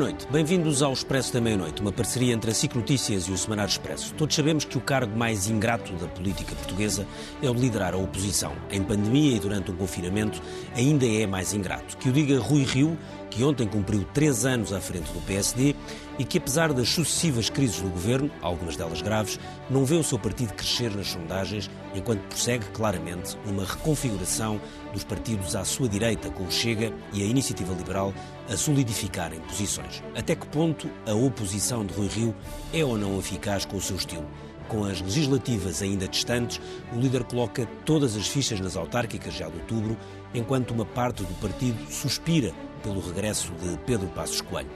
noite. 0.00 0.26
Bem-vindos 0.32 0.82
ao 0.82 0.94
Expresso 0.94 1.30
da 1.30 1.42
Meia-Noite, 1.42 1.82
uma 1.82 1.92
parceria 1.92 2.32
entre 2.32 2.50
a 2.50 2.54
SIC 2.54 2.74
Notícias 2.74 3.24
e 3.24 3.32
o 3.32 3.36
Semanário 3.36 3.70
Expresso. 3.70 4.14
Todos 4.14 4.34
sabemos 4.34 4.64
que 4.64 4.78
o 4.78 4.80
cargo 4.80 5.14
mais 5.14 5.46
ingrato 5.46 5.92
da 5.92 6.08
política 6.08 6.54
portuguesa 6.54 7.06
é 7.42 7.50
o 7.50 7.54
de 7.54 7.60
liderar 7.60 7.92
a 7.92 7.98
oposição. 7.98 8.54
Em 8.70 8.82
pandemia 8.82 9.36
e 9.36 9.38
durante 9.38 9.70
um 9.70 9.76
confinamento, 9.76 10.40
ainda 10.74 11.04
é 11.06 11.26
mais 11.26 11.52
ingrato. 11.52 11.98
Que 11.98 12.08
o 12.08 12.12
diga 12.12 12.40
Rui 12.40 12.62
Rio, 12.62 12.96
que 13.28 13.44
ontem 13.44 13.68
cumpriu 13.68 14.02
três 14.14 14.46
anos 14.46 14.72
à 14.72 14.80
frente 14.80 15.12
do 15.12 15.20
PSD 15.26 15.76
e 16.20 16.24
que, 16.24 16.36
apesar 16.36 16.70
das 16.74 16.90
sucessivas 16.90 17.48
crises 17.48 17.80
do 17.80 17.88
governo, 17.88 18.30
algumas 18.42 18.76
delas 18.76 19.00
graves, 19.00 19.40
não 19.70 19.86
vê 19.86 19.94
o 19.94 20.04
seu 20.04 20.18
partido 20.18 20.52
crescer 20.52 20.94
nas 20.94 21.06
sondagens, 21.06 21.70
enquanto 21.94 22.20
prossegue 22.28 22.66
claramente 22.74 23.38
uma 23.46 23.64
reconfiguração 23.64 24.60
dos 24.92 25.02
partidos 25.02 25.56
à 25.56 25.64
sua 25.64 25.88
direita, 25.88 26.28
com 26.28 26.44
o 26.44 26.52
Chega 26.52 26.92
e 27.14 27.22
a 27.22 27.24
Iniciativa 27.24 27.72
Liberal 27.72 28.12
a 28.50 28.54
solidificarem 28.54 29.40
posições. 29.40 30.02
Até 30.14 30.36
que 30.36 30.46
ponto 30.48 30.90
a 31.06 31.14
oposição 31.14 31.86
de 31.86 31.94
Rui 31.94 32.08
Rio 32.08 32.34
é 32.74 32.84
ou 32.84 32.98
não 32.98 33.18
eficaz 33.18 33.64
com 33.64 33.78
o 33.78 33.80
seu 33.80 33.96
estilo? 33.96 34.26
Com 34.68 34.84
as 34.84 35.00
legislativas 35.00 35.80
ainda 35.80 36.06
distantes, 36.06 36.60
o 36.92 37.00
líder 37.00 37.24
coloca 37.24 37.66
todas 37.86 38.14
as 38.14 38.28
fichas 38.28 38.60
nas 38.60 38.76
autárquicas 38.76 39.32
já 39.32 39.48
de 39.48 39.56
outubro, 39.56 39.96
enquanto 40.34 40.72
uma 40.72 40.84
parte 40.84 41.22
do 41.22 41.34
partido 41.40 41.90
suspira 41.90 42.52
pelo 42.82 43.00
regresso 43.00 43.50
de 43.62 43.78
Pedro 43.86 44.08
Passos 44.08 44.42
Coelho. 44.42 44.68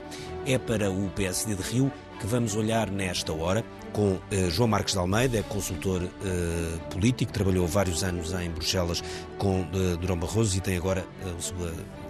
É 0.45 0.57
para 0.57 0.91
o 0.91 1.09
PSD 1.09 1.55
de 1.55 1.61
Rio 1.63 1.91
que 2.19 2.27
vamos 2.27 2.55
olhar 2.55 2.89
nesta 2.89 3.33
hora 3.33 3.63
com 3.95 4.19
eh, 4.29 4.49
João 4.49 4.67
Marques 4.67 4.93
de 4.93 4.99
Almeida, 4.99 5.37
é 5.37 5.43
consultor 5.43 6.03
eh, 6.03 6.89
político, 6.89 7.31
trabalhou 7.31 7.65
vários 7.65 8.03
anos 8.03 8.33
em 8.33 8.49
Bruxelas 8.49 9.01
com 9.37 9.61
eh, 9.61 9.95
Durão 9.99 10.17
Barroso 10.17 10.57
e 10.57 10.59
tem 10.59 10.75
agora 10.75 11.05
o 11.37 11.41
seu, 11.41 11.55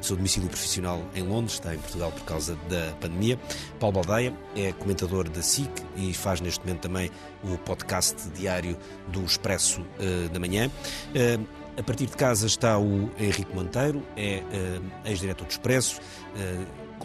seu 0.02 0.16
domicílio 0.16 0.50
profissional 0.50 1.00
em 1.14 1.22
Londres, 1.22 1.54
está 1.54 1.76
em 1.76 1.78
Portugal 1.78 2.12
por 2.12 2.24
causa 2.24 2.58
da 2.68 2.92
pandemia. 3.00 3.40
Paulo 3.80 4.02
Baldeia 4.02 4.34
é 4.56 4.72
comentador 4.74 5.30
da 5.30 5.44
SIC 5.44 5.70
e 5.96 6.12
faz 6.12 6.42
neste 6.42 6.66
momento 6.66 6.82
também 6.82 7.12
o 7.44 7.56
podcast 7.60 8.30
diário 8.32 8.76
do 9.10 9.24
Expresso 9.24 9.86
da 10.32 10.40
Manhã. 10.40 10.72
A 11.78 11.84
partir 11.84 12.08
de 12.08 12.16
casa 12.16 12.48
está 12.48 12.80
o 12.80 13.12
Henrique 13.20 13.54
Monteiro, 13.54 14.02
é 14.16 14.42
ex-diretor 15.06 15.46
do 15.46 15.52
Expresso, 15.52 16.00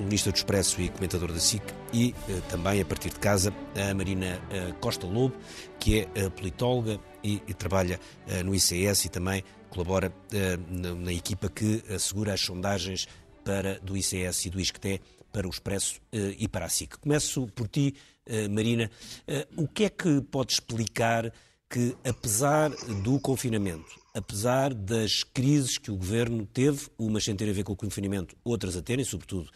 colunista 0.00 0.32
do 0.32 0.36
Expresso 0.36 0.80
e 0.80 0.88
comentador 0.88 1.30
da 1.30 1.38
SIC, 1.38 1.62
e 1.92 2.14
uh, 2.26 2.40
também, 2.48 2.80
a 2.80 2.84
partir 2.86 3.10
de 3.10 3.18
casa, 3.18 3.52
a 3.76 3.92
Marina 3.92 4.40
uh, 4.48 4.74
Costa 4.80 5.06
Lobo, 5.06 5.36
que 5.78 6.08
é 6.14 6.26
uh, 6.26 6.30
politóloga 6.30 6.98
e, 7.22 7.42
e 7.46 7.52
trabalha 7.52 8.00
no 8.42 8.54
ICS 8.54 9.04
e 9.04 9.08
também 9.10 9.44
colabora 9.68 10.10
na, 10.70 10.94
na, 10.94 11.12
equipa 11.12 11.50
que 11.50 11.84
assegura 11.94 12.32
as 12.32 12.40
sondagens 12.40 13.06
para, 13.44 13.78
do 13.80 13.94
ICS 13.94 14.46
e 14.46 14.50
do 14.50 14.58
ISCTE 14.58 15.02
para 15.30 15.46
o 15.46 15.50
Expresso 15.50 16.00
e 16.10 16.48
para 16.48 16.64
a 16.64 16.68
SIC. 16.70 16.96
Começo 16.98 17.46
por 17.48 17.68
ti, 17.68 17.94
Marina. 18.50 18.90
o 19.54 19.68
que 19.68 19.84
é 19.84 19.90
que 19.90 20.22
pode 20.22 20.54
explicar 20.54 21.30
que, 21.68 21.94
apesar 22.02 22.70
do 23.02 23.20
confinamento, 23.20 24.00
apesar 24.14 24.72
das 24.72 25.22
crises 25.22 25.76
que 25.76 25.90
o 25.90 25.96
governo 25.96 26.46
teve, 26.46 26.88
umas 26.98 27.22
sem 27.22 27.36
ter 27.36 27.50
a 27.50 27.52
ver 27.52 27.64
com 27.64 27.74
o 27.74 27.76
confinamento, 27.76 28.34
outras 28.42 28.76
a 28.78 28.82
terem, 28.82 29.04
sobretudo 29.04 29.50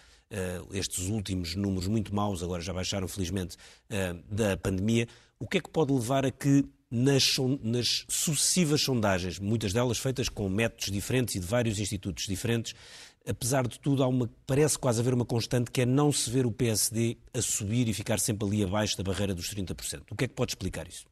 estes 0.73 1.09
últimos 1.09 1.55
números 1.55 1.87
muito 1.87 2.15
maus, 2.15 2.43
agora 2.43 2.63
já 2.63 2.73
baixaram 2.73 3.07
felizmente, 3.07 3.57
uh, 3.91 4.23
da 4.29 4.57
pandemia, 4.57 5.07
o 5.39 5.47
que 5.47 5.59
é 5.59 5.61
que 5.61 5.71
pode 5.71 5.93
levar 5.93 6.25
a 6.25 6.31
que 6.31 6.65
nas, 6.91 7.37
nas, 7.61 8.05
sucessivas 8.09 8.81
sondagens, 8.81 9.39
muitas 9.39 9.73
delas 9.73 9.99
feitas 9.99 10.29
com 10.29 10.49
métodos 10.49 10.91
diferentes 10.93 11.35
e 11.35 11.41
de 11.41 11.47
vários 11.47 11.79
institutos 11.81 12.25
diferentes, 12.27 12.75
apesar 13.27 13.67
de 13.67 13.81
tudo, 13.81 14.03
há 14.03 14.07
uma, 14.07 14.31
parece 14.47 14.79
quase 14.79 15.01
haver 15.01 15.15
uma 15.15 15.25
constante 15.25 15.71
que 15.71 15.81
é 15.81 15.87
não 15.87 16.13
se 16.13 16.31
ver 16.31 16.47
o 16.47 16.53
PSD 16.53 17.17
a 17.33 17.43
subir 17.43 17.89
e 17.89 17.95
ficar 17.95 18.21
sempre 18.21 18.47
ali 18.47 18.63
abaixo 18.63 18.97
da 18.97 19.03
barreira 19.03 19.35
dos 19.35 19.53
30%. 19.53 20.03
O 20.11 20.17
que 20.17 20.25
é 20.25 20.29
que 20.29 20.35
pode 20.35 20.53
explicar 20.53 20.87
isso? 20.87 21.05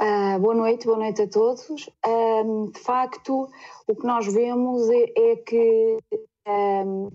Uh, 0.00 0.38
boa 0.40 0.54
noite, 0.54 0.86
boa 0.86 0.98
noite 0.98 1.22
a 1.22 1.28
todos. 1.28 1.68
Uh, 2.06 2.70
de 2.72 2.80
facto, 2.80 3.50
o 3.86 3.96
que 3.96 4.06
nós 4.06 4.32
vemos 4.32 4.88
é, 4.88 5.32
é 5.32 5.36
que 5.36 5.98
uh, 6.46 7.12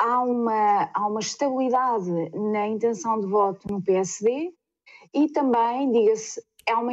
há 0.00 0.22
uma, 0.22 0.90
há 0.94 1.06
uma 1.06 1.20
estabilidade 1.20 2.10
na 2.34 2.66
intenção 2.66 3.20
de 3.20 3.26
voto 3.26 3.68
no 3.70 3.82
PSD 3.82 4.52
e 5.14 5.28
também, 5.28 5.92
diga-se, 5.92 6.42
há 6.68 6.80
uma, 6.80 6.92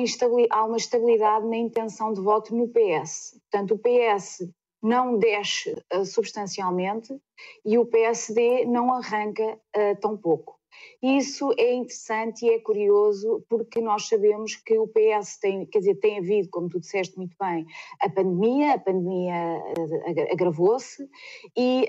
há 0.49 0.65
uma 0.65 0.77
estabilidade 0.77 1.47
na 1.47 1.55
intenção 1.55 2.11
de 2.11 2.19
voto 2.19 2.53
no 2.53 2.67
PS. 2.67 3.39
Portanto, 3.49 3.75
o 3.75 3.79
PS 3.79 4.51
não 4.83 5.17
desce 5.17 5.73
uh, 5.93 6.05
substancialmente 6.05 7.17
e 7.65 7.77
o 7.77 7.85
PSD 7.85 8.65
não 8.65 8.93
arranca 8.93 9.53
uh, 9.53 9.99
tão 10.01 10.17
pouco. 10.17 10.56
Isso 11.01 11.53
é 11.57 11.73
interessante 11.73 12.45
e 12.45 12.49
é 12.49 12.59
curioso 12.59 13.43
porque 13.49 13.79
nós 13.79 14.07
sabemos 14.07 14.55
que 14.55 14.77
o 14.77 14.87
PS 14.87 15.37
tem, 15.39 15.65
quer 15.65 15.79
dizer, 15.79 15.95
tem 15.95 16.17
havido, 16.17 16.49
como 16.49 16.69
tu 16.69 16.79
disseste 16.79 17.17
muito 17.17 17.35
bem, 17.39 17.65
a 17.99 18.09
pandemia, 18.09 18.73
a 18.73 18.79
pandemia 18.79 19.33
eh, 19.35 20.31
agravou-se 20.31 21.07
e, 21.55 21.87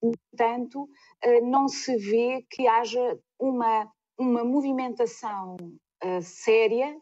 portanto, 0.00 0.82
uh, 0.82 1.46
não 1.46 1.68
se 1.68 1.96
vê 1.96 2.44
que 2.50 2.66
haja 2.66 3.18
uma, 3.38 3.90
uma 4.18 4.44
movimentação 4.44 5.56
séria 6.22 6.96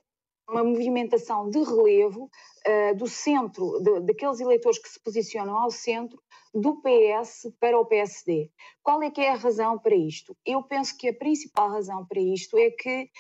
uma 0.48 0.64
movimentação 0.64 1.50
de 1.50 1.58
relevo 1.58 2.24
uh, 2.24 2.96
do 2.96 3.06
centro, 3.06 3.78
de, 3.80 4.00
daqueles 4.00 4.40
eleitores 4.40 4.78
que 4.78 4.88
se 4.88 5.00
posicionam 5.00 5.56
ao 5.56 5.70
centro, 5.70 6.20
do 6.54 6.80
PS 6.80 7.52
para 7.60 7.78
o 7.78 7.84
PSD. 7.84 8.50
Qual 8.82 9.02
é 9.02 9.10
que 9.10 9.20
é 9.20 9.30
a 9.30 9.36
razão 9.36 9.78
para 9.78 9.94
isto? 9.94 10.34
Eu 10.46 10.62
penso 10.62 10.96
que 10.96 11.08
a 11.08 11.14
principal 11.14 11.70
razão 11.70 12.06
para 12.06 12.20
isto 12.20 12.56
é 12.56 12.70
que 12.70 13.10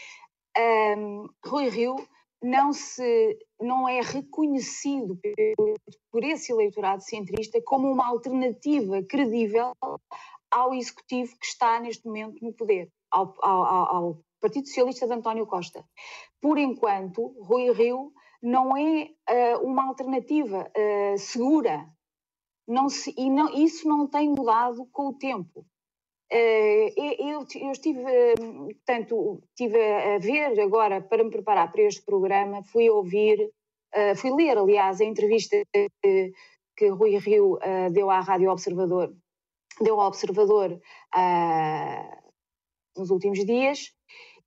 um, 0.56 0.60
ehm, 0.60 1.26
Rui 1.44 1.68
Rio 1.68 1.96
não, 2.42 2.72
se, 2.72 3.38
não 3.60 3.88
é 3.88 4.00
reconhecido 4.00 5.18
por 6.10 6.24
esse 6.24 6.52
eleitorado 6.52 7.02
centrista 7.02 7.60
como 7.62 7.90
uma 7.90 8.06
alternativa 8.06 9.02
credível 9.02 9.72
ao 10.50 10.74
executivo 10.74 11.36
que 11.38 11.46
está 11.46 11.78
neste 11.80 12.06
momento 12.06 12.42
no 12.42 12.52
poder, 12.52 12.90
ao, 13.10 13.34
ao, 13.42 13.96
ao 13.96 14.20
Partido 14.40 14.66
Socialista 14.66 15.06
de 15.06 15.14
António 15.14 15.46
Costa. 15.46 15.84
Por 16.40 16.58
enquanto, 16.58 17.34
Rui 17.42 17.72
Rio 17.72 18.12
não 18.42 18.76
é 18.76 19.10
uh, 19.30 19.66
uma 19.66 19.86
alternativa 19.88 20.70
uh, 20.70 21.18
segura. 21.18 21.86
Não 22.66 22.88
se, 22.88 23.14
e 23.16 23.30
não, 23.30 23.52
isso 23.54 23.88
não 23.88 24.06
tem 24.06 24.28
mudado 24.28 24.86
com 24.92 25.08
o 25.08 25.14
tempo. 25.14 25.66
Uh, 26.30 26.88
eu, 26.96 27.46
eu, 27.54 27.72
estive, 27.72 28.04
portanto, 28.84 29.42
estive 29.48 29.80
a 29.80 30.18
ver 30.18 30.60
agora, 30.60 31.00
para 31.00 31.24
me 31.24 31.30
preparar 31.30 31.72
para 31.72 31.82
este 31.82 32.04
programa, 32.04 32.62
fui 32.64 32.90
ouvir, 32.90 33.50
fui 34.16 34.30
ler, 34.30 34.58
aliás, 34.58 35.00
a 35.00 35.04
entrevista 35.06 35.56
que, 35.72 36.32
que 36.76 36.88
Rui 36.88 37.16
Rio 37.16 37.58
deu 37.90 38.10
à 38.10 38.20
Rádio 38.20 38.50
Observador, 38.50 39.16
deu 39.80 39.98
ao 39.98 40.08
Observador 40.08 40.78
nos 42.94 43.08
últimos 43.08 43.42
dias, 43.46 43.90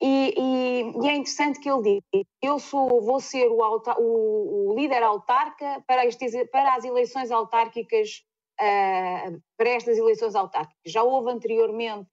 e, 0.01 0.33
e, 0.35 1.03
e, 1.03 1.09
é 1.09 1.15
interessante 1.15 1.59
que 1.59 1.69
ele 1.69 2.01
diz: 2.13 2.25
eu 2.41 2.57
sou, 2.57 3.01
vou 3.01 3.19
ser 3.19 3.47
o, 3.47 3.59
o, 3.99 4.71
o 4.71 4.75
líder 4.75 5.03
autarca 5.03 5.83
para, 5.85 6.05
este, 6.05 6.45
para, 6.47 6.75
as 6.75 6.83
eleições 6.83 7.29
autárquicas, 7.29 8.23
uh, 8.59 9.41
para 9.55 9.69
estas 9.69 9.97
eleições 9.97 10.33
autárquicas. 10.33 10.91
Já 10.91 11.03
houve 11.03 11.31
anteriormente 11.31 12.09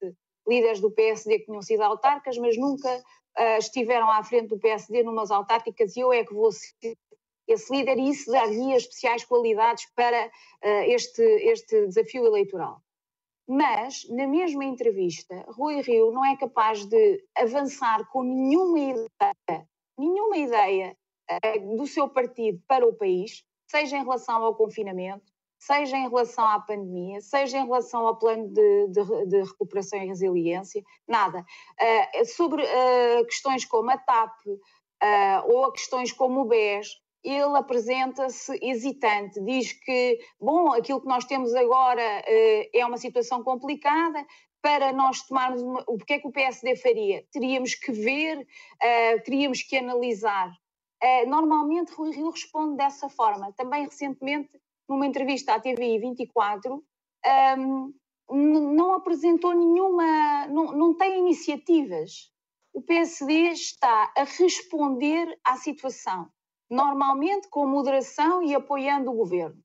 líderes 0.46 0.80
do 0.80 0.90
PSD 0.90 1.38
que 1.38 1.46
tinham 1.46 1.62
sido 1.62 1.82
autarcas, 1.82 2.36
mas 2.36 2.58
nunca 2.58 2.94
uh, 3.38 3.58
estiveram 3.58 4.10
à 4.10 4.22
frente 4.22 4.48
do 4.48 4.58
PSD 4.58 5.02
numas 5.02 5.30
autárquicas 5.30 5.96
e 5.96 6.00
eu 6.00 6.12
é 6.12 6.24
que 6.24 6.34
vou 6.34 6.52
ser 6.52 6.96
esse 7.46 7.74
líder 7.74 7.98
e 7.98 8.10
isso 8.10 8.30
dar-lhe 8.30 8.74
especiais 8.74 9.24
qualidades 9.24 9.86
para 9.94 10.26
uh, 10.26 10.68
este, 10.86 11.22
este 11.22 11.86
desafio 11.86 12.26
eleitoral. 12.26 12.82
Mas, 13.48 14.06
na 14.10 14.26
mesma 14.26 14.62
entrevista, 14.62 15.42
Rui 15.48 15.80
Rio 15.80 16.12
não 16.12 16.22
é 16.22 16.36
capaz 16.36 16.84
de 16.84 17.24
avançar 17.34 18.06
com 18.10 18.22
nenhuma 18.22 18.78
ideia, 18.78 19.66
nenhuma 19.98 20.36
ideia 20.36 20.94
uh, 21.30 21.76
do 21.76 21.86
seu 21.86 22.10
partido 22.10 22.60
para 22.68 22.86
o 22.86 22.92
país, 22.92 23.42
seja 23.66 23.96
em 23.96 24.02
relação 24.02 24.44
ao 24.44 24.54
confinamento, 24.54 25.24
seja 25.58 25.96
em 25.96 26.10
relação 26.10 26.46
à 26.46 26.60
pandemia, 26.60 27.22
seja 27.22 27.56
em 27.56 27.64
relação 27.64 28.06
ao 28.06 28.18
plano 28.18 28.48
de, 28.48 28.88
de, 28.88 29.26
de 29.26 29.42
recuperação 29.42 29.98
e 29.98 30.06
resiliência, 30.06 30.82
nada. 31.08 31.42
Uh, 31.80 32.26
sobre 32.26 32.62
uh, 32.62 33.24
questões 33.24 33.64
como 33.64 33.90
a 33.90 33.96
TAP 33.96 34.36
ou 35.46 35.64
a 35.64 35.72
questões 35.72 36.12
como 36.12 36.40
o 36.40 36.44
BES, 36.44 37.00
ele 37.30 37.56
apresenta-se 37.56 38.58
hesitante, 38.62 39.40
diz 39.44 39.72
que, 39.72 40.18
bom, 40.40 40.72
aquilo 40.72 41.00
que 41.00 41.06
nós 41.06 41.24
temos 41.24 41.54
agora 41.54 42.02
uh, 42.02 42.70
é 42.72 42.86
uma 42.86 42.96
situação 42.96 43.42
complicada, 43.42 44.24
para 44.60 44.92
nós 44.92 45.22
tomarmos 45.22 45.62
uma, 45.62 45.84
o 45.86 45.98
que 45.98 46.14
é 46.14 46.18
que 46.18 46.26
o 46.26 46.32
PSD 46.32 46.76
faria? 46.76 47.24
Teríamos 47.32 47.74
que 47.74 47.92
ver, 47.92 48.38
uh, 48.38 49.22
teríamos 49.24 49.62
que 49.62 49.76
analisar. 49.76 50.50
Uh, 51.02 51.28
normalmente 51.28 51.92
Rui 51.92 52.10
Rio 52.10 52.30
responde 52.30 52.76
dessa 52.76 53.08
forma. 53.08 53.52
Também 53.52 53.84
recentemente, 53.84 54.50
numa 54.88 55.06
entrevista 55.06 55.54
à 55.54 55.60
TVI 55.60 55.98
24, 55.98 56.82
um, 57.56 57.94
não 58.30 58.94
apresentou 58.94 59.54
nenhuma, 59.54 60.46
não, 60.48 60.72
não 60.72 60.94
tem 60.94 61.18
iniciativas. 61.18 62.32
O 62.72 62.82
PSD 62.82 63.50
está 63.50 64.12
a 64.16 64.24
responder 64.24 65.38
à 65.44 65.56
situação, 65.56 66.28
normalmente 66.70 67.48
com 67.48 67.66
moderação 67.66 68.42
e 68.42 68.54
apoiando 68.54 69.10
o 69.10 69.14
governo. 69.14 69.62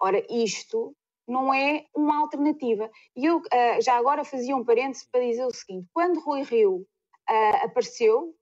Ora, 0.00 0.24
isto 0.28 0.94
não 1.26 1.52
é 1.52 1.86
uma 1.94 2.18
alternativa. 2.20 2.90
E 3.16 3.24
eu 3.24 3.38
uh, 3.38 3.80
já 3.80 3.96
agora 3.96 4.24
fazia 4.24 4.56
um 4.56 4.64
parênteses 4.64 5.08
para 5.10 5.24
dizer 5.24 5.44
o 5.44 5.54
seguinte: 5.54 5.88
quando 5.92 6.20
Rui 6.20 6.42
Rio 6.42 6.86
uh, 7.30 7.64
apareceu, 7.64 8.34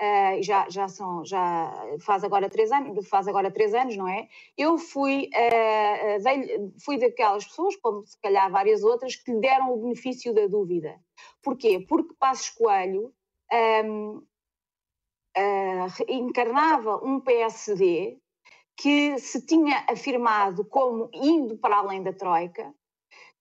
uh, 0.00 0.42
já, 0.42 0.68
já, 0.68 0.88
são, 0.88 1.24
já 1.24 1.72
faz 2.00 2.22
agora 2.24 2.48
três 2.48 2.70
anos, 2.70 3.08
faz 3.08 3.26
agora 3.26 3.50
três 3.50 3.74
anos, 3.74 3.96
não 3.96 4.08
é? 4.08 4.28
Eu 4.56 4.78
fui, 4.78 5.28
uh, 5.34 6.72
fui 6.84 6.98
daquelas 6.98 7.44
pessoas, 7.44 7.76
como 7.76 8.06
se 8.06 8.18
calhar 8.20 8.50
várias 8.50 8.82
outras, 8.84 9.16
que 9.16 9.32
lhe 9.32 9.40
deram 9.40 9.72
o 9.72 9.82
benefício 9.82 10.32
da 10.32 10.46
dúvida. 10.46 11.00
Porquê? 11.42 11.84
Porque 11.88 12.14
Passos 12.18 12.50
Coelho 12.50 13.12
um, 13.84 14.22
encarnava 16.08 16.96
um 17.04 17.20
PSD 17.20 18.18
que 18.76 19.18
se 19.18 19.44
tinha 19.44 19.84
afirmado 19.88 20.64
como 20.64 21.08
indo 21.12 21.56
para 21.56 21.76
além 21.76 22.02
da 22.02 22.12
Troika, 22.12 22.74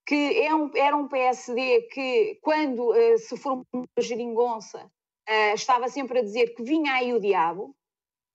que 0.06 0.42
é 0.42 0.54
um, 0.54 0.70
era 0.76 0.96
um 0.96 1.08
PSD 1.08 1.84
que, 1.84 2.40
quando 2.42 2.92
uh, 2.92 3.18
se 3.18 3.38
formou 3.38 3.66
a 3.98 4.02
geringonça, 4.02 4.86
uh, 4.86 5.54
estava 5.54 5.88
sempre 5.88 6.20
a 6.20 6.24
dizer 6.24 6.54
que 6.54 6.64
vinha 6.64 6.94
aí 6.94 7.14
o 7.14 7.20
diabo, 7.20 7.76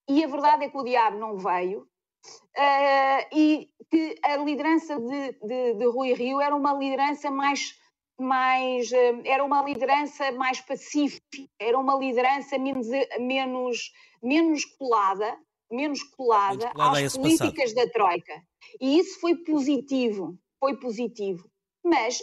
e 0.09 0.25
a 0.25 0.29
verdade 0.29 0.65
é 0.65 0.71
que 0.71 0.77
o 0.79 0.85
diabo 0.85 1.19
não 1.19 1.37
veio, 1.37 1.83
uh, 1.83 3.37
e 3.37 3.69
que 3.91 4.17
a 4.23 4.37
liderança 4.37 4.99
de, 4.99 5.33
de, 5.33 5.75
de, 5.75 5.87
Rui 5.87 6.13
Rio 6.13 6.41
era 6.41 6.55
uma 6.55 6.73
liderança 6.73 7.31
mais, 7.31 7.79
mais 8.19 8.91
era 9.25 9.45
uma 9.45 9.63
liderança 9.63 10.33
mais 10.33 10.61
pacífica, 10.61 11.49
era 11.59 11.79
uma 11.79 11.97
liderança 11.97 12.59
menos, 12.59 12.87
menos, 13.19 13.93
menos 14.23 14.65
colada, 14.65 15.39
menos 15.71 16.03
colada, 16.03 16.73
menos 16.75 16.99
às 16.99 17.17
políticas 17.17 17.73
passado. 17.73 17.87
da 17.87 17.93
Troika. 17.93 18.43
E 18.81 18.99
isso 18.99 19.21
foi 19.21 19.37
positivo, 19.37 20.39
foi 20.59 20.77
positivo. 20.77 21.49
Mas, 21.85 22.23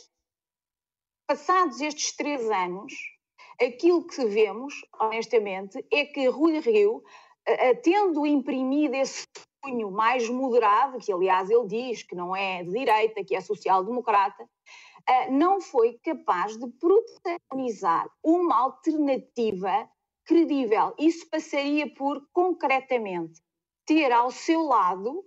passados 1.27 1.79
estes 1.79 2.15
três 2.15 2.49
anos, 2.49 2.93
aquilo 3.61 4.05
que 4.05 4.25
vemos, 4.25 4.73
honestamente, 4.99 5.85
é 5.91 6.05
que 6.05 6.27
Rui 6.27 6.59
Rio, 6.59 7.03
tendo 7.83 8.25
imprimido 8.25 8.95
esse 8.95 9.25
cunho 9.61 9.91
mais 9.91 10.27
moderado, 10.29 10.99
que 10.99 11.13
aliás 11.13 11.49
ele 11.49 11.67
diz 11.67 12.03
que 12.03 12.15
não 12.15 12.35
é 12.35 12.63
de 12.63 12.71
direita, 12.71 13.23
que 13.23 13.35
é 13.35 13.41
social-democrata, 13.41 14.45
não 15.29 15.59
foi 15.59 15.99
capaz 16.03 16.57
de 16.57 16.67
protagonizar 16.79 18.09
uma 18.23 18.55
alternativa 18.57 19.89
credível. 20.25 20.93
Isso 20.97 21.29
passaria 21.29 21.93
por, 21.93 22.25
concretamente, 22.31 23.41
ter 23.85 24.11
ao 24.11 24.31
seu 24.31 24.63
lado 24.63 25.23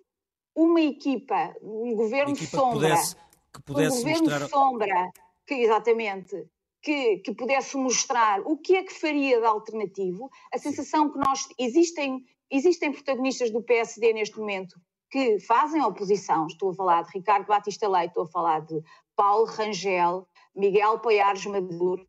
uma 0.55 0.81
equipa, 0.81 1.55
um 1.61 1.95
governo 1.95 2.33
equipa 2.33 2.57
sombra, 2.57 2.73
que 2.73 2.95
pudesse, 2.95 3.17
que 3.53 3.63
pudesse 3.63 3.97
um 3.97 4.01
governo 4.01 4.31
mostrar... 4.31 4.49
sombra, 4.49 5.13
que 5.47 5.55
exatamente, 5.55 6.47
que, 6.83 7.19
que, 7.19 7.35
pudesse 7.35 7.77
mostrar 7.77 8.41
o 8.41 8.57
que 8.57 8.77
é 8.77 8.83
que 8.83 8.95
faria 8.95 9.39
de 9.39 9.47
alternativo. 9.47 10.31
A 10.53 10.59
sensação 10.59 11.11
que 11.11 11.19
nós 11.19 11.47
existem 11.59 12.25
existem 12.51 12.93
protagonistas 12.93 13.51
do 13.51 13.63
PSD 13.63 14.13
neste 14.13 14.39
momento 14.39 14.81
que 15.11 15.39
fazem 15.41 15.83
oposição. 15.83 16.47
Estou 16.47 16.71
a 16.71 16.75
falar 16.75 17.03
de 17.03 17.11
Ricardo 17.13 17.47
Batista 17.47 17.89
Leite, 17.89 18.09
estou 18.09 18.25
a 18.25 18.29
falar 18.29 18.61
de 18.61 18.81
Paulo 19.17 19.47
Rangel, 19.47 20.29
Miguel 20.55 20.99
Poiares 20.99 21.47
Maduro, 21.47 22.07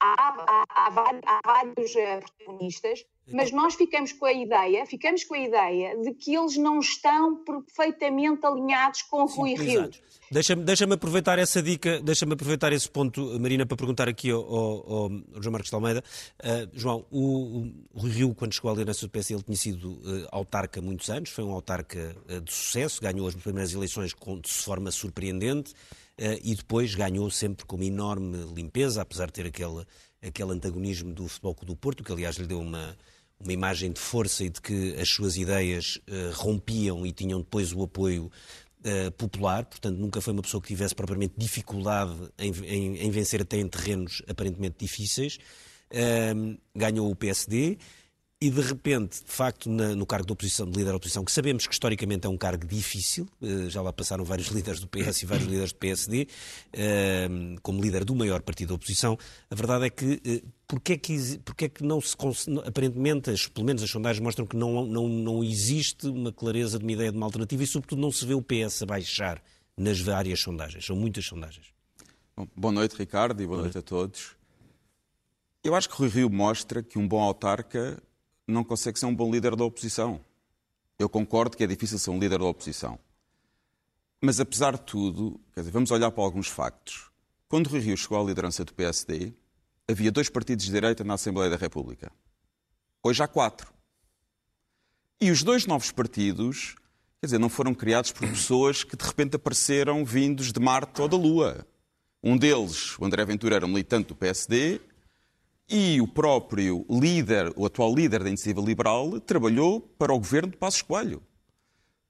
há, 0.00 0.64
há, 0.68 1.20
há 1.26 1.40
vários 1.44 1.94
eh, 1.96 2.20
protagonistas, 2.20 3.04
mas 3.32 3.52
nós 3.52 3.74
ficamos 3.74 4.12
com 4.12 4.24
a 4.24 4.32
ideia, 4.32 4.86
ficamos 4.86 5.24
com 5.24 5.34
a 5.34 5.38
ideia 5.38 5.98
de 6.00 6.14
que 6.14 6.34
eles 6.34 6.56
não 6.56 6.78
estão 6.78 7.44
perfeitamente 7.44 8.44
alinhados 8.46 9.02
com 9.02 9.22
o 9.22 9.26
Rui 9.26 9.54
Rio. 9.54 9.90
Deixa-me 10.30 10.62
deixa 10.62 10.84
aproveitar 10.84 11.38
essa 11.38 11.62
dica, 11.62 12.00
deixa-me 12.00 12.34
aproveitar 12.34 12.72
esse 12.72 12.88
ponto, 12.88 13.38
Marina, 13.40 13.64
para 13.64 13.76
perguntar 13.76 14.08
aqui 14.08 14.30
ao, 14.30 14.42
ao, 14.42 15.02
ao 15.02 15.10
João 15.42 15.52
Marcos 15.52 15.70
de 15.70 15.74
Almeida. 15.74 16.04
Uh, 16.38 16.68
João, 16.72 17.06
o, 17.10 17.66
o, 17.94 18.00
Rui 18.00 18.10
Rio, 18.10 18.34
quando 18.34 18.54
chegou 18.54 18.70
à 18.70 18.74
liderança 18.74 19.06
do 19.06 19.10
PS, 19.10 19.30
ele 19.30 19.42
tinha 19.42 19.56
sido 19.56 19.92
uh, 19.92 20.28
autarca 20.30 20.80
há 20.80 20.82
muitos 20.82 21.08
anos, 21.08 21.30
foi 21.30 21.44
um 21.44 21.52
autarca 21.52 22.14
uh, 22.30 22.40
de 22.40 22.52
sucesso, 22.52 23.00
ganhou 23.00 23.26
as 23.26 23.34
primeiras 23.34 23.72
eleições 23.72 24.12
com, 24.12 24.38
de 24.38 24.50
forma 24.50 24.90
surpreendente. 24.90 25.72
Eh, 26.18 26.40
e 26.42 26.54
depois 26.54 26.94
ganhou 26.96 27.30
sempre 27.30 27.64
com 27.64 27.76
uma 27.76 27.84
enorme 27.84 28.38
limpeza, 28.52 29.00
apesar 29.02 29.26
de 29.26 29.34
ter 29.34 29.46
aquele, 29.46 29.84
aquele 30.20 30.52
antagonismo 30.52 31.14
do 31.14 31.28
Futebol 31.28 31.56
do 31.62 31.76
Porto, 31.76 32.02
que 32.02 32.10
aliás 32.10 32.36
lhe 32.36 32.46
deu 32.46 32.60
uma, 32.60 32.96
uma 33.38 33.52
imagem 33.52 33.92
de 33.92 34.00
força 34.00 34.42
e 34.42 34.50
de 34.50 34.60
que 34.60 34.96
as 34.96 35.08
suas 35.08 35.36
ideias 35.36 36.00
uh, 36.08 36.32
rompiam 36.34 37.06
e 37.06 37.12
tinham 37.12 37.38
depois 37.38 37.72
o 37.72 37.84
apoio 37.84 38.32
uh, 38.80 39.12
popular, 39.12 39.64
portanto 39.64 39.96
nunca 39.96 40.20
foi 40.20 40.32
uma 40.32 40.42
pessoa 40.42 40.60
que 40.60 40.66
tivesse 40.66 40.94
propriamente 40.94 41.34
dificuldade 41.36 42.16
em, 42.36 42.52
em, 42.64 42.96
em 42.98 43.10
vencer 43.12 43.40
até 43.40 43.58
em 43.58 43.68
terrenos 43.68 44.20
aparentemente 44.28 44.76
difíceis. 44.80 45.38
Uh, 45.92 46.58
ganhou 46.74 47.08
o 47.08 47.14
PSD 47.14 47.78
e 48.40 48.50
de 48.50 48.60
repente, 48.60 49.24
de 49.24 49.32
facto, 49.32 49.68
na, 49.68 49.96
no 49.96 50.06
cargo 50.06 50.24
de 50.24 50.32
oposição, 50.32 50.64
de 50.64 50.78
líder 50.78 50.90
da 50.90 50.96
oposição, 50.96 51.24
que 51.24 51.32
sabemos 51.32 51.66
que 51.66 51.72
historicamente 51.72 52.24
é 52.24 52.30
um 52.30 52.36
cargo 52.36 52.64
difícil, 52.66 53.26
uh, 53.42 53.68
já 53.68 53.82
lá 53.82 53.92
passaram 53.92 54.24
vários 54.24 54.46
líderes 54.54 54.78
do 54.78 54.86
PS 54.86 55.22
e 55.22 55.26
vários 55.26 55.48
líderes 55.48 55.72
do 55.72 55.78
PSD, 55.78 56.28
eh, 56.72 57.28
como 57.62 57.82
líder 57.82 58.04
do 58.04 58.14
maior 58.14 58.40
partido 58.42 58.68
da 58.68 58.74
oposição, 58.74 59.18
a 59.50 59.54
verdade 59.56 59.86
é 59.86 59.90
que 59.90 60.22
uh, 60.24 60.48
porque 60.68 60.92
é 60.92 60.96
que, 60.98 61.38
porque 61.44 61.64
é 61.64 61.68
que 61.68 61.82
não 61.82 62.00
se 62.00 62.14
aparentemente, 62.64 63.30
as, 63.30 63.48
pelo 63.48 63.66
menos 63.66 63.82
as 63.82 63.90
sondagens 63.90 64.22
mostram 64.22 64.46
que 64.46 64.56
não, 64.56 64.84
não, 64.86 65.08
não 65.08 65.42
existe 65.42 66.06
uma 66.06 66.30
clareza 66.30 66.78
de 66.78 66.84
uma 66.84 66.92
ideia 66.92 67.10
de 67.10 67.16
uma 67.16 67.26
alternativa 67.26 67.62
e 67.64 67.66
sobretudo 67.66 68.00
não 68.00 68.12
se 68.12 68.24
vê 68.24 68.34
o 68.34 68.42
PS 68.42 68.82
a 68.82 68.86
baixar 68.86 69.42
nas 69.76 69.98
várias 69.98 70.40
sondagens, 70.40 70.84
são 70.84 70.94
muitas 70.94 71.24
sondagens. 71.24 71.66
Bom, 72.36 72.46
boa 72.54 72.72
noite 72.72 72.94
Ricardo 72.96 73.42
e 73.42 73.46
boa, 73.46 73.56
boa 73.56 73.62
noite. 73.62 73.74
noite 73.74 73.84
a 73.84 73.88
todos. 73.88 74.36
Eu 75.64 75.74
acho 75.74 75.88
que 75.88 75.96
Rui 75.96 76.08
Rio 76.08 76.30
mostra 76.30 76.82
que 76.82 76.98
um 76.98 77.08
bom 77.08 77.20
autarca 77.20 78.00
não 78.52 78.64
consegue 78.64 78.98
ser 78.98 79.06
um 79.06 79.14
bom 79.14 79.30
líder 79.30 79.54
da 79.54 79.64
oposição. 79.64 80.20
Eu 80.98 81.08
concordo 81.08 81.56
que 81.56 81.62
é 81.62 81.66
difícil 81.66 81.98
ser 81.98 82.10
um 82.10 82.18
líder 82.18 82.38
da 82.38 82.46
oposição. 82.46 82.98
Mas, 84.20 84.40
apesar 84.40 84.72
de 84.72 84.82
tudo, 84.82 85.40
dizer, 85.56 85.70
vamos 85.70 85.90
olhar 85.90 86.10
para 86.10 86.24
alguns 86.24 86.48
factos. 86.48 87.08
Quando 87.48 87.68
Rui 87.68 87.80
Rio 87.80 87.96
chegou 87.96 88.20
à 88.20 88.24
liderança 88.24 88.64
do 88.64 88.74
PSD, 88.74 89.32
havia 89.86 90.10
dois 90.10 90.28
partidos 90.28 90.64
de 90.64 90.72
direita 90.72 91.04
na 91.04 91.14
Assembleia 91.14 91.50
da 91.50 91.56
República. 91.56 92.10
Hoje 93.02 93.22
há 93.22 93.28
quatro. 93.28 93.72
E 95.20 95.30
os 95.30 95.42
dois 95.42 95.66
novos 95.66 95.90
partidos, 95.92 96.74
quer 97.20 97.26
dizer, 97.26 97.38
não 97.38 97.48
foram 97.48 97.74
criados 97.74 98.12
por 98.12 98.28
pessoas 98.28 98.82
que 98.82 98.96
de 98.96 99.04
repente 99.04 99.36
apareceram 99.36 100.04
vindos 100.04 100.52
de 100.52 100.60
Marte 100.60 101.00
ou 101.00 101.08
da 101.08 101.16
Lua. 101.16 101.66
Um 102.22 102.36
deles, 102.36 102.98
o 102.98 103.04
André 103.04 103.24
Ventura, 103.24 103.56
era 103.56 103.66
militante 103.66 104.08
do 104.08 104.16
PSD, 104.16 104.80
e 105.68 106.00
o 106.00 106.08
próprio 106.08 106.86
líder, 106.88 107.52
o 107.56 107.66
atual 107.66 107.94
líder 107.94 108.22
da 108.22 108.28
Iniciativa 108.28 108.60
Liberal, 108.60 109.20
trabalhou 109.20 109.80
para 109.80 110.14
o 110.14 110.18
governo 110.18 110.50
de 110.50 110.56
Passos 110.56 110.82
Coelho. 110.82 111.22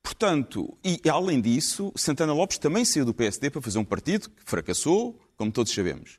Portanto, 0.02 0.78
e 0.84 1.00
além 1.10 1.40
disso, 1.40 1.92
Santana 1.96 2.32
Lopes 2.32 2.58
também 2.58 2.84
saiu 2.84 3.04
do 3.04 3.12
PSD 3.12 3.50
para 3.50 3.60
fazer 3.60 3.78
um 3.78 3.84
partido 3.84 4.30
que 4.30 4.42
fracassou, 4.44 5.20
como 5.36 5.52
todos 5.52 5.72
sabemos. 5.72 6.18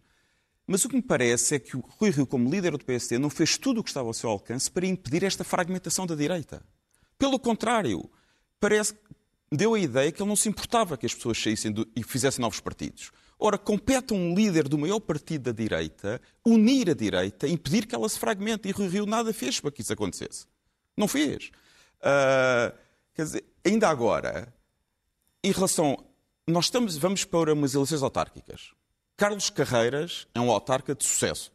Mas 0.67 0.85
o 0.85 0.89
que 0.89 0.95
me 0.95 1.01
parece 1.01 1.55
é 1.55 1.59
que 1.59 1.75
o 1.75 1.79
Rui 1.79 2.11
Rio, 2.11 2.27
como 2.27 2.49
líder 2.49 2.73
do 2.73 2.85
PSD, 2.85 3.17
não 3.17 3.29
fez 3.29 3.57
tudo 3.57 3.79
o 3.79 3.83
que 3.83 3.89
estava 3.89 4.07
ao 4.07 4.13
seu 4.13 4.29
alcance 4.29 4.69
para 4.69 4.85
impedir 4.85 5.23
esta 5.23 5.43
fragmentação 5.43 6.05
da 6.05 6.13
direita. 6.13 6.63
Pelo 7.17 7.39
contrário, 7.39 8.07
parece 8.59 8.93
deu 9.51 9.73
a 9.73 9.79
ideia 9.79 10.11
que 10.11 10.21
ele 10.21 10.29
não 10.29 10.35
se 10.35 10.47
importava 10.47 10.97
que 10.97 11.05
as 11.05 11.13
pessoas 11.13 11.41
saíssem 11.41 11.71
do, 11.71 11.87
e 11.95 12.03
fizessem 12.03 12.41
novos 12.41 12.59
partidos. 12.59 13.11
Ora, 13.41 13.57
compete 13.57 14.13
a 14.13 14.17
um 14.17 14.35
líder 14.35 14.67
do 14.67 14.77
maior 14.77 14.99
partido 14.99 15.43
da 15.43 15.51
direita 15.53 16.21
unir 16.45 16.89
a 16.89 16.93
direita, 16.93 17.47
impedir 17.47 17.85
que 17.85 17.95
ela 17.95 18.09
se 18.09 18.19
fragmente. 18.19 18.67
E 18.67 18.71
Rui 18.71 18.89
Rio 18.89 19.05
nada 19.05 19.31
fez 19.31 19.61
para 19.61 19.71
que 19.71 19.81
isso 19.81 19.93
acontecesse. 19.93 20.45
Não 20.97 21.07
fez. 21.07 21.49
Uh, 21.99 22.77
quer 23.13 23.23
dizer, 23.23 23.45
ainda 23.65 23.87
agora, 23.87 24.53
em 25.41 25.51
relação. 25.51 26.05
Nós 26.45 26.65
estamos, 26.65 26.97
vamos 26.97 27.23
para 27.23 27.53
umas 27.53 27.75
eleições 27.75 28.01
autárquicas. 28.03 28.73
Carlos 29.15 29.49
Carreiras 29.49 30.27
é 30.33 30.39
um 30.39 30.51
autarca 30.51 30.93
de 30.93 31.05
sucesso. 31.05 31.51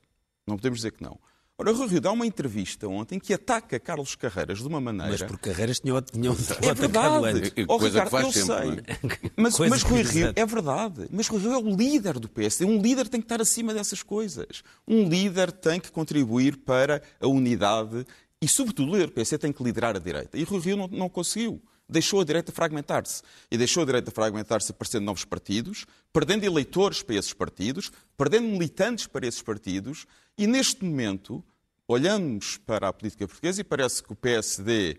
Não 0.47 0.57
podemos 0.57 0.79
dizer 0.79 0.93
que 0.93 1.03
não. 1.03 1.19
Ora, 1.57 1.71
Rui 1.71 1.87
Rio 1.87 2.01
dá 2.01 2.11
uma 2.11 2.27
entrevista 2.27 2.89
ontem 2.89 3.21
que 3.21 3.33
ataca 3.33 3.79
Carlos 3.79 4.17
Carreiras 4.17 4.59
de 4.59 4.67
uma 4.67 4.81
maneira. 4.81 5.13
Mas 5.13 5.23
por 5.23 5.39
Carreiras 5.39 5.79
tinham, 5.79 6.03
tinham 6.03 6.35
é 6.63 6.75
verdade. 6.75 7.27
antes. 7.27 7.53
Oh, 7.69 7.79
Coisa 7.79 8.03
Ricardo, 8.03 8.05
que 8.05 8.11
faz 8.11 8.37
eu 8.37 8.47
sempre, 8.47 8.85
sei. 8.85 9.31
É? 9.31 9.31
Mas, 9.41 9.59
mas 9.61 9.83
Rui 9.83 10.03
Rio, 10.03 10.33
é 10.35 10.47
verdade. 10.47 11.07
Mas 11.13 11.29
Rui 11.29 11.41
Rio 11.41 11.53
é 11.53 11.59
o 11.59 11.77
líder 11.77 12.19
do 12.19 12.29
PSD. 12.29 12.65
Um 12.65 12.81
líder 12.83 13.09
tem 13.09 13.21
que 13.21 13.27
estar 13.27 13.41
acima 13.41 13.73
dessas 13.73 14.03
coisas. 14.03 14.65
Um 14.87 15.09
líder 15.09 15.53
tem 15.53 15.79
que 15.79 15.93
contribuir 15.93 16.57
para 16.57 17.01
a 17.21 17.29
unidade 17.29 18.05
e, 18.43 18.49
sobretudo, 18.49 18.91
o 18.91 18.93
líder 18.95 19.07
do 19.07 19.13
PSD 19.13 19.39
tem 19.39 19.53
que 19.53 19.63
liderar 19.63 19.95
a 19.95 20.01
direita. 20.01 20.37
E 20.37 20.43
Rui 20.43 20.61
Rio 20.61 20.77
não, 20.77 20.89
não 20.89 21.09
conseguiu. 21.09 21.63
deixou 21.89 22.21
a 22.21 22.25
direita 22.25 22.51
fragmentar-se. 22.51 23.23
E 23.49 23.57
deixou 23.57 23.85
a 23.85 23.87
direita 23.87 24.11
fragmentar-se 24.11 24.73
aparecendo 24.73 25.05
novos 25.05 25.25
partidos, 25.25 25.87
perdendo 26.13 26.45
eleitores 26.45 27.01
para 27.03 27.15
esses 27.15 27.33
partidos, 27.33 27.93
perdendo 28.17 28.49
militantes 28.49 29.07
para 29.07 29.27
esses 29.27 29.43
partidos, 29.43 30.05
e 30.37 30.47
neste 30.47 30.85
momento 30.85 31.45
olhamos 31.87 32.57
para 32.57 32.89
a 32.89 32.93
política 32.93 33.27
portuguesa 33.27 33.61
e 33.61 33.65
parece 33.65 34.03
que 34.03 34.13
o 34.13 34.17
PSD 34.17 34.99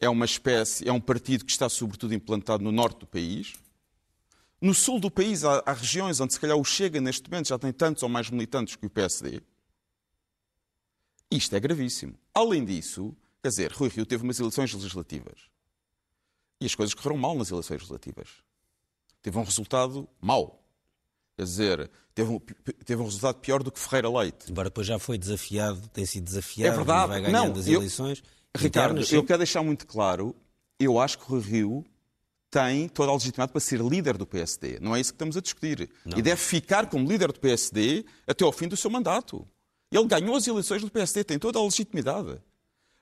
é 0.00 0.08
uma 0.08 0.24
espécie, 0.24 0.88
é 0.88 0.92
um 0.92 1.00
partido 1.00 1.44
que 1.44 1.52
está 1.52 1.68
sobretudo 1.68 2.14
implantado 2.14 2.62
no 2.62 2.72
norte 2.72 3.00
do 3.00 3.06
país. 3.06 3.54
No 4.60 4.74
sul 4.74 4.98
do 4.98 5.10
país 5.10 5.44
há, 5.44 5.62
há 5.66 5.72
regiões 5.72 6.20
onde 6.20 6.32
se 6.32 6.40
calhar 6.40 6.56
o 6.56 6.64
Chega 6.64 7.00
neste 7.00 7.30
momento 7.30 7.48
já 7.48 7.58
tem 7.58 7.72
tantos 7.72 8.02
ou 8.02 8.08
mais 8.08 8.30
militantes 8.30 8.76
que 8.76 8.86
o 8.86 8.90
PSD. 8.90 9.40
Isto 11.30 11.56
é 11.56 11.60
gravíssimo. 11.60 12.14
Além 12.32 12.64
disso, 12.64 13.14
quer 13.42 13.48
dizer, 13.48 13.72
Rui 13.72 13.88
Rio 13.88 14.06
teve 14.06 14.22
umas 14.22 14.38
eleições 14.38 14.72
legislativas 14.72 15.50
e 16.60 16.66
as 16.66 16.74
coisas 16.74 16.94
correram 16.94 17.18
mal 17.18 17.36
nas 17.36 17.50
eleições 17.50 17.76
legislativas. 17.76 18.28
Teve 19.20 19.38
um 19.38 19.42
resultado 19.42 20.08
mau. 20.20 20.63
Quer 21.36 21.42
dizer, 21.42 21.90
teve 22.14 22.30
um, 22.30 22.38
teve 22.38 23.02
um 23.02 23.04
resultado 23.06 23.36
pior 23.40 23.62
do 23.62 23.72
que 23.72 23.78
Ferreira 23.78 24.08
Leite. 24.08 24.50
Embora 24.50 24.68
depois 24.68 24.86
já 24.86 24.98
foi 24.98 25.18
desafiado, 25.18 25.80
tem 25.88 26.06
sido 26.06 26.24
desafiado, 26.24 26.72
é 26.72 26.76
verdade. 26.76 27.08
vai 27.08 27.20
ganhando 27.22 27.54
não, 27.54 27.60
as 27.60 27.66
eu, 27.66 27.80
eleições. 27.80 28.22
Ricardo, 28.56 29.02
eu 29.10 29.24
quero 29.24 29.38
deixar 29.38 29.62
muito 29.62 29.84
claro, 29.86 30.34
eu 30.78 31.00
acho 31.00 31.18
que 31.18 31.24
Rui 31.24 31.40
Rio 31.40 31.84
tem 32.50 32.88
toda 32.88 33.10
a 33.10 33.14
legitimidade 33.14 33.50
para 33.50 33.60
ser 33.60 33.80
líder 33.80 34.16
do 34.16 34.24
PSD. 34.24 34.78
Não 34.80 34.94
é 34.94 35.00
isso 35.00 35.12
que 35.12 35.16
estamos 35.16 35.36
a 35.36 35.40
discutir. 35.40 35.90
Não. 36.04 36.16
E 36.16 36.22
deve 36.22 36.40
ficar 36.40 36.86
como 36.86 37.08
líder 37.08 37.32
do 37.32 37.40
PSD 37.40 38.04
até 38.28 38.44
ao 38.44 38.52
fim 38.52 38.68
do 38.68 38.76
seu 38.76 38.88
mandato. 38.88 39.44
Ele 39.90 40.06
ganhou 40.06 40.36
as 40.36 40.46
eleições 40.46 40.82
do 40.82 40.90
PSD, 40.90 41.24
tem 41.24 41.38
toda 41.38 41.58
a 41.58 41.62
legitimidade. 41.62 42.40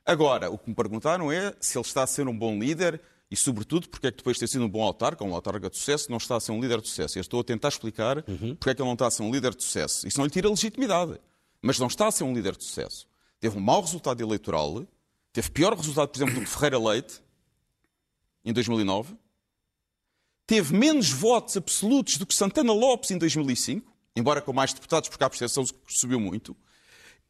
Agora, 0.07 0.51
o 0.51 0.57
que 0.57 0.71
me 0.71 0.75
perguntaram 0.75 1.31
é 1.31 1.55
se 1.61 1.77
ele 1.77 1.85
está 1.85 2.03
a 2.03 2.07
ser 2.07 2.27
um 2.27 2.37
bom 2.37 2.59
líder 2.59 2.99
e, 3.33 3.37
sobretudo, 3.37 3.89
porque 3.89 4.09
é 4.09 4.11
que 4.11 4.19
depois 4.19 4.37
de 4.37 4.41
ter 4.41 4.47
sido 4.47 4.67
um 4.67 4.69
bom 4.69 4.83
autarca, 4.83 5.25
um 5.25 5.35
autarca 5.35 5.71
de 5.71 5.79
sucesso, 5.79 6.11
não 6.11 6.19
está 6.19 6.37
a 6.37 6.41
ser 6.41 6.53
um 6.53 6.61
líder 6.61 6.83
de 6.83 6.89
sucesso. 6.89 7.17
Eu 7.17 7.23
estou 7.23 7.41
a 7.41 7.45
tentar 7.45 7.69
explicar 7.69 8.23
porque 8.23 8.69
é 8.69 8.75
que 8.75 8.83
ele 8.83 8.87
não 8.87 8.93
está 8.93 9.07
a 9.07 9.11
ser 9.11 9.23
um 9.23 9.33
líder 9.33 9.55
de 9.55 9.65
sucesso. 9.65 10.07
Isso 10.07 10.19
não 10.19 10.27
lhe 10.27 10.31
tira 10.31 10.51
legitimidade. 10.51 11.19
Mas 11.63 11.79
não 11.79 11.87
está 11.87 12.09
a 12.09 12.11
ser 12.11 12.25
um 12.25 12.35
líder 12.35 12.55
de 12.55 12.63
sucesso. 12.63 13.09
Teve 13.41 13.57
um 13.57 13.61
mau 13.63 13.81
resultado 13.81 14.21
eleitoral, 14.21 14.87
teve 15.33 15.51
pior 15.51 15.75
resultado, 15.75 16.11
por 16.11 16.19
exemplo, 16.19 16.35
do 16.35 16.41
que 16.43 16.47
Ferreira 16.47 16.79
Leite, 16.79 17.23
em 18.45 18.53
2009. 18.53 19.17
Teve 20.47 20.77
menos 20.77 21.09
votos 21.09 21.57
absolutos 21.57 22.19
do 22.19 22.27
que 22.27 22.35
Santana 22.35 22.75
Lopes 22.75 23.13
em 23.13 23.17
2005, 23.17 23.91
embora 24.15 24.43
com 24.43 24.53
mais 24.53 24.75
deputados, 24.75 25.09
porque 25.09 25.25
a 25.25 25.27
abstenção 25.27 25.65
subiu 25.89 26.21
muito. 26.21 26.55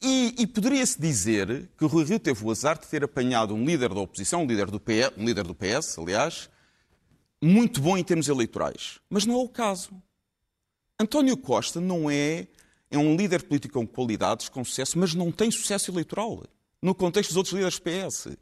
E, 0.03 0.35
e 0.37 0.47
poderia-se 0.49 1.01
dizer 1.01 1.71
que 1.79 1.85
o 1.85 1.87
Rui 1.87 2.05
Rio 2.05 2.19
teve 2.19 2.45
o 2.45 2.51
azar 2.51 2.77
de 2.77 2.89
ter 2.89 3.05
apanhado 3.05 3.55
um 3.55 3.65
líder 3.65 3.95
da 3.95 4.01
oposição, 4.01 4.43
um 4.43 4.47
líder 4.47 4.67
do 4.67 4.81
PS, 4.81 5.13
um 5.17 5.25
líder 5.25 5.45
do 5.45 5.55
PS 5.55 5.97
aliás, 5.97 6.51
muito 7.41 7.81
bom 7.81 7.97
em 7.97 8.03
termos 8.03 8.29
eleitorais. 8.29 8.99
Mas 9.09 9.25
não 9.25 9.35
é 9.35 9.45
o 9.45 9.49
caso. 9.49 9.91
António 10.99 11.37
Costa 11.37 11.81
não 11.81 12.11
é, 12.11 12.49
é 12.91 12.99
um 12.99 13.15
líder 13.15 13.45
político 13.45 13.75
com 13.75 13.87
qualidades, 13.87 14.49
com 14.49 14.65
sucesso, 14.65 14.99
mas 14.99 15.15
não 15.15 15.31
tem 15.31 15.51
sucesso 15.53 15.91
eleitoral 15.91 16.43
no 16.81 16.95
contexto 16.97 17.31
dos 17.31 17.37
outros 17.37 17.55
líderes 17.55 17.79
do 17.79 17.83
PS. 17.83 18.37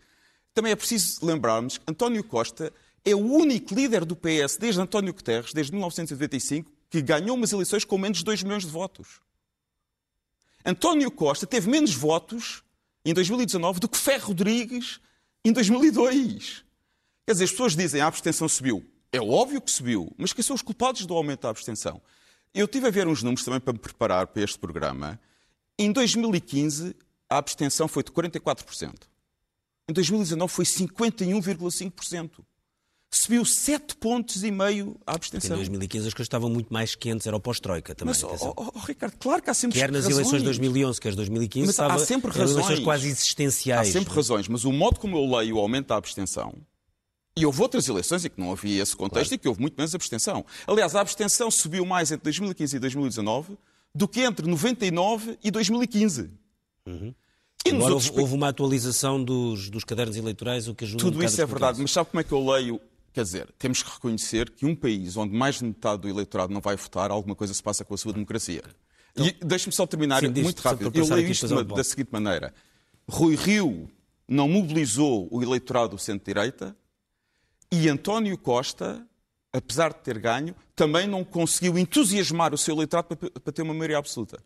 Também 0.54 0.72
é 0.72 0.76
preciso 0.76 1.24
lembrarmos 1.24 1.76
que 1.76 1.84
António 1.86 2.24
Costa 2.24 2.72
é 3.04 3.14
o 3.14 3.18
único 3.18 3.74
líder 3.74 4.06
do 4.06 4.16
PS 4.16 4.56
desde 4.58 4.80
António 4.80 5.12
Guterres, 5.12 5.52
desde 5.52 5.72
1995, 5.72 6.70
que 6.88 7.02
ganhou 7.02 7.36
umas 7.36 7.52
eleições 7.52 7.84
com 7.84 7.98
menos 7.98 8.18
de 8.18 8.24
2 8.24 8.42
milhões 8.42 8.64
de 8.64 8.70
votos. 8.70 9.20
António 10.64 11.10
Costa 11.10 11.46
teve 11.46 11.70
menos 11.70 11.94
votos 11.94 12.62
em 13.04 13.14
2019 13.14 13.80
do 13.80 13.88
que 13.88 13.96
Ferro 13.96 14.28
Rodrigues 14.28 15.00
em 15.44 15.52
2002. 15.52 16.64
Quer 17.26 17.32
dizer, 17.32 17.44
as 17.44 17.50
pessoas 17.50 17.76
dizem 17.76 18.00
a 18.00 18.06
abstenção 18.06 18.48
subiu. 18.48 18.84
É 19.12 19.20
óbvio 19.20 19.60
que 19.60 19.70
subiu, 19.70 20.12
mas 20.16 20.32
quem 20.32 20.42
são 20.42 20.54
os 20.54 20.62
culpados 20.62 21.04
do 21.06 21.14
aumento 21.14 21.42
da 21.42 21.50
abstenção? 21.50 22.00
Eu 22.54 22.68
tive 22.68 22.86
a 22.88 22.90
ver 22.90 23.06
uns 23.06 23.22
números 23.22 23.44
também 23.44 23.60
para 23.60 23.72
me 23.72 23.78
preparar 23.78 24.26
para 24.26 24.42
este 24.42 24.58
programa. 24.58 25.20
Em 25.78 25.92
2015, 25.92 26.94
a 27.28 27.38
abstenção 27.38 27.88
foi 27.88 28.02
de 28.02 28.10
44%. 28.10 28.94
Em 29.88 29.92
2019 29.92 30.52
foi 30.52 30.64
51,5%. 30.64 32.44
Subiu 33.12 33.44
7 33.44 33.96
pontos 33.96 34.44
e 34.44 34.52
meio 34.52 34.90
Em 34.90 35.02
abstenção. 35.04 35.56
2015 35.56 36.06
as 36.06 36.14
coisas 36.14 36.26
estavam 36.26 36.48
muito 36.48 36.72
mais 36.72 36.94
quentes, 36.94 37.26
era 37.26 37.36
o 37.36 37.40
pós-Troika 37.40 37.92
também. 37.92 38.14
Mas, 38.14 38.22
oh, 38.22 38.54
oh, 38.56 38.78
Ricardo, 38.78 39.16
claro 39.18 39.42
que 39.42 39.50
há 39.50 39.54
sempre 39.54 39.80
Quer 39.80 39.90
nas 39.90 40.04
razões. 40.04 40.18
eleições 40.18 40.38
de 40.38 40.44
2011, 40.44 41.00
quer 41.00 41.10
de 41.10 41.16
2015, 41.16 41.66
Mas 41.66 41.80
há 41.80 41.86
estava, 41.86 42.04
sempre 42.06 42.30
eram 42.30 42.40
eleições 42.42 42.62
razões. 42.62 42.84
quase 42.84 43.06
Há 43.06 43.10
existenciais. 43.10 43.88
sempre 43.88 44.14
razões, 44.14 44.46
mas 44.46 44.64
o 44.64 44.72
modo 44.72 45.00
como 45.00 45.16
eu 45.16 45.38
leio 45.38 45.56
o 45.56 45.58
aumento 45.58 45.88
da 45.88 45.96
abstenção, 45.96 46.54
e 47.36 47.44
houve 47.44 47.60
outras 47.62 47.88
eleições 47.88 48.24
em 48.24 48.28
que 48.30 48.40
não 48.40 48.52
havia 48.52 48.82
esse 48.82 48.94
contexto 48.94 49.32
e 49.32 49.38
que 49.38 49.48
houve 49.48 49.60
muito 49.60 49.74
menos 49.76 49.94
abstenção. 49.94 50.44
Aliás, 50.66 50.94
a 50.94 51.00
abstenção 51.00 51.50
subiu 51.50 51.84
mais 51.84 52.12
entre 52.12 52.24
2015 52.24 52.76
e 52.76 52.78
2019 52.78 53.58
do 53.92 54.06
que 54.06 54.20
entre 54.20 54.46
99 54.46 55.36
e 55.42 55.50
2015. 55.50 56.30
E 56.86 56.92
nos 56.92 57.14
Embora 57.66 57.94
outros 57.94 58.10
houve, 58.16 58.34
uma 58.34 58.48
atualização 58.48 59.22
dos, 59.22 59.68
dos 59.68 59.84
cadernos 59.84 60.16
eleitorais, 60.16 60.68
o 60.68 60.74
que 60.74 60.84
ajuda 60.84 61.02
um 61.02 61.06
Tudo 61.06 61.14
bocado 61.14 61.32
isso 61.32 61.42
é 61.42 61.46
verdade, 61.46 61.80
mas 61.80 61.90
sabe 61.90 62.10
como 62.10 62.20
é 62.20 62.24
que 62.24 62.32
eu 62.32 62.44
leio? 62.50 62.80
Quer 63.12 63.24
dizer, 63.24 63.52
temos 63.58 63.82
que 63.82 63.90
reconhecer 63.90 64.50
que 64.50 64.64
um 64.64 64.74
país 64.74 65.16
onde 65.16 65.34
mais 65.36 65.56
de 65.58 65.64
metade 65.64 66.02
do 66.02 66.08
eleitorado 66.08 66.52
não 66.52 66.60
vai 66.60 66.76
votar, 66.76 67.10
alguma 67.10 67.34
coisa 67.34 67.52
se 67.52 67.62
passa 67.62 67.84
com 67.84 67.92
a 67.94 67.98
sua 67.98 68.12
democracia. 68.12 68.62
E 69.16 69.32
deixe-me 69.44 69.72
só 69.72 69.86
terminar 69.86 70.20
Sim, 70.20 70.28
muito 70.42 70.60
rápido. 70.60 70.90
para 70.92 71.00
Eu 71.00 71.08
leio 71.14 71.28
isto 71.30 71.48
da- 71.48 71.62
da 71.62 71.82
seguinte 71.84 72.10
maneira. 72.12 72.54
Rui 73.08 73.34
Rio 73.34 73.90
não 74.28 74.48
mobilizou 74.48 75.26
o 75.32 75.42
eleitorado 75.42 75.96
do 75.96 75.98
centro-direita 75.98 76.76
e 77.72 77.88
António 77.88 78.38
Costa, 78.38 79.04
apesar 79.52 79.92
de 79.92 79.98
ter 80.00 80.18
ganho, 80.20 80.54
também 80.76 81.08
não 81.08 81.24
conseguiu 81.24 81.76
entusiasmar 81.76 82.54
o 82.54 82.58
seu 82.58 82.74
eleitorado 82.76 83.16
para, 83.16 83.30
para 83.40 83.52
ter 83.52 83.62
uma 83.62 83.74
maioria 83.74 83.98
absoluta. 83.98 84.40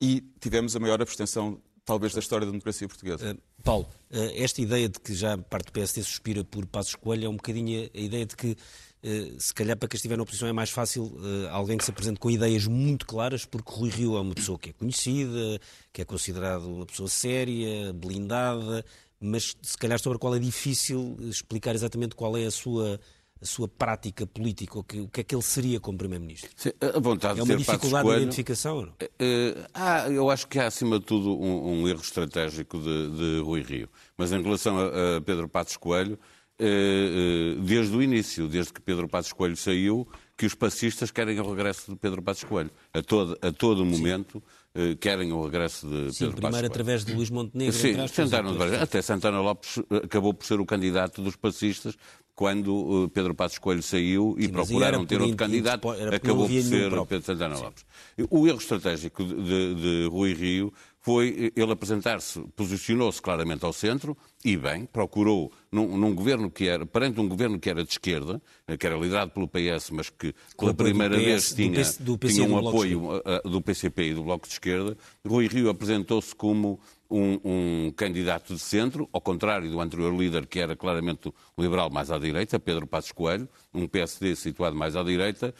E 0.00 0.20
tivemos 0.40 0.74
a 0.74 0.80
maior 0.80 1.00
abstenção, 1.00 1.60
talvez, 1.88 2.12
da 2.12 2.20
história 2.20 2.44
da 2.44 2.52
democracia 2.52 2.86
portuguesa. 2.86 3.32
Uh, 3.32 3.62
Paulo, 3.64 3.88
uh, 4.10 4.16
esta 4.34 4.60
ideia 4.60 4.90
de 4.90 5.00
que 5.00 5.14
já 5.14 5.38
parte 5.38 5.66
do 5.66 5.72
PSD 5.72 6.02
suspira 6.02 6.44
por 6.44 6.66
Passos 6.66 6.94
Coelho 6.94 7.24
é 7.24 7.28
um 7.30 7.36
bocadinho 7.36 7.88
a 7.94 7.98
ideia 7.98 8.26
de 8.26 8.36
que, 8.36 8.50
uh, 8.50 9.40
se 9.40 9.54
calhar, 9.54 9.74
para 9.74 9.88
quem 9.88 9.96
estiver 9.96 10.18
na 10.18 10.22
oposição 10.22 10.46
é 10.46 10.52
mais 10.52 10.68
fácil 10.68 11.16
alguém 11.50 11.78
que 11.78 11.84
se 11.84 11.90
apresente 11.90 12.20
com 12.20 12.30
ideias 12.30 12.66
muito 12.66 13.06
claras, 13.06 13.46
porque 13.46 13.72
Rui 13.72 13.88
Rio 13.88 14.18
é 14.18 14.20
uma 14.20 14.34
pessoa 14.34 14.58
que 14.58 14.68
é 14.68 14.72
conhecida, 14.74 15.58
que 15.90 16.02
é 16.02 16.04
considerado 16.04 16.68
uma 16.68 16.84
pessoa 16.84 17.08
séria, 17.08 17.90
blindada, 17.94 18.84
mas 19.18 19.56
se 19.62 19.78
calhar 19.78 19.98
sobre 19.98 20.16
a 20.16 20.18
qual 20.20 20.36
é 20.36 20.38
difícil 20.38 21.16
explicar 21.22 21.74
exatamente 21.74 22.14
qual 22.14 22.36
é 22.36 22.44
a 22.44 22.50
sua, 22.50 23.00
a 23.40 23.46
sua 23.46 23.68
prática 23.68 24.26
política, 24.26 24.78
o 24.78 24.82
que, 24.84 25.00
o 25.00 25.08
que 25.08 25.20
é 25.20 25.24
que 25.24 25.34
ele 25.34 25.42
seria 25.42 25.78
como 25.80 25.96
Primeiro-Ministro. 25.98 26.50
Sim, 26.56 26.70
a 26.80 26.98
vontade 26.98 27.40
É 27.40 27.44
de 27.44 27.50
uma 27.50 27.56
dificuldade 27.56 28.02
de 28.02 28.08
Coelho, 28.08 28.22
identificação? 28.22 28.76
ou 28.76 28.86
não? 28.86 28.94
eh, 29.18 29.54
há, 29.72 30.08
eu 30.10 30.28
acho 30.30 30.46
que 30.48 30.58
há, 30.58 30.66
acima 30.66 30.98
de 30.98 31.04
tudo, 31.04 31.38
um, 31.38 31.82
um 31.82 31.88
erro 31.88 32.00
estratégico 32.00 32.78
de, 32.78 33.10
de 33.10 33.40
Rui 33.44 33.62
Rio. 33.62 33.88
Mas 34.16 34.32
em 34.32 34.42
relação 34.42 34.76
a, 34.78 35.16
a 35.16 35.20
Pedro 35.20 35.48
Passos 35.48 35.76
Coelho, 35.76 36.18
eh, 36.58 37.54
eh, 37.56 37.60
desde 37.62 37.96
o 37.96 38.02
início, 38.02 38.48
desde 38.48 38.72
que 38.72 38.80
Pedro 38.80 39.08
Passos 39.08 39.32
Coelho 39.32 39.56
saiu, 39.56 40.06
que 40.36 40.46
os 40.46 40.54
passistas 40.54 41.10
querem 41.10 41.38
o 41.40 41.48
regresso 41.48 41.92
de 41.92 41.96
Pedro 41.98 42.20
Passos 42.22 42.44
Coelho. 42.44 42.70
A 42.92 43.02
todo, 43.02 43.38
a 43.40 43.52
todo 43.52 43.84
momento 43.84 44.38
eh, 44.38 44.57
querem 45.00 45.32
o 45.32 45.42
regresso 45.44 45.86
de 45.86 46.12
Sim, 46.12 46.26
Pedro 46.26 46.34
Passos 46.34 46.34
primeiro 46.34 46.50
Coelho. 46.52 46.66
através 46.66 47.04
de 47.04 47.12
Luís 47.14 47.30
Montenegro. 47.30 47.72
Sim, 47.74 47.94
tentaram. 48.14 48.56
Até 48.80 49.02
Santana 49.02 49.40
Lopes 49.40 49.78
eh, 49.78 49.96
acabou 50.04 50.32
por 50.34 50.44
ser 50.46 50.60
o 50.60 50.66
candidato 50.66 51.20
dos 51.22 51.36
passistas 51.36 51.96
quando 52.34 53.06
eh, 53.06 53.10
Pedro 53.12 53.34
Passos 53.34 53.58
Coelho 53.58 53.82
saiu 53.82 54.36
e 54.38 54.44
Sim, 54.44 54.50
procuraram 54.50 55.04
ter 55.04 55.20
outro 55.20 55.36
candidato, 55.36 55.88
acabou 56.14 56.46
por 56.48 56.62
ser. 56.62 56.90
Pedro 57.08 57.22
Santana 57.22 57.56
Lopes. 57.58 57.84
O 58.30 58.46
erro 58.46 58.58
estratégico 58.58 59.24
de, 59.24 59.34
de- 59.34 59.74
de 59.74 60.08
Rui 60.10 60.34
Rio 60.34 60.72
foi 61.08 61.50
ele 61.56 61.72
apresentar-se, 61.72 62.38
posicionou-se 62.54 63.22
claramente 63.22 63.64
ao 63.64 63.72
centro 63.72 64.14
e 64.44 64.58
bem, 64.58 64.84
procurou 64.84 65.50
num, 65.72 65.96
num 65.96 66.14
governo 66.14 66.50
que 66.50 66.68
era, 66.68 66.84
perante 66.84 67.18
um 67.18 67.26
governo 67.26 67.58
que 67.58 67.70
era 67.70 67.82
de 67.82 67.92
esquerda, 67.92 68.42
eh, 68.66 68.76
que 68.76 68.86
era 68.86 68.94
liderado 68.94 69.30
pelo 69.30 69.48
PS, 69.48 69.90
mas 69.90 70.10
que 70.10 70.34
pela 70.54 70.74
do 70.74 70.76
primeira 70.76 71.16
PS, 71.16 71.24
vez 71.24 71.48
do 71.48 71.56
tinha, 71.56 71.72
PC 71.72 72.02
do 72.02 72.18
PC 72.18 72.34
tinha 72.34 72.46
do 72.46 72.54
um 72.54 72.68
apoio 72.68 73.16
uh, 73.16 73.48
do 73.48 73.62
PCP 73.62 74.10
e 74.10 74.14
do 74.14 74.22
Bloco 74.22 74.46
de 74.46 74.52
Esquerda, 74.52 74.98
Rui 75.26 75.46
Rio 75.46 75.70
apresentou-se 75.70 76.34
como 76.34 76.78
um, 77.10 77.40
um 77.44 77.90
candidato 77.96 78.54
de 78.54 78.60
centro, 78.60 79.08
ao 79.12 79.20
contrário 79.20 79.70
do 79.70 79.80
anterior 79.80 80.14
líder, 80.14 80.46
que 80.46 80.58
era 80.58 80.76
claramente 80.76 81.28
o 81.28 81.62
liberal 81.62 81.90
mais 81.90 82.10
à 82.10 82.18
direita, 82.18 82.58
Pedro 82.58 82.86
Passos 82.86 83.12
Coelho, 83.12 83.48
um 83.72 83.86
PSD 83.86 84.36
situado 84.36 84.76
mais 84.76 84.94
à 84.94 85.02
direita, 85.02 85.54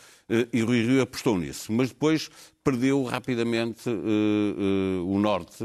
e 0.52 0.60
Rui 0.60 0.84
Rio 0.84 1.02
apostou 1.02 1.38
nisso. 1.38 1.72
Mas 1.72 1.88
depois 1.88 2.30
perdeu 2.62 3.02
rapidamente 3.04 3.88
o 3.88 5.18
norte, 5.18 5.64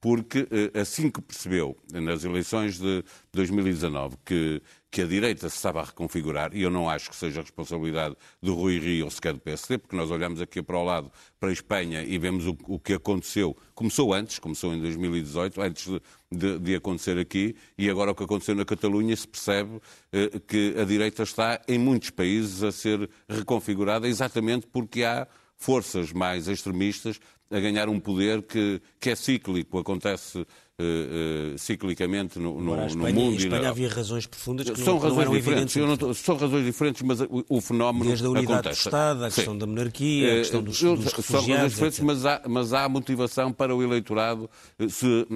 porque 0.00 0.46
assim 0.80 1.10
que 1.10 1.20
percebeu, 1.20 1.76
nas 1.92 2.24
eleições 2.24 2.78
de 2.78 3.02
2019, 3.32 4.16
que 4.24 4.62
que 4.90 5.02
a 5.02 5.06
direita 5.06 5.48
se 5.48 5.56
estava 5.56 5.80
a 5.80 5.84
reconfigurar, 5.84 6.54
e 6.54 6.62
eu 6.62 6.70
não 6.70 6.88
acho 6.88 7.10
que 7.10 7.16
seja 7.16 7.42
responsabilidade 7.42 8.16
do 8.42 8.54
Rui 8.54 8.78
Rio 8.78 9.04
ou 9.04 9.10
sequer 9.10 9.34
do 9.34 9.40
PSD, 9.40 9.76
porque 9.76 9.94
nós 9.94 10.10
olhamos 10.10 10.40
aqui 10.40 10.62
para 10.62 10.78
o 10.78 10.84
lado, 10.84 11.12
para 11.38 11.50
a 11.50 11.52
Espanha, 11.52 12.02
e 12.02 12.16
vemos 12.18 12.46
o, 12.46 12.56
o 12.66 12.78
que 12.78 12.94
aconteceu. 12.94 13.56
Começou 13.74 14.14
antes, 14.14 14.38
começou 14.38 14.74
em 14.74 14.80
2018, 14.80 15.60
antes 15.60 15.86
de, 15.86 16.00
de, 16.32 16.58
de, 16.58 16.74
acontecer 16.74 17.18
aqui, 17.18 17.54
e 17.76 17.90
agora 17.90 18.12
o 18.12 18.14
que 18.14 18.24
aconteceu 18.24 18.54
na 18.54 18.64
Catalunha 18.64 19.14
se 19.14 19.28
percebe 19.28 19.78
eh, 20.10 20.40
que 20.46 20.74
a 20.78 20.84
direita 20.84 21.22
está 21.22 21.60
em 21.68 21.78
muitos 21.78 22.08
países 22.08 22.62
a 22.62 22.72
ser 22.72 23.10
reconfigurada 23.28 24.08
exatamente 24.08 24.66
porque 24.66 25.04
há 25.04 25.28
forças 25.54 26.12
mais 26.12 26.48
extremistas 26.48 27.20
a 27.50 27.60
ganhar 27.60 27.88
um 27.88 27.98
poder 27.98 28.42
que, 28.42 28.80
que 29.00 29.10
é 29.10 29.16
cíclico, 29.16 29.78
acontece 29.78 30.46
uh, 30.80 31.54
uh, 31.54 31.58
ciclicamente 31.58 32.38
no, 32.38 32.60
no, 32.60 32.86
Espanha, 32.86 33.14
no 33.14 33.20
mundo. 33.20 33.34
Em 33.34 33.36
Espanha 33.36 33.62
na... 33.62 33.68
havia 33.70 33.88
razões 33.88 34.26
profundas 34.26 34.70
que 34.70 34.80
são 34.80 34.94
não, 34.94 35.00
razões 35.00 35.26
não 35.26 35.34
diferentes. 35.34 35.76
Não, 35.76 36.14
são 36.14 36.36
razões 36.36 36.64
diferentes, 36.64 37.02
mas 37.02 37.20
o, 37.20 37.44
o 37.48 37.60
fenómeno 37.60 38.06
Desde 38.06 38.26
a 38.26 38.30
unidade 38.30 38.52
acontece. 38.52 38.82
do 38.82 38.86
Estado, 38.86 39.24
a 39.24 39.30
questão 39.30 39.54
Sim. 39.54 39.58
da 39.58 39.66
monarquia, 39.66 40.26
a 40.26 40.30
eh, 40.30 40.38
questão 40.38 40.62
dos, 40.62 40.80
dos 40.80 41.24
São 41.24 41.40
razões 41.40 41.72
diferentes, 41.72 42.00
mas 42.00 42.24
há, 42.24 42.42
mas 42.48 42.72
há 42.72 42.88
motivação 42.88 43.52
para 43.52 43.74
o 43.74 43.82
eleitorado 43.82 44.48
se 44.88 45.26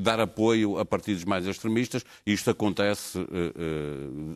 dar 0.00 0.20
apoio 0.20 0.78
a 0.78 0.84
partidos 0.84 1.24
mais 1.24 1.46
extremistas 1.46 2.04
e 2.26 2.32
isto 2.32 2.50
acontece, 2.50 3.18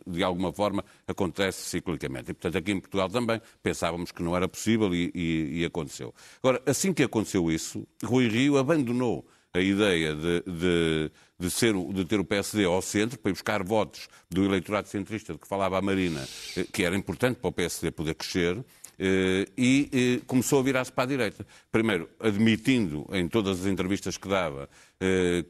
de 0.05 0.23
alguma 0.23 0.51
forma, 0.51 0.83
acontece 1.07 1.69
ciclicamente. 1.69 2.31
E, 2.31 2.33
portanto, 2.33 2.57
aqui 2.57 2.71
em 2.71 2.79
Portugal 2.79 3.09
também 3.09 3.41
pensávamos 3.63 4.11
que 4.11 4.21
não 4.21 4.35
era 4.35 4.47
possível 4.47 4.93
e, 4.93 5.11
e, 5.13 5.61
e 5.61 5.65
aconteceu. 5.65 6.13
Agora, 6.43 6.61
assim 6.65 6.93
que 6.93 7.03
aconteceu 7.03 7.51
isso, 7.51 7.85
Rui 8.03 8.27
Rio 8.27 8.57
abandonou 8.57 9.25
a 9.55 9.61
ideia 9.61 10.13
de, 10.13 10.41
de, 10.41 11.11
de, 11.39 11.49
ser, 11.49 11.73
de 11.73 12.03
ter 12.03 12.19
o 12.19 12.25
PSD 12.25 12.65
ao 12.65 12.81
centro, 12.81 13.17
para 13.17 13.29
ir 13.29 13.33
buscar 13.33 13.63
votos 13.63 14.09
do 14.29 14.43
eleitorado 14.43 14.89
centrista 14.89 15.31
de 15.31 15.39
que 15.39 15.47
falava 15.47 15.77
a 15.77 15.81
Marina, 15.81 16.27
eh, 16.57 16.65
que 16.71 16.83
era 16.83 16.95
importante 16.95 17.39
para 17.39 17.47
o 17.47 17.53
PSD 17.53 17.89
poder 17.91 18.15
crescer, 18.15 18.57
eh, 18.99 19.47
e 19.57 19.89
eh, 19.93 20.21
começou 20.27 20.59
a 20.59 20.63
virar-se 20.63 20.91
para 20.91 21.05
a 21.05 21.07
direita. 21.07 21.47
Primeiro, 21.71 22.09
admitindo 22.19 23.07
em 23.13 23.29
todas 23.29 23.61
as 23.61 23.65
entrevistas 23.65 24.17
que 24.17 24.27
dava 24.27 24.69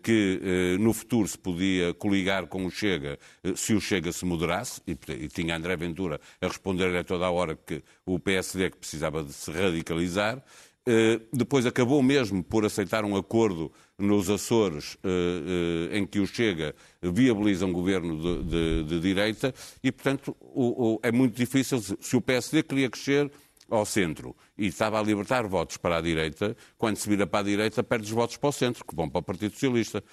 que 0.02 0.78
no 0.80 0.92
futuro 0.92 1.28
se 1.28 1.38
podia 1.38 1.94
coligar 1.94 2.48
com 2.48 2.66
o 2.66 2.72
Chega 2.72 3.20
se 3.56 3.76
o 3.76 3.80
Chega 3.80 4.12
se 4.12 4.26
moderasse, 4.26 4.82
e 4.88 5.28
tinha 5.28 5.56
André 5.56 5.78
Ventura 5.78 6.20
a 6.42 6.48
responder-lhe 6.48 6.98
a 6.98 7.04
toda 7.04 7.28
a 7.28 7.30
hora 7.30 7.56
que 7.56 7.84
o 8.08 8.20
PSD 8.20 8.66
é 8.66 8.70
que 8.72 8.78
precisava 8.78 9.24
de 9.24 9.32
se 9.32 9.52
radicalizar. 9.52 10.44
Eh, 10.88 11.20
depois 11.34 11.66
acabou 11.66 12.04
mesmo 12.04 12.44
por 12.44 12.64
aceitar 12.64 13.04
um 13.04 13.16
acordo 13.16 13.72
nos 13.98 14.30
Açores 14.30 14.98
eh, 15.04 15.90
eh, 15.92 15.98
em 15.98 16.06
que 16.06 16.20
o 16.20 16.28
Chega 16.28 16.76
viabiliza 17.02 17.66
um 17.66 17.74
governo 17.74 18.22
de, 18.22 18.44
de, 18.44 18.84
de 18.84 19.00
direita 19.00 19.52
e, 19.84 19.92
portanto, 19.92 20.38
o, 20.40 20.94
o, 20.94 21.00
é 21.02 21.12
muito 21.12 21.36
difícil, 21.36 21.82
se 21.82 22.16
o 22.16 22.22
PSD 22.22 22.62
queria 22.62 22.88
crescer 22.88 23.32
ao 23.68 23.84
centro. 23.84 24.36
E 24.56 24.68
estava 24.68 25.00
a 25.00 25.04
libertar 25.04 25.48
votos 25.48 25.76
para 25.78 25.98
a 25.98 26.02
direita, 26.02 26.56
quando 26.78 26.98
se 26.98 27.10
vira 27.10 27.26
para 27.26 27.40
a 27.40 27.44
direita 27.44 27.84
perde 27.84 28.06
os 28.06 28.12
votos 28.12 28.38
para 28.38 28.50
o 28.50 28.54
centro, 28.54 28.86
que 28.86 28.96
vão 28.96 29.10
para 29.10 29.20
o 29.20 29.24
Partido 29.24 29.54
Socialista 29.54 30.04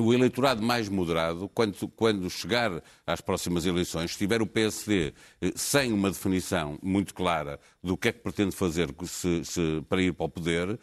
o 0.00 0.12
eleitorado 0.12 0.62
mais 0.62 0.88
moderado, 0.88 1.48
quando, 1.48 1.88
quando, 1.88 2.30
chegar 2.30 2.82
às 3.06 3.20
próximas 3.20 3.66
eleições, 3.66 4.12
se 4.12 4.18
tiver 4.18 4.42
o 4.42 4.46
PSD 4.46 5.12
eh, 5.40 5.52
sem 5.54 5.92
uma 5.92 6.10
definição 6.10 6.78
muito 6.82 7.14
clara 7.14 7.58
do 7.82 7.96
que 7.96 8.08
é 8.08 8.12
que 8.12 8.20
pretende 8.20 8.54
fazer 8.54 8.94
se, 9.04 9.44
se, 9.44 9.84
para 9.88 10.02
ir 10.02 10.12
para 10.12 10.26
o 10.26 10.28
poder, 10.28 10.78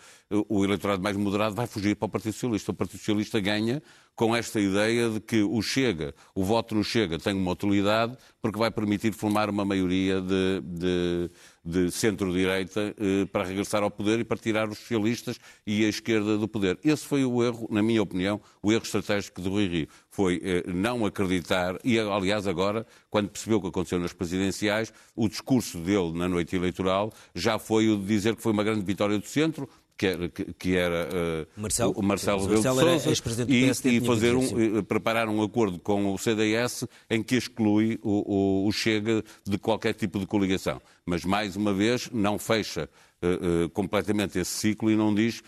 o 0.49 0.63
eleitorado 0.63 1.01
mais 1.01 1.15
moderado 1.15 1.55
vai 1.55 1.67
fugir 1.67 1.95
para 1.95 2.07
o 2.07 2.09
Partido 2.09 2.33
Socialista. 2.33 2.71
O 2.71 2.75
Partido 2.75 2.99
Socialista 2.99 3.39
ganha 3.39 3.81
com 4.15 4.35
esta 4.35 4.59
ideia 4.59 5.09
de 5.09 5.19
que 5.19 5.43
o 5.43 5.61
Chega, 5.61 6.15
o 6.33 6.43
voto 6.43 6.73
no 6.73 6.83
Chega 6.83 7.19
tem 7.19 7.33
uma 7.33 7.51
utilidade 7.51 8.17
porque 8.41 8.57
vai 8.57 8.71
permitir 8.71 9.11
formar 9.11 9.49
uma 9.49 9.65
maioria 9.65 10.21
de, 10.21 10.61
de, 10.63 11.31
de 11.63 11.91
centro-direita 11.91 12.95
eh, 12.97 13.25
para 13.25 13.43
regressar 13.43 13.83
ao 13.83 13.91
poder 13.91 14.19
e 14.19 14.23
para 14.23 14.37
tirar 14.37 14.69
os 14.69 14.77
socialistas 14.77 15.37
e 15.67 15.83
a 15.83 15.89
esquerda 15.89 16.37
do 16.37 16.47
poder. 16.47 16.79
Esse 16.83 17.05
foi 17.05 17.25
o 17.25 17.43
erro, 17.43 17.67
na 17.69 17.83
minha 17.83 18.01
opinião, 18.01 18.39
o 18.63 18.71
erro 18.71 18.83
estratégico 18.83 19.41
de 19.41 19.49
Rui 19.49 19.67
Rio. 19.67 19.87
Foi 20.09 20.39
eh, 20.43 20.63
não 20.67 21.05
acreditar, 21.05 21.77
e 21.83 21.99
aliás 21.99 22.47
agora, 22.47 22.85
quando 23.09 23.29
percebeu 23.29 23.57
o 23.57 23.61
que 23.61 23.67
aconteceu 23.67 23.99
nas 23.99 24.13
presidenciais, 24.13 24.93
o 25.15 25.27
discurso 25.27 25.77
dele 25.79 26.13
na 26.13 26.29
noite 26.29 26.55
eleitoral 26.55 27.11
já 27.33 27.59
foi 27.59 27.89
o 27.89 27.97
de 27.97 28.05
dizer 28.05 28.35
que 28.35 28.41
foi 28.41 28.53
uma 28.53 28.63
grande 28.63 28.85
vitória 28.85 29.17
do 29.17 29.25
centro, 29.25 29.67
que 29.97 30.05
era, 30.05 30.29
que 30.29 30.75
era 30.75 31.07
uh, 31.07 31.61
Marcelo, 31.61 31.93
o 31.95 32.03
Marcelo 32.03 32.41
Rebelo 32.41 32.61
de 32.61 33.15
Sousa 33.15 33.45
e, 33.47 33.97
e 33.97 34.01
fazer 34.01 34.35
um, 34.35 34.83
preparar 34.83 35.29
um 35.29 35.41
acordo 35.41 35.79
com 35.79 36.13
o 36.13 36.17
CDS 36.17 36.85
em 37.09 37.23
que 37.23 37.35
exclui 37.35 37.99
o, 38.01 38.65
o, 38.65 38.67
o, 38.67 38.71
Chega 38.71 39.23
de 39.45 39.57
qualquer 39.57 39.93
tipo 39.93 40.19
de 40.19 40.27
coligação. 40.27 40.81
Mas, 41.05 41.23
mais 41.23 41.55
uma 41.55 41.73
vez, 41.73 42.09
não 42.11 42.37
fecha 42.37 42.89
uh, 43.21 43.65
uh, 43.65 43.69
completamente 43.69 44.37
esse 44.37 44.51
ciclo 44.51 44.91
e 44.91 44.95
não 44.95 45.13
diz 45.13 45.41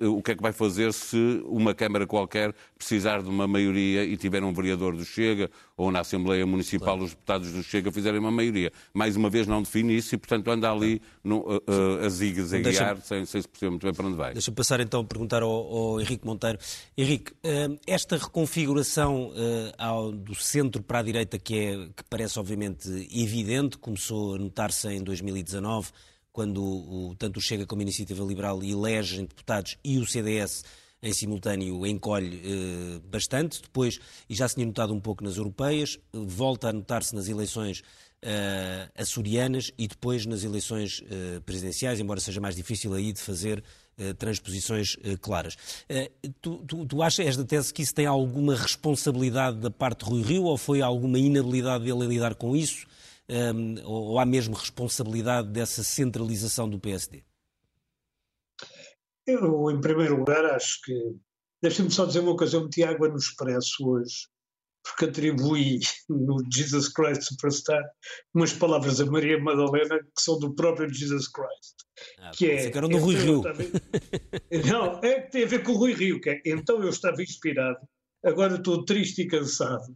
o 0.00 0.22
que 0.22 0.32
é 0.32 0.34
que 0.34 0.42
vai 0.42 0.52
fazer 0.52 0.92
se 0.92 1.42
uma 1.46 1.74
Câmara 1.74 2.06
qualquer 2.06 2.54
precisar 2.76 3.22
de 3.22 3.28
uma 3.28 3.46
maioria 3.46 4.04
e 4.04 4.16
tiver 4.16 4.42
um 4.42 4.52
vereador 4.52 4.96
do 4.96 5.04
Chega 5.04 5.50
ou 5.76 5.90
na 5.90 6.00
Assembleia 6.00 6.44
Municipal 6.44 6.94
claro. 6.94 7.04
os 7.04 7.10
deputados 7.10 7.52
do 7.52 7.62
Chega 7.62 7.92
fizerem 7.92 8.18
uma 8.18 8.30
maioria. 8.30 8.72
Mais 8.92 9.16
uma 9.16 9.30
vez 9.30 9.46
não 9.46 9.62
define 9.62 9.96
isso 9.96 10.14
e, 10.14 10.18
portanto, 10.18 10.50
anda 10.50 10.70
ali 10.70 11.00
no, 11.22 11.40
uh, 11.40 11.56
uh, 11.56 12.04
a 12.04 12.58
guiar 12.58 13.00
sem, 13.00 13.24
sem 13.24 13.42
se 13.42 13.48
perceber 13.48 13.70
muito 13.70 13.84
bem 13.84 13.94
para 13.94 14.06
onde 14.06 14.16
vai. 14.16 14.32
Deixa-me 14.32 14.56
passar 14.56 14.80
então 14.80 15.00
a 15.00 15.04
perguntar 15.04 15.42
ao, 15.42 15.50
ao 15.50 16.00
Henrique 16.00 16.26
Monteiro. 16.26 16.58
Henrique, 16.96 17.32
uh, 17.32 17.78
esta 17.86 18.16
reconfiguração 18.16 19.32
ao, 19.78 20.10
do 20.10 20.34
centro 20.34 20.82
para 20.82 20.98
a 20.98 21.02
direita, 21.02 21.38
que, 21.38 21.54
é, 21.54 21.76
que 21.96 22.04
parece 22.10 22.38
obviamente 22.38 22.88
evidente, 23.12 23.78
começou 23.78 24.34
a 24.34 24.38
notar-se 24.38 24.88
em 24.88 25.02
2019 25.02 25.90
quando 26.38 26.62
o, 26.62 27.16
tanto 27.18 27.38
o 27.38 27.40
Chega 27.40 27.66
como 27.66 27.80
a 27.80 27.82
Iniciativa 27.82 28.24
Liberal 28.24 28.62
elegem 28.62 29.24
deputados 29.24 29.76
e 29.82 29.98
o 29.98 30.06
CDS 30.06 30.62
em 31.02 31.12
simultâneo 31.12 31.84
encolhe 31.84 32.40
eh, 32.44 33.00
bastante. 33.10 33.60
Depois, 33.60 33.98
e 34.30 34.36
já 34.36 34.46
se 34.46 34.54
tinha 34.54 34.64
notado 34.64 34.94
um 34.94 35.00
pouco 35.00 35.24
nas 35.24 35.36
europeias, 35.36 35.98
volta 36.12 36.68
a 36.68 36.72
notar-se 36.72 37.12
nas 37.12 37.26
eleições 37.26 37.82
eh, 38.22 38.88
açorianas 38.96 39.72
e 39.76 39.88
depois 39.88 40.26
nas 40.26 40.44
eleições 40.44 41.02
eh, 41.10 41.40
presidenciais, 41.44 41.98
embora 41.98 42.20
seja 42.20 42.40
mais 42.40 42.54
difícil 42.54 42.94
aí 42.94 43.12
de 43.12 43.20
fazer 43.20 43.64
eh, 43.98 44.12
transposições 44.12 44.96
eh, 45.02 45.16
claras. 45.16 45.56
Eh, 45.88 46.08
tu, 46.40 46.58
tu, 46.68 46.86
tu 46.86 47.02
achas, 47.02 47.26
és 47.26 47.36
da 47.36 47.42
tese, 47.42 47.74
que 47.74 47.82
isso 47.82 47.92
tem 47.92 48.06
alguma 48.06 48.54
responsabilidade 48.54 49.58
da 49.58 49.72
parte 49.72 50.04
de 50.04 50.10
Rui 50.12 50.22
Rio 50.22 50.44
ou 50.44 50.56
foi 50.56 50.82
alguma 50.82 51.18
inabilidade 51.18 51.82
dele 51.82 52.04
a 52.04 52.06
lidar 52.06 52.36
com 52.36 52.54
isso? 52.54 52.86
Um, 53.30 53.74
ou 53.84 54.18
há 54.18 54.24
mesmo 54.24 54.54
responsabilidade 54.54 55.48
dessa 55.48 55.82
centralização 55.82 56.68
do 56.68 56.78
PSD? 56.78 57.22
Eu, 59.26 59.70
em 59.70 59.80
primeiro 59.80 60.16
lugar, 60.16 60.44
acho 60.46 60.80
que. 60.82 60.94
Deixa-me 61.60 61.90
só 61.90 62.06
dizer 62.06 62.20
uma 62.20 62.36
coisa: 62.36 62.56
eu 62.56 62.64
meti 62.64 62.82
água 62.82 63.08
no 63.08 63.16
expresso 63.16 63.86
hoje, 63.86 64.26
porque 64.82 65.04
atribuí 65.04 65.80
no 66.08 66.38
Jesus 66.50 66.88
Christ 66.88 67.22
Superstar 67.22 67.82
umas 68.34 68.52
palavras 68.52 69.00
a 69.00 69.06
Maria 69.06 69.38
Madalena 69.38 69.98
que 69.98 70.22
são 70.22 70.38
do 70.38 70.54
próprio 70.54 70.92
Jesus 70.92 71.28
Christ. 71.28 71.74
Ah, 72.18 72.30
que 72.30 72.50
é. 72.50 72.70
Que 72.70 72.78
eram 72.78 72.88
do 72.88 72.98
Rui 72.98 73.16
Rio. 73.16 73.42
Não, 74.66 75.00
é 75.02 75.20
que 75.20 75.32
tem 75.32 75.44
a 75.44 75.48
ver 75.48 75.62
com 75.62 75.72
o 75.72 75.76
Rui 75.76 75.92
Rio, 75.92 76.20
que 76.20 76.30
é. 76.30 76.42
Então 76.46 76.82
eu 76.82 76.88
estava 76.88 77.22
inspirado, 77.22 77.78
agora 78.24 78.54
estou 78.54 78.84
triste 78.84 79.22
e 79.22 79.28
cansado. 79.28 79.94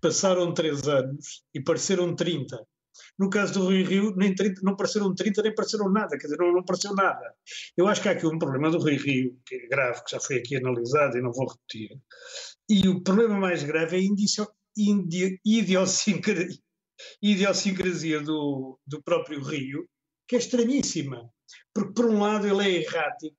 Passaram 0.00 0.52
três 0.52 0.86
anos 0.86 1.42
e 1.54 1.62
pareceram 1.62 2.14
30. 2.14 2.62
No 3.18 3.30
caso 3.30 3.54
do 3.54 3.64
Rui 3.64 3.82
Rio, 3.82 4.14
nem 4.16 4.34
30, 4.34 4.60
não 4.62 4.76
pareceram 4.76 5.14
30, 5.14 5.42
nem 5.42 5.54
pareceram 5.54 5.90
nada, 5.90 6.16
quer 6.18 6.26
dizer, 6.26 6.38
não, 6.38 6.52
não 6.52 6.64
pareceu 6.64 6.94
nada. 6.94 7.34
Eu 7.76 7.86
acho 7.86 8.02
que 8.02 8.08
há 8.08 8.12
aqui 8.12 8.26
um 8.26 8.38
problema 8.38 8.70
do 8.70 8.78
Rui 8.78 8.96
Rio, 8.96 9.38
que 9.44 9.54
é 9.54 9.66
grave, 9.68 10.04
que 10.04 10.10
já 10.10 10.20
foi 10.20 10.36
aqui 10.36 10.56
analisado 10.56 11.16
e 11.16 11.22
não 11.22 11.32
vou 11.32 11.48
repetir. 11.48 11.98
E 12.68 12.88
o 12.88 13.02
problema 13.02 13.38
mais 13.38 13.62
grave 13.62 13.96
é 13.96 14.00
a 14.00 14.02
idiosincrasia 17.22 18.20
do, 18.20 18.78
do 18.86 19.02
próprio 19.02 19.42
Rio, 19.42 19.88
que 20.28 20.36
é 20.36 20.38
estranhíssima. 20.38 21.28
Porque, 21.74 21.92
por 21.92 22.06
um 22.06 22.20
lado, 22.20 22.46
ele 22.46 22.62
é 22.62 22.82
errático, 22.82 23.36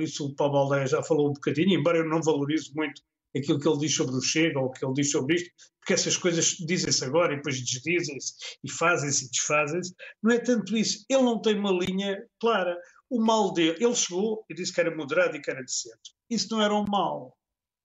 isso 0.00 0.26
o 0.26 0.34
Paulo 0.34 0.58
Aldeia 0.58 0.86
já 0.86 1.02
falou 1.02 1.30
um 1.30 1.32
bocadinho, 1.32 1.78
embora 1.78 1.98
eu 1.98 2.08
não 2.08 2.22
valorize 2.22 2.72
muito 2.74 3.02
aquilo 3.36 3.58
que 3.58 3.68
ele 3.68 3.78
diz 3.78 3.94
sobre 3.94 4.14
o 4.14 4.20
Chega 4.20 4.58
ou 4.58 4.66
o 4.66 4.70
que 4.70 4.84
ele 4.84 4.94
diz 4.94 5.10
sobre 5.10 5.36
isto, 5.36 5.50
porque 5.78 5.94
essas 5.94 6.16
coisas 6.16 6.44
dizem-se 6.66 7.04
agora 7.04 7.32
e 7.32 7.36
depois 7.36 7.58
desdizem-se 7.58 8.34
e 8.62 8.70
fazem-se 8.70 9.24
e 9.24 9.30
desfazem-se. 9.30 9.94
Não 10.22 10.34
é 10.34 10.38
tanto 10.38 10.76
isso. 10.76 11.04
Ele 11.08 11.22
não 11.22 11.40
tem 11.40 11.58
uma 11.58 11.72
linha 11.72 12.22
clara. 12.40 12.76
O 13.08 13.20
mal 13.20 13.52
dele, 13.52 13.82
ele 13.82 13.94
chegou 13.94 14.44
e 14.50 14.54
disse 14.54 14.72
que 14.72 14.80
era 14.80 14.94
moderado 14.94 15.36
e 15.36 15.40
que 15.40 15.50
era 15.50 15.64
de 15.64 15.72
centro. 15.72 16.12
Isso 16.28 16.48
não 16.50 16.62
era 16.62 16.74
um 16.74 16.84
mal. 16.86 17.34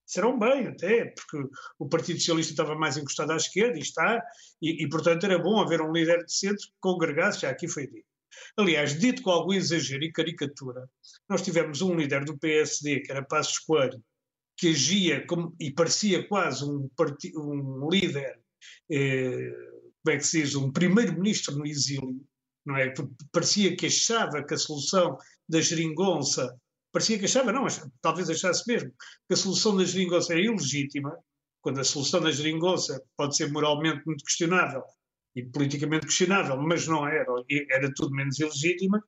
disseram 0.05 0.37
bem 0.37 0.67
até, 0.67 1.05
porque 1.05 1.49
o 1.79 1.87
Partido 1.87 2.19
Socialista 2.19 2.51
estava 2.51 2.75
mais 2.75 2.97
encostado 2.97 3.31
à 3.31 3.37
esquerda 3.37 3.77
e 3.77 3.81
está, 3.81 4.21
e, 4.61 4.83
e 4.83 4.89
portanto 4.89 5.23
era 5.25 5.39
bom 5.39 5.61
haver 5.61 5.81
um 5.81 5.93
líder 5.93 6.25
de 6.25 6.33
centro 6.33 6.67
que 6.67 6.73
congregasse, 6.81 7.41
já 7.41 7.49
aqui 7.49 7.69
foi 7.69 7.87
dito. 7.87 8.05
Aliás, 8.57 8.99
dito 8.99 9.21
com 9.21 9.29
algum 9.29 9.53
exagero 9.53 10.03
e 10.03 10.11
caricatura, 10.11 10.89
nós 11.29 11.41
tivemos 11.41 11.81
um 11.81 11.95
líder 11.95 12.25
do 12.25 12.37
PSD, 12.37 12.99
que 13.01 13.11
era 13.11 13.23
Passos 13.23 13.59
Coelho, 13.59 14.03
que 14.57 14.69
agia 14.69 15.25
como, 15.27 15.55
e 15.59 15.71
parecia 15.71 16.27
quase 16.27 16.63
um, 16.65 16.89
um 17.37 17.89
líder, 17.89 18.39
eh, 18.91 19.51
como 20.03 20.15
é 20.15 20.17
que 20.17 20.25
se 20.25 20.41
diz, 20.41 20.55
um 20.55 20.71
primeiro-ministro 20.71 21.55
no 21.57 21.65
exílio, 21.65 22.21
não 22.65 22.77
é? 22.77 22.93
Parecia 23.31 23.75
que 23.75 23.87
achava 23.87 24.43
que 24.43 24.53
a 24.53 24.57
solução 24.57 25.17
da 25.47 25.59
geringonça, 25.61 26.55
parecia 26.91 27.17
que 27.17 27.25
achava, 27.25 27.51
não, 27.51 27.65
talvez 28.01 28.29
achasse 28.29 28.63
mesmo, 28.67 28.91
que 29.27 29.33
a 29.33 29.37
solução 29.37 29.75
da 29.75 29.83
geringonça 29.83 30.33
era 30.33 30.41
ilegítima, 30.41 31.17
quando 31.61 31.79
a 31.79 31.83
solução 31.83 32.21
da 32.21 32.31
geringonça 32.31 33.01
pode 33.17 33.35
ser 33.35 33.51
moralmente 33.51 34.05
muito 34.05 34.23
questionável 34.23 34.83
e 35.35 35.43
politicamente 35.43 36.05
questionável, 36.05 36.57
mas 36.57 36.87
não 36.87 37.07
era, 37.07 37.25
era 37.71 37.91
tudo 37.95 38.13
menos 38.13 38.39
ilegítima, 38.39 39.01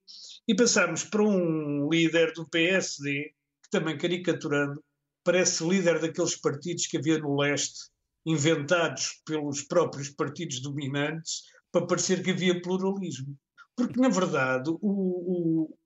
e 0.48 0.56
passámos 0.56 1.04
para 1.04 1.22
um 1.22 1.88
líder 1.90 2.34
do 2.34 2.48
PSD, 2.50 3.34
que 3.64 3.70
também 3.70 3.98
caricaturando, 3.98 4.84
parece 5.26 5.68
líder 5.68 6.00
daqueles 6.00 6.36
partidos 6.38 6.86
que 6.86 6.98
havia 6.98 7.18
no 7.18 7.36
leste, 7.36 7.90
inventados 8.26 9.22
pelos 9.26 9.64
próprios 9.64 10.10
partidos 10.10 10.62
dominantes, 10.62 11.42
para 11.72 11.88
parecer 11.88 12.24
que 12.24 12.32
havia 12.32 12.62
pluralismo. 12.62 13.36
Porque, 13.76 14.00
na 14.00 14.08
verdade, 14.08 14.70
o, 14.70 14.78
o, 14.82 15.78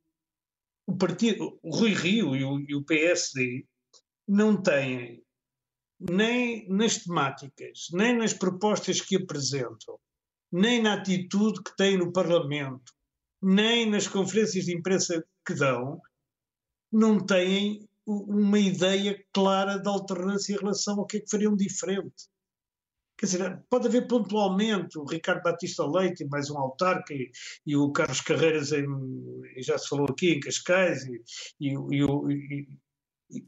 o 0.85 0.97
partido, 0.97 1.57
o 1.63 1.75
Rui 1.75 1.93
Rio 1.93 2.35
e 2.35 2.43
o, 2.43 2.59
e 2.59 2.75
o 2.75 2.83
PSD 2.83 3.65
não 4.27 4.61
têm, 4.61 5.23
nem 5.99 6.69
nas 6.69 6.97
temáticas, 6.97 7.87
nem 7.93 8.15
nas 8.15 8.33
propostas 8.33 9.01
que 9.01 9.15
apresentam, 9.15 9.99
nem 10.51 10.81
na 10.81 10.95
atitude 10.95 11.63
que 11.63 11.75
têm 11.75 11.97
no 11.97 12.11
Parlamento, 12.11 12.93
nem 13.41 13.89
nas 13.89 14.07
conferências 14.07 14.65
de 14.65 14.75
imprensa 14.75 15.25
que 15.45 15.53
dão, 15.53 15.99
não 16.91 17.25
têm 17.25 17.88
uma 18.09 18.57
ideia 18.57 19.23
clara 19.31 19.77
da 19.77 19.91
alternância 19.91 20.53
em 20.53 20.57
relação 20.57 20.99
ao 20.99 21.05
que 21.05 21.17
é 21.17 21.19
que 21.19 21.29
fariam 21.29 21.55
diferente. 21.55 22.27
Quer 23.17 23.25
dizer, 23.25 23.63
pode 23.69 23.87
haver 23.87 24.07
pontualmente 24.07 24.97
o 24.97 25.03
Ricardo 25.03 25.43
Batista 25.43 25.85
Leite, 25.85 26.25
mais 26.25 26.49
um 26.49 26.57
autarca, 26.57 27.13
e, 27.13 27.29
e 27.67 27.75
o 27.75 27.91
Carlos 27.91 28.21
Carreiras, 28.21 28.71
em, 28.71 28.85
já 29.57 29.77
se 29.77 29.89
falou 29.89 30.07
aqui, 30.09 30.31
em 30.31 30.39
Cascais, 30.39 31.03
e, 31.03 31.21
e, 31.59 31.75
e, 31.99 32.67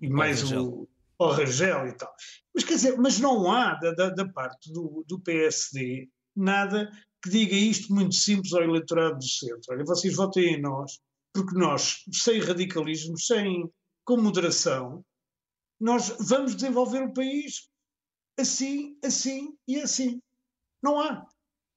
e 0.02 0.10
mais 0.10 0.52
o, 0.52 0.88
o 1.18 1.28
Rangel 1.28 1.88
e 1.88 1.94
tal. 1.94 2.14
Mas 2.54 2.64
quer 2.66 2.76
dizer, 2.76 2.98
mas 2.98 3.20
não 3.20 3.50
há 3.50 3.76
da, 3.76 3.94
da, 3.94 4.10
da 4.10 4.28
parte 4.28 4.72
do, 4.74 5.06
do 5.08 5.20
PSD 5.22 6.10
nada 6.36 6.92
que 7.24 7.30
diga 7.30 7.56
isto 7.56 7.94
muito 7.94 8.16
simples 8.16 8.54
ao 8.54 8.64
eleitorado 8.64 9.18
do 9.18 9.26
centro. 9.26 9.62
Olha, 9.70 9.86
vocês 9.86 10.16
votem 10.16 10.56
em 10.56 10.62
nós, 10.62 11.00
porque 11.34 11.58
nós, 11.58 12.04
sem 12.12 12.40
radicalismo, 12.42 13.18
sem 13.18 13.72
com 14.12 14.22
moderação, 14.22 15.06
nós 15.80 16.10
vamos 16.20 16.54
desenvolver 16.54 17.02
o 17.02 17.14
país 17.14 17.70
assim, 18.38 18.98
assim 19.02 19.56
e 19.66 19.80
assim. 19.80 20.22
Não 20.84 21.00
há. 21.00 21.26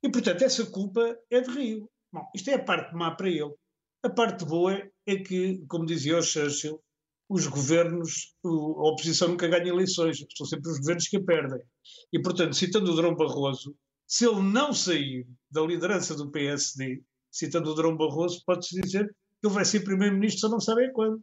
E, 0.02 0.10
portanto, 0.10 0.42
essa 0.42 0.66
culpa 0.66 1.16
é 1.30 1.40
de 1.40 1.50
Rio. 1.52 1.88
Bom, 2.12 2.28
isto 2.34 2.50
é 2.50 2.54
a 2.54 2.64
parte 2.64 2.92
má 2.92 3.14
para 3.14 3.28
ele. 3.28 3.54
A 4.02 4.10
parte 4.10 4.44
boa 4.44 4.74
é 5.06 5.16
que, 5.16 5.64
como 5.68 5.86
dizia 5.86 6.18
o 6.18 6.22
Churchill, 6.22 6.82
os 7.28 7.46
governos, 7.46 8.34
a 8.44 8.88
oposição 8.88 9.28
nunca 9.28 9.46
ganha 9.46 9.68
eleições, 9.68 10.18
são 10.36 10.44
sempre 10.44 10.72
os 10.72 10.80
governos 10.80 11.06
que 11.06 11.18
a 11.18 11.22
perdem. 11.22 11.62
E, 12.12 12.20
portanto, 12.20 12.56
citando 12.56 12.90
o 12.90 12.96
Drão 12.96 13.14
Barroso, 13.14 13.76
se 14.08 14.26
ele 14.26 14.42
não 14.42 14.72
sair 14.72 15.24
da 15.48 15.62
liderança 15.62 16.16
do 16.16 16.32
PSD, 16.32 17.00
citando 17.30 17.70
o 17.70 17.74
Drão 17.76 17.96
Barroso, 17.96 18.42
pode-se 18.44 18.80
dizer 18.80 19.06
que 19.40 19.46
ele 19.46 19.54
vai 19.54 19.64
ser 19.64 19.84
primeiro-ministro, 19.84 20.40
só 20.40 20.48
não 20.48 20.58
sabem 20.58 20.92
quando. 20.92 21.22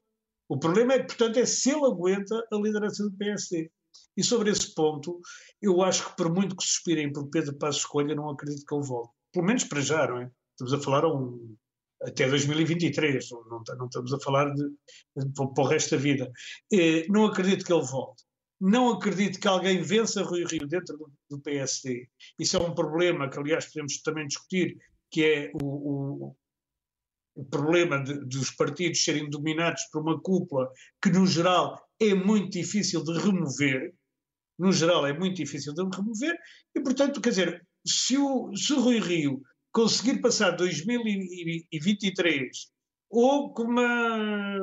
O 0.51 0.59
problema 0.59 0.91
é 0.91 0.99
que, 0.99 1.05
portanto, 1.15 1.37
é 1.37 1.45
se 1.45 1.69
ele 1.71 1.85
aguenta 1.85 2.35
a 2.51 2.57
liderança 2.57 3.01
do 3.03 3.15
PSD. 3.15 3.71
E 4.17 4.21
sobre 4.21 4.51
esse 4.51 4.75
ponto, 4.75 5.21
eu 5.61 5.81
acho 5.81 6.09
que, 6.09 6.17
por 6.17 6.29
muito 6.29 6.57
que 6.57 6.63
suspirem 6.65 7.09
por 7.09 7.29
Pedro 7.29 7.57
Passos 7.57 7.83
Escolha, 7.83 8.13
não 8.13 8.29
acredito 8.29 8.65
que 8.65 8.75
ele 8.75 8.85
volte. 8.85 9.13
Pelo 9.31 9.45
menos 9.45 9.63
para 9.63 9.79
já, 9.79 10.05
não 10.05 10.17
é? 10.17 10.29
Estamos 10.51 10.73
a 10.73 10.83
falar 10.83 11.05
um, 11.05 11.55
até 12.01 12.27
2023, 12.27 13.29
não, 13.31 13.63
não, 13.77 13.85
estamos 13.85 14.13
a 14.13 14.19
falar 14.19 14.53
de, 14.53 14.63
para 15.33 15.63
o 15.63 15.67
resto 15.67 15.91
da 15.91 16.01
vida. 16.01 16.29
Eh, 16.73 17.05
não 17.07 17.27
acredito 17.27 17.63
que 17.63 17.71
ele 17.71 17.85
volte. 17.85 18.25
Não 18.59 18.89
acredito 18.89 19.39
que 19.39 19.47
alguém 19.47 19.81
vença 19.81 20.21
Rui 20.21 20.43
Rio 20.43 20.67
dentro 20.67 20.97
do, 20.97 21.09
do 21.29 21.39
PSD. 21.39 22.09
Isso 22.37 22.57
é 22.57 22.59
um 22.59 22.75
problema 22.75 23.29
que, 23.29 23.39
aliás, 23.39 23.67
podemos 23.67 24.01
também 24.01 24.27
discutir, 24.27 24.77
que 25.09 25.23
é 25.23 25.51
o, 25.63 26.27
o 26.27 26.35
o 27.35 27.45
problema 27.45 28.03
de, 28.03 28.25
dos 28.25 28.51
partidos 28.51 29.03
serem 29.03 29.29
dominados 29.29 29.83
por 29.91 30.01
uma 30.01 30.19
cúpula 30.21 30.69
que, 31.01 31.09
no 31.09 31.25
geral, 31.25 31.81
é 31.99 32.13
muito 32.13 32.51
difícil 32.51 33.03
de 33.03 33.13
remover. 33.17 33.93
No 34.59 34.71
geral, 34.71 35.05
é 35.07 35.17
muito 35.17 35.37
difícil 35.37 35.73
de 35.73 35.81
remover. 35.81 36.37
E, 36.75 36.81
portanto, 36.81 37.21
quer 37.21 37.29
dizer, 37.29 37.65
se 37.85 38.17
o, 38.17 38.55
se 38.55 38.73
o 38.73 38.81
Rui 38.81 38.99
Rio 38.99 39.41
conseguir 39.71 40.19
passar 40.19 40.51
2023 40.51 42.49
ou 43.09 43.53
com 43.53 43.63
uma 43.63 44.59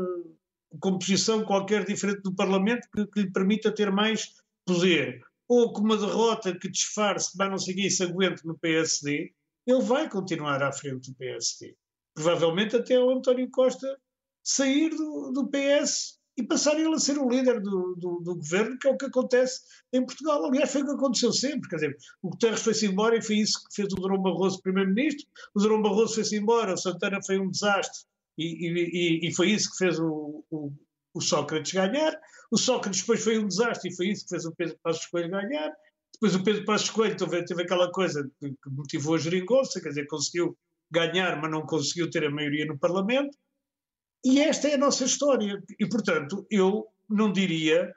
composição 0.79 1.45
qualquer 1.45 1.85
diferente 1.85 2.21
do 2.23 2.35
Parlamento 2.35 2.87
que, 2.95 3.07
que 3.07 3.21
lhe 3.21 3.33
permita 3.33 3.75
ter 3.75 3.91
mais 3.91 4.35
poder, 4.67 5.23
ou 5.49 5.73
com 5.73 5.81
uma 5.81 5.97
derrota 5.97 6.57
que 6.57 6.71
disfarce, 6.71 7.33
mas 7.39 7.51
não 7.51 7.59
sei 7.59 7.75
quem 7.75 7.89
se 7.89 8.03
aguente 8.03 8.47
no 8.47 8.59
PSD, 8.59 9.33
ele 9.67 9.83
vai 9.83 10.09
continuar 10.09 10.63
à 10.63 10.71
frente 10.71 11.11
do 11.11 11.17
PSD 11.17 11.75
provavelmente 12.19 12.75
até 12.75 12.99
o 12.99 13.11
António 13.11 13.49
Costa 13.49 13.97
sair 14.43 14.91
do, 14.91 15.31
do 15.31 15.49
PS 15.49 16.19
e 16.37 16.43
passar 16.43 16.79
ele 16.79 16.93
a 16.95 16.99
ser 16.99 17.17
o 17.17 17.29
líder 17.29 17.61
do, 17.61 17.95
do, 17.95 18.21
do, 18.21 18.35
governo, 18.35 18.77
que 18.79 18.89
é 18.89 18.91
o 18.91 18.97
que 18.97 19.07
acontece 19.07 19.61
em 19.93 20.05
Portugal. 20.05 20.45
Aliás, 20.45 20.73
foi 20.73 20.83
o 20.83 20.87
que 20.87 20.93
aconteceu 20.93 21.33
sempre. 21.33 21.69
Quer 21.69 21.77
dizer, 21.77 21.97
o 22.23 22.31
Guterres 22.31 22.61
foi-se 22.61 22.87
embora 22.87 23.17
e 23.17 23.23
foi 23.23 23.37
isso 23.37 23.65
que 23.65 23.75
fez 23.75 23.93
o 23.93 23.97
Durão 23.97 24.21
Barroso 24.21 24.61
primeiro-ministro. 24.63 25.27
O 25.55 25.61
Durão 25.61 25.81
Barroso 25.81 26.15
foi-se 26.15 26.37
embora, 26.37 26.75
o 26.75 26.77
Santana 26.77 27.21
foi 27.25 27.39
um 27.39 27.51
desastre 27.51 28.05
e, 28.37 28.69
e, 28.69 29.29
e 29.29 29.35
foi 29.35 29.51
isso 29.51 29.71
que 29.71 29.79
fez 29.79 29.99
o, 30.01 30.45
o, 30.51 30.73
o, 31.15 31.21
Sócrates 31.21 31.73
ganhar. 31.73 32.19
O 32.51 32.59
Sócrates 32.59 33.01
depois 33.01 33.23
foi 33.23 33.39
um 33.39 33.47
desastre 33.47 33.91
e 33.91 33.97
foi 33.97 34.09
isso 34.09 34.25
que 34.25 34.31
fez 34.31 34.45
o 34.45 34.55
Pedro 34.55 34.77
Passos 34.83 35.07
Coelho 35.07 35.31
ganhar. 35.31 35.73
Depois 36.15 36.35
o 36.35 36.43
Pedro 36.43 36.65
Passos 36.65 36.91
Coelho 36.91 37.17
teve, 37.17 37.45
teve 37.45 37.63
aquela 37.63 37.93
coisa 37.93 38.29
que, 38.41 38.55
motivou 38.71 39.15
a 39.15 39.19
geringonça, 39.19 39.81
quer 39.81 39.91
dizer, 39.91 40.07
conseguiu 40.07 40.57
ganhar, 40.91 41.41
mas 41.41 41.51
não 41.51 41.67
conseguiu 41.67 42.11
ter 42.11 42.25
a 42.25 42.31
maioria 42.31 42.67
no 42.67 42.79
Parlamento. 42.79 43.37
E 44.25 44.41
esta 44.41 44.69
é 44.69 44.75
a 44.75 44.79
nossa 44.79 45.05
história. 45.05 45.63
E, 45.79 45.89
portanto, 45.89 46.47
eu 46.51 46.87
não 47.09 47.33
diria, 47.33 47.93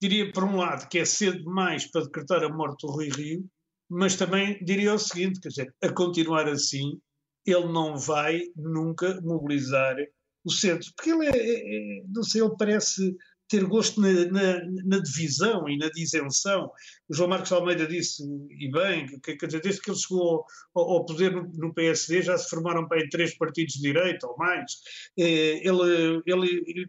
diria 0.00 0.30
por 0.32 0.44
um 0.44 0.56
lado 0.56 0.88
que 0.88 0.98
é 0.98 1.04
cedo 1.04 1.38
demais 1.38 1.90
para 1.90 2.04
decretar 2.04 2.42
a 2.42 2.48
morte 2.48 2.86
do 2.86 2.92
Rui 2.92 3.08
Rio, 3.08 3.44
mas 3.88 4.16
também 4.16 4.62
diria 4.64 4.94
o 4.94 4.98
seguinte, 4.98 5.40
quer 5.40 5.48
dizer, 5.48 5.74
a 5.82 5.92
continuar 5.92 6.48
assim, 6.48 6.98
ele 7.46 7.72
não 7.72 7.96
vai 7.96 8.40
nunca 8.56 9.20
mobilizar 9.22 9.96
o 10.44 10.50
centro, 10.50 10.90
porque 10.96 11.10
ele 11.10 11.26
é, 11.26 11.36
é, 11.36 12.00
é 12.00 12.04
não 12.08 12.22
sei, 12.22 12.42
ele 12.42 12.54
parece 12.58 13.16
ter 13.48 13.64
gosto 13.64 14.00
na, 14.00 14.10
na, 14.26 14.64
na, 14.84 14.98
divisão 14.98 15.68
e 15.68 15.76
na 15.76 15.88
disenção. 15.90 16.70
O 17.08 17.14
João 17.14 17.28
Marcos 17.28 17.52
Almeida 17.52 17.86
disse, 17.86 18.22
e 18.58 18.70
bem, 18.70 19.06
que, 19.20 19.36
que 19.36 19.46
desde 19.46 19.80
que 19.80 19.90
ele 19.90 19.98
chegou 19.98 20.44
ao, 20.74 20.90
ao 20.90 21.04
poder 21.04 21.32
no, 21.32 21.74
PSD 21.74 22.22
já 22.22 22.38
se 22.38 22.48
formaram 22.48 22.88
bem 22.88 23.08
três 23.08 23.36
partidos 23.36 23.74
de 23.74 23.82
direita 23.82 24.26
ou 24.26 24.36
mais. 24.36 24.72
Eh, 25.18 25.60
ele, 25.62 26.22
ele 26.26 26.88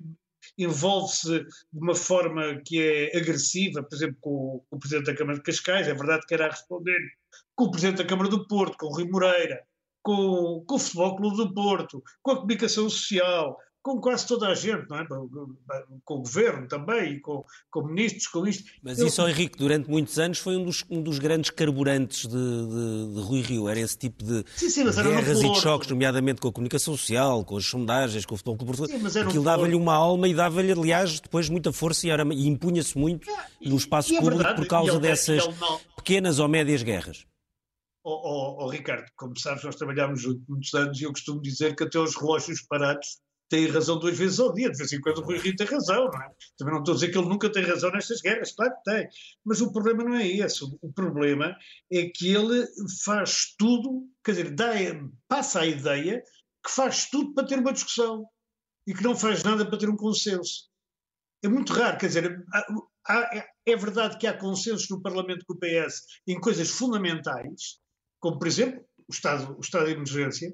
envolve-se 0.58 1.40
de 1.40 1.80
uma 1.80 1.96
forma 1.96 2.62
que 2.66 2.82
é 2.82 3.18
agressiva, 3.18 3.84
por 3.84 3.96
exemplo, 3.96 4.18
com, 4.22 4.66
com, 4.70 4.76
o 4.78 4.80
Presidente 4.80 5.08
da 5.08 5.16
Câmara 5.16 5.38
de 5.38 5.44
Cascais, 5.44 5.88
é 5.88 5.94
verdade 5.94 6.26
que 6.28 6.34
era 6.34 6.46
a 6.46 6.50
responder 6.50 7.00
com 7.56 7.66
o 7.66 7.72
Presidente 7.72 7.98
da 7.98 8.06
Câmara 8.06 8.30
do 8.30 8.48
Porto, 8.48 8.78
com 8.78 8.88
o 8.88 8.94
Rui 8.94 9.06
Moreira, 9.10 9.66
com, 10.02 10.64
com 10.68 10.76
o 10.76 10.80
Futebol 10.80 11.16
Clube 11.18 11.38
do 11.38 11.54
Porto, 11.54 12.04
com 12.22 12.32
a 12.32 12.36
comunicação 12.36 12.90
social, 12.90 13.58
com 13.86 14.02
quase 14.02 14.26
toda 14.26 14.48
a 14.48 14.56
gente, 14.56 14.90
não 14.90 14.98
é? 14.98 15.06
com 15.06 16.16
o 16.16 16.22
governo 16.24 16.68
também, 16.68 17.14
e 17.14 17.20
com, 17.20 17.46
com 17.70 17.84
ministros, 17.84 18.26
com 18.26 18.48
isto. 18.48 18.64
Mas 18.82 18.98
Eu... 18.98 19.06
isso, 19.06 19.22
Henrique, 19.28 19.60
durante 19.60 19.88
muitos 19.88 20.18
anos 20.18 20.40
foi 20.40 20.58
um 20.58 20.66
dos, 20.66 20.84
um 20.90 21.04
dos 21.04 21.20
grandes 21.20 21.52
carburantes 21.52 22.26
de, 22.26 22.30
de, 22.36 23.14
de 23.14 23.22
Rui 23.22 23.42
Rio, 23.42 23.70
era 23.70 23.80
esse 23.80 23.96
tipo 23.96 24.24
de 24.24 24.44
sim, 24.56 24.72
sim, 24.72 24.86
guerras 24.86 25.40
e 25.40 25.52
de 25.52 25.60
choques, 25.60 25.88
nomeadamente 25.88 26.42
com 26.42 26.48
a 26.48 26.52
comunicação 26.52 26.98
social, 26.98 27.46
com 27.46 27.58
as 27.58 27.66
sondagens, 27.68 28.26
com 28.26 28.34
o 28.34 28.38
futebol 28.40 28.58
clube 28.58 28.92
Aquilo 29.22 29.44
dava-lhe 29.44 29.76
uma 29.76 29.94
alma 29.94 30.28
e 30.28 30.34
dava-lhe, 30.34 30.72
aliás, 30.72 31.20
depois 31.20 31.48
muita 31.48 31.72
força 31.72 32.08
e, 32.08 32.10
e 32.10 32.48
impunha-se 32.48 32.98
muito 32.98 33.30
ah, 33.30 33.46
no 33.62 33.78
espaço 33.78 34.16
é 34.16 34.20
público 34.20 34.42
é 34.42 34.56
por 34.56 34.66
causa 34.66 35.00
dessas 35.00 35.46
não... 35.60 35.80
pequenas 35.96 36.40
ou 36.40 36.48
médias 36.48 36.82
guerras. 36.82 37.24
Oh, 38.04 38.10
oh, 38.24 38.66
oh, 38.66 38.68
Ricardo, 38.68 39.06
como 39.16 39.38
sabes, 39.38 39.64
nós 39.64 39.76
trabalhámos 39.76 40.22
juntos 40.22 40.44
muitos 40.48 40.74
anos 40.74 41.00
e 41.00 41.04
eu 41.04 41.12
costumo 41.12 41.40
dizer 41.40 41.76
que 41.76 41.84
até 41.84 42.00
os 42.00 42.16
relógios 42.16 42.64
parados 42.64 43.20
tem 43.50 43.68
razão 43.68 44.00
duas 44.00 44.18
vezes 44.18 44.40
ao 44.40 44.54
dia. 44.54 44.70
De 44.70 44.78
vez 44.78 44.92
em 44.92 45.02
quando 45.02 45.20
o 45.20 45.24
Rui 45.24 45.38
Rio 45.38 45.56
tem 45.56 45.68
razão, 45.68 46.06
não 46.06 46.22
é? 46.22 46.30
Também 46.58 46.74
não 46.74 46.82
estou 46.82 46.94
a 46.94 46.96
dizer 46.96 47.12
que 47.12 47.18
ele 47.18 47.30
nunca 47.30 47.52
tem 47.52 47.64
razão 47.64 47.92
nestas 47.92 48.22
guerras, 48.22 48.54
claro 48.54 48.74
que 48.76 48.92
tem. 48.92 49.08
Mas 49.44 49.62
o 49.62 49.72
problema 49.72 50.04
não 50.04 50.16
é 50.16 50.28
esse. 50.28 50.64
O 50.64 50.94
problema 50.94 51.56
é 51.92 52.10
que 52.10 52.34
ele 52.34 52.66
faz 53.04 53.56
tudo, 53.58 54.08
quer 54.24 54.32
dizer, 54.32 54.56
dá, 54.56 54.72
passa 55.28 55.62
a 55.62 55.68
ideia 55.68 56.22
que 56.66 56.72
faz 56.72 57.10
tudo 57.10 57.34
para 57.34 57.46
ter 57.46 57.60
uma 57.60 57.74
discussão 57.74 58.26
e 58.88 58.94
que 58.94 59.04
não 59.04 59.16
faz 59.16 59.44
nada 59.44 59.66
para 59.66 59.78
ter 59.78 59.90
um 59.90 59.96
consenso. 59.96 60.70
É 61.44 61.48
muito 61.48 61.74
raro, 61.74 61.98
quer 61.98 62.08
dizer, 62.08 62.44
há, 62.52 62.66
há, 63.08 63.48
é 63.66 63.76
verdade 63.76 64.18
que 64.18 64.26
há 64.26 64.36
consensos 64.36 64.90
no 64.90 65.02
Parlamento 65.02 65.46
com 65.46 65.54
o 65.54 65.60
PS 65.60 66.02
em 66.28 66.40
coisas 66.40 66.70
fundamentais, 66.72 67.80
como, 68.20 68.40
por 68.40 68.48
exemplo, 68.48 68.84
o 69.08 69.14
estado, 69.14 69.56
o 69.56 69.60
estado 69.60 69.86
de 69.86 69.92
emergência, 69.92 70.52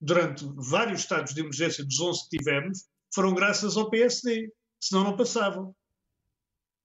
durante 0.00 0.44
vários 0.56 1.00
estados 1.00 1.34
de 1.34 1.40
emergência 1.40 1.84
dos 1.84 2.00
11 2.00 2.28
que 2.28 2.38
tivemos, 2.38 2.86
foram 3.14 3.34
graças 3.34 3.76
ao 3.76 3.90
PSD, 3.90 4.50
senão 4.80 5.04
não 5.04 5.16
passavam. 5.16 5.74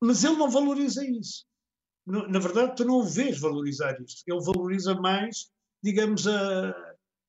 Mas 0.02 0.24
ele 0.24 0.36
não 0.36 0.50
valoriza 0.50 1.06
isso. 1.06 1.46
Na 2.06 2.40
verdade, 2.40 2.76
tu 2.76 2.86
não 2.86 3.00
o 3.00 3.04
vês 3.04 3.40
valorizar 3.40 4.00
isto. 4.02 4.22
Ele 4.28 4.44
valoriza 4.44 4.94
mais, 4.96 5.50
digamos, 5.82 6.28
a, 6.28 6.70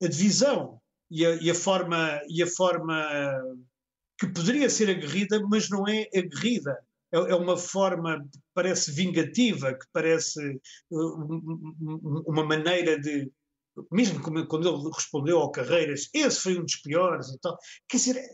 a 0.03 0.07
divisão 0.07 0.79
e 1.09 1.25
a, 1.25 1.35
e 1.35 1.49
a, 1.49 1.55
forma, 1.55 2.21
e 2.27 2.43
a 2.43 2.47
forma 2.47 3.41
que 4.19 4.27
poderia 4.27 4.69
ser 4.69 4.89
aguerrida, 4.89 5.39
mas 5.47 5.69
não 5.69 5.87
é 5.87 6.07
aguerrida. 6.15 6.77
É, 7.11 7.17
é 7.17 7.35
uma 7.35 7.57
forma 7.57 8.19
que 8.19 8.39
parece 8.53 8.91
vingativa, 8.91 9.73
que 9.73 9.85
parece 9.93 10.59
uh, 10.91 12.23
uma 12.27 12.43
maneira 12.43 12.99
de, 12.99 13.31
mesmo 13.91 14.21
quando 14.21 14.67
ele 14.67 14.89
respondeu 14.93 15.39
ao 15.39 15.51
Carreiras, 15.51 16.09
esse 16.13 16.39
foi 16.39 16.57
um 16.57 16.63
dos 16.63 16.75
piores 16.77 17.27
e 17.29 17.39
tal. 17.39 17.57
Quer 17.87 17.97
dizer, 17.97 18.29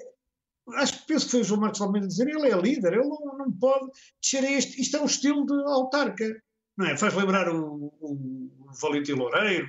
acho 0.76 1.00
que 1.00 1.08
penso 1.08 1.26
que 1.26 1.32
foi 1.32 1.42
o 1.42 1.44
João 1.44 1.62
Marcos 1.62 1.82
Almeida 1.82 2.08
dizer, 2.08 2.28
ele 2.28 2.50
é 2.50 2.56
líder, 2.56 2.94
ele 2.94 3.08
não, 3.08 3.38
não 3.38 3.52
pode 3.52 3.88
descer 4.22 4.44
a 4.44 4.52
este, 4.52 4.82
isto 4.82 4.98
é 4.98 5.02
um 5.02 5.06
estilo 5.06 5.46
de 5.46 5.54
autarca. 5.54 6.26
Não 6.76 6.88
é? 6.88 6.98
Faz 6.98 7.14
lembrar 7.14 7.50
o, 7.50 7.94
o, 8.02 8.50
Valentim 8.82 9.12
Loureiro 9.12 9.68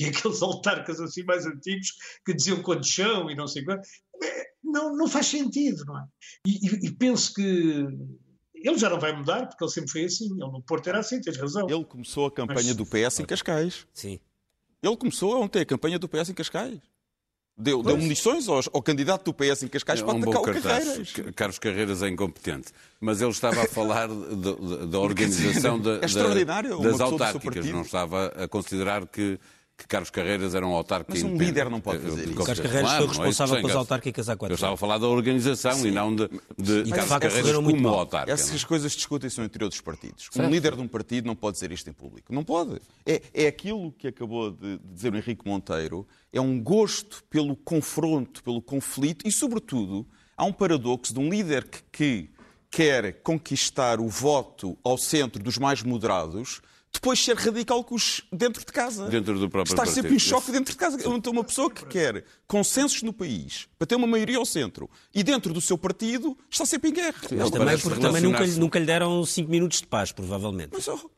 e 0.00 0.06
aqueles 0.06 0.42
autarcas 0.42 1.00
assim 1.00 1.22
mais 1.22 1.46
antigos 1.46 1.92
que 2.24 2.34
diziam 2.34 2.60
quando 2.62 2.84
chão 2.84 3.30
e 3.30 3.36
não 3.36 3.46
sei 3.46 3.64
quanto. 3.64 3.86
É, 4.22 4.46
não, 4.64 4.96
não 4.96 5.06
faz 5.06 5.26
sentido, 5.26 5.84
não 5.84 5.96
é? 5.96 6.04
E, 6.44 6.66
e, 6.66 6.86
e 6.88 6.90
penso 6.96 7.32
que 7.32 7.86
ele 8.54 8.78
já 8.78 8.90
não 8.90 8.98
vai 8.98 9.16
mudar, 9.16 9.46
porque 9.46 9.62
ele 9.62 9.70
sempre 9.70 9.90
foi 9.90 10.04
assim. 10.04 10.24
Ele 10.24 10.50
no 10.50 10.62
Porto 10.62 10.88
era 10.88 10.98
assim, 10.98 11.20
tens 11.20 11.36
razão. 11.36 11.68
Ele 11.68 11.84
começou 11.84 12.26
a 12.26 12.32
campanha 12.32 12.74
Mas... 12.74 12.76
do 12.76 12.84
PS 12.84 13.20
em 13.20 13.24
Cascais. 13.24 13.86
Sim. 13.92 14.18
Ele 14.82 14.96
começou 14.96 15.40
ontem 15.40 15.60
a 15.60 15.66
campanha 15.66 15.98
do 15.98 16.08
PS 16.08 16.30
em 16.30 16.34
Cascais. 16.34 16.78
Deu, 17.58 17.82
deu 17.82 17.96
munições 17.96 18.48
ao, 18.48 18.60
ao, 18.70 18.82
candidato 18.82 19.24
do 19.24 19.32
PS 19.32 19.62
em 19.62 19.68
Cascais 19.68 20.00
é 20.00 20.04
para 20.04 20.14
um 20.14 20.22
atacar 20.22 20.40
o 20.40 20.62
Carreiras. 20.62 21.12
Carlos 21.34 21.58
Carreiras 21.58 22.02
é 22.02 22.08
incompetente. 22.08 22.70
Mas 23.00 23.22
ele 23.22 23.30
estava 23.30 23.62
a 23.62 23.66
falar 23.66 24.08
da 24.88 25.00
organização 25.00 25.80
da, 25.80 25.94
é 25.94 26.00
das 26.00 27.00
autárquicas. 27.00 27.64
Não 27.64 27.80
estava 27.80 28.26
a 28.26 28.46
considerar 28.46 29.06
que 29.06 29.40
que 29.76 29.86
Carlos 29.86 30.08
Carreiras 30.08 30.54
era 30.54 30.66
um 30.66 30.72
autarca 30.72 31.06
Mas 31.12 31.22
um 31.22 31.36
líder 31.36 31.68
não 31.68 31.80
pode 31.80 31.98
fazer 32.00 32.28
isso. 32.28 32.34
Carlos 32.34 32.60
Carreiras 32.60 32.90
claro, 32.90 32.96
foi 32.96 33.04
é 33.04 33.08
responsável 33.08 33.56
é 33.56 33.60
pelas 33.60 33.76
autárquicas 33.76 34.28
há 34.28 34.32
quatro 34.32 34.46
anos. 34.46 34.50
Eu 34.50 34.54
estava 34.54 34.74
a 34.74 34.76
falar 34.76 34.98
da 34.98 35.06
organização 35.06 35.72
Sim. 35.72 35.88
e 35.88 35.90
não 35.90 36.14
de, 36.14 36.28
de 36.56 36.88
e 36.88 36.90
Carlos 36.90 37.18
Carreiras 37.18 37.52
como 37.52 37.80
mal. 37.80 37.98
autarca. 38.00 38.32
Essas 38.32 38.62
não? 38.62 38.68
coisas 38.68 38.92
discutem-se 38.92 39.38
no 39.38 39.44
interior 39.44 39.68
dos 39.68 39.80
partidos. 39.80 40.28
Certo. 40.30 40.46
Um 40.46 40.50
líder 40.50 40.74
de 40.76 40.80
um 40.80 40.88
partido 40.88 41.26
não 41.26 41.36
pode 41.36 41.54
dizer 41.54 41.70
isto 41.72 41.90
em 41.90 41.92
público. 41.92 42.32
Não 42.32 42.42
pode. 42.42 42.80
É, 43.04 43.20
é 43.34 43.46
aquilo 43.46 43.92
que 43.92 44.08
acabou 44.08 44.50
de 44.50 44.78
dizer 44.78 45.12
o 45.12 45.16
Henrique 45.16 45.46
Monteiro. 45.46 46.06
É 46.32 46.40
um 46.40 46.58
gosto 46.58 47.22
pelo 47.28 47.54
confronto, 47.54 48.42
pelo 48.42 48.62
conflito 48.62 49.28
e, 49.28 49.32
sobretudo, 49.32 50.06
há 50.36 50.44
um 50.44 50.52
paradoxo 50.52 51.12
de 51.12 51.20
um 51.20 51.28
líder 51.28 51.64
que, 51.68 51.82
que 51.92 52.30
quer 52.70 53.20
conquistar 53.22 54.00
o 54.00 54.08
voto 54.08 54.76
ao 54.82 54.96
centro 54.96 55.42
dos 55.42 55.58
mais 55.58 55.82
moderados 55.82 56.62
depois 56.96 57.22
ser 57.22 57.36
radical 57.36 57.84
com 57.84 57.94
os 57.94 58.22
dentro 58.32 58.64
de 58.64 58.72
casa. 58.72 59.08
Dentro 59.08 59.38
do 59.38 59.48
próprio 59.48 59.72
Estar 59.72 59.86
sempre 59.86 60.14
em 60.14 60.18
choque 60.18 60.50
dentro 60.50 60.72
de 60.72 60.78
casa. 60.78 60.96
Então, 60.98 61.32
uma 61.32 61.44
pessoa 61.44 61.70
que 61.70 61.84
quer 61.86 62.24
consensos 62.46 63.02
no 63.02 63.12
país 63.12 63.68
para 63.78 63.86
ter 63.86 63.94
uma 63.94 64.06
maioria 64.06 64.38
ao 64.38 64.46
centro 64.46 64.90
e 65.14 65.22
dentro 65.22 65.52
do 65.52 65.60
seu 65.60 65.78
partido 65.78 66.36
está 66.50 66.66
sempre 66.66 66.90
em 66.90 66.92
guerra. 66.92 67.20
Mas 67.30 67.50
também 67.50 67.78
porque 67.78 68.00
também 68.00 68.22
nunca, 68.22 68.46
nunca 68.46 68.78
lhe 68.78 68.86
deram 68.86 69.24
cinco 69.24 69.50
minutos 69.50 69.80
de 69.80 69.86
paz, 69.86 70.12
provavelmente. 70.12 70.70
Mas, 70.72 70.88
oh, 70.88 71.10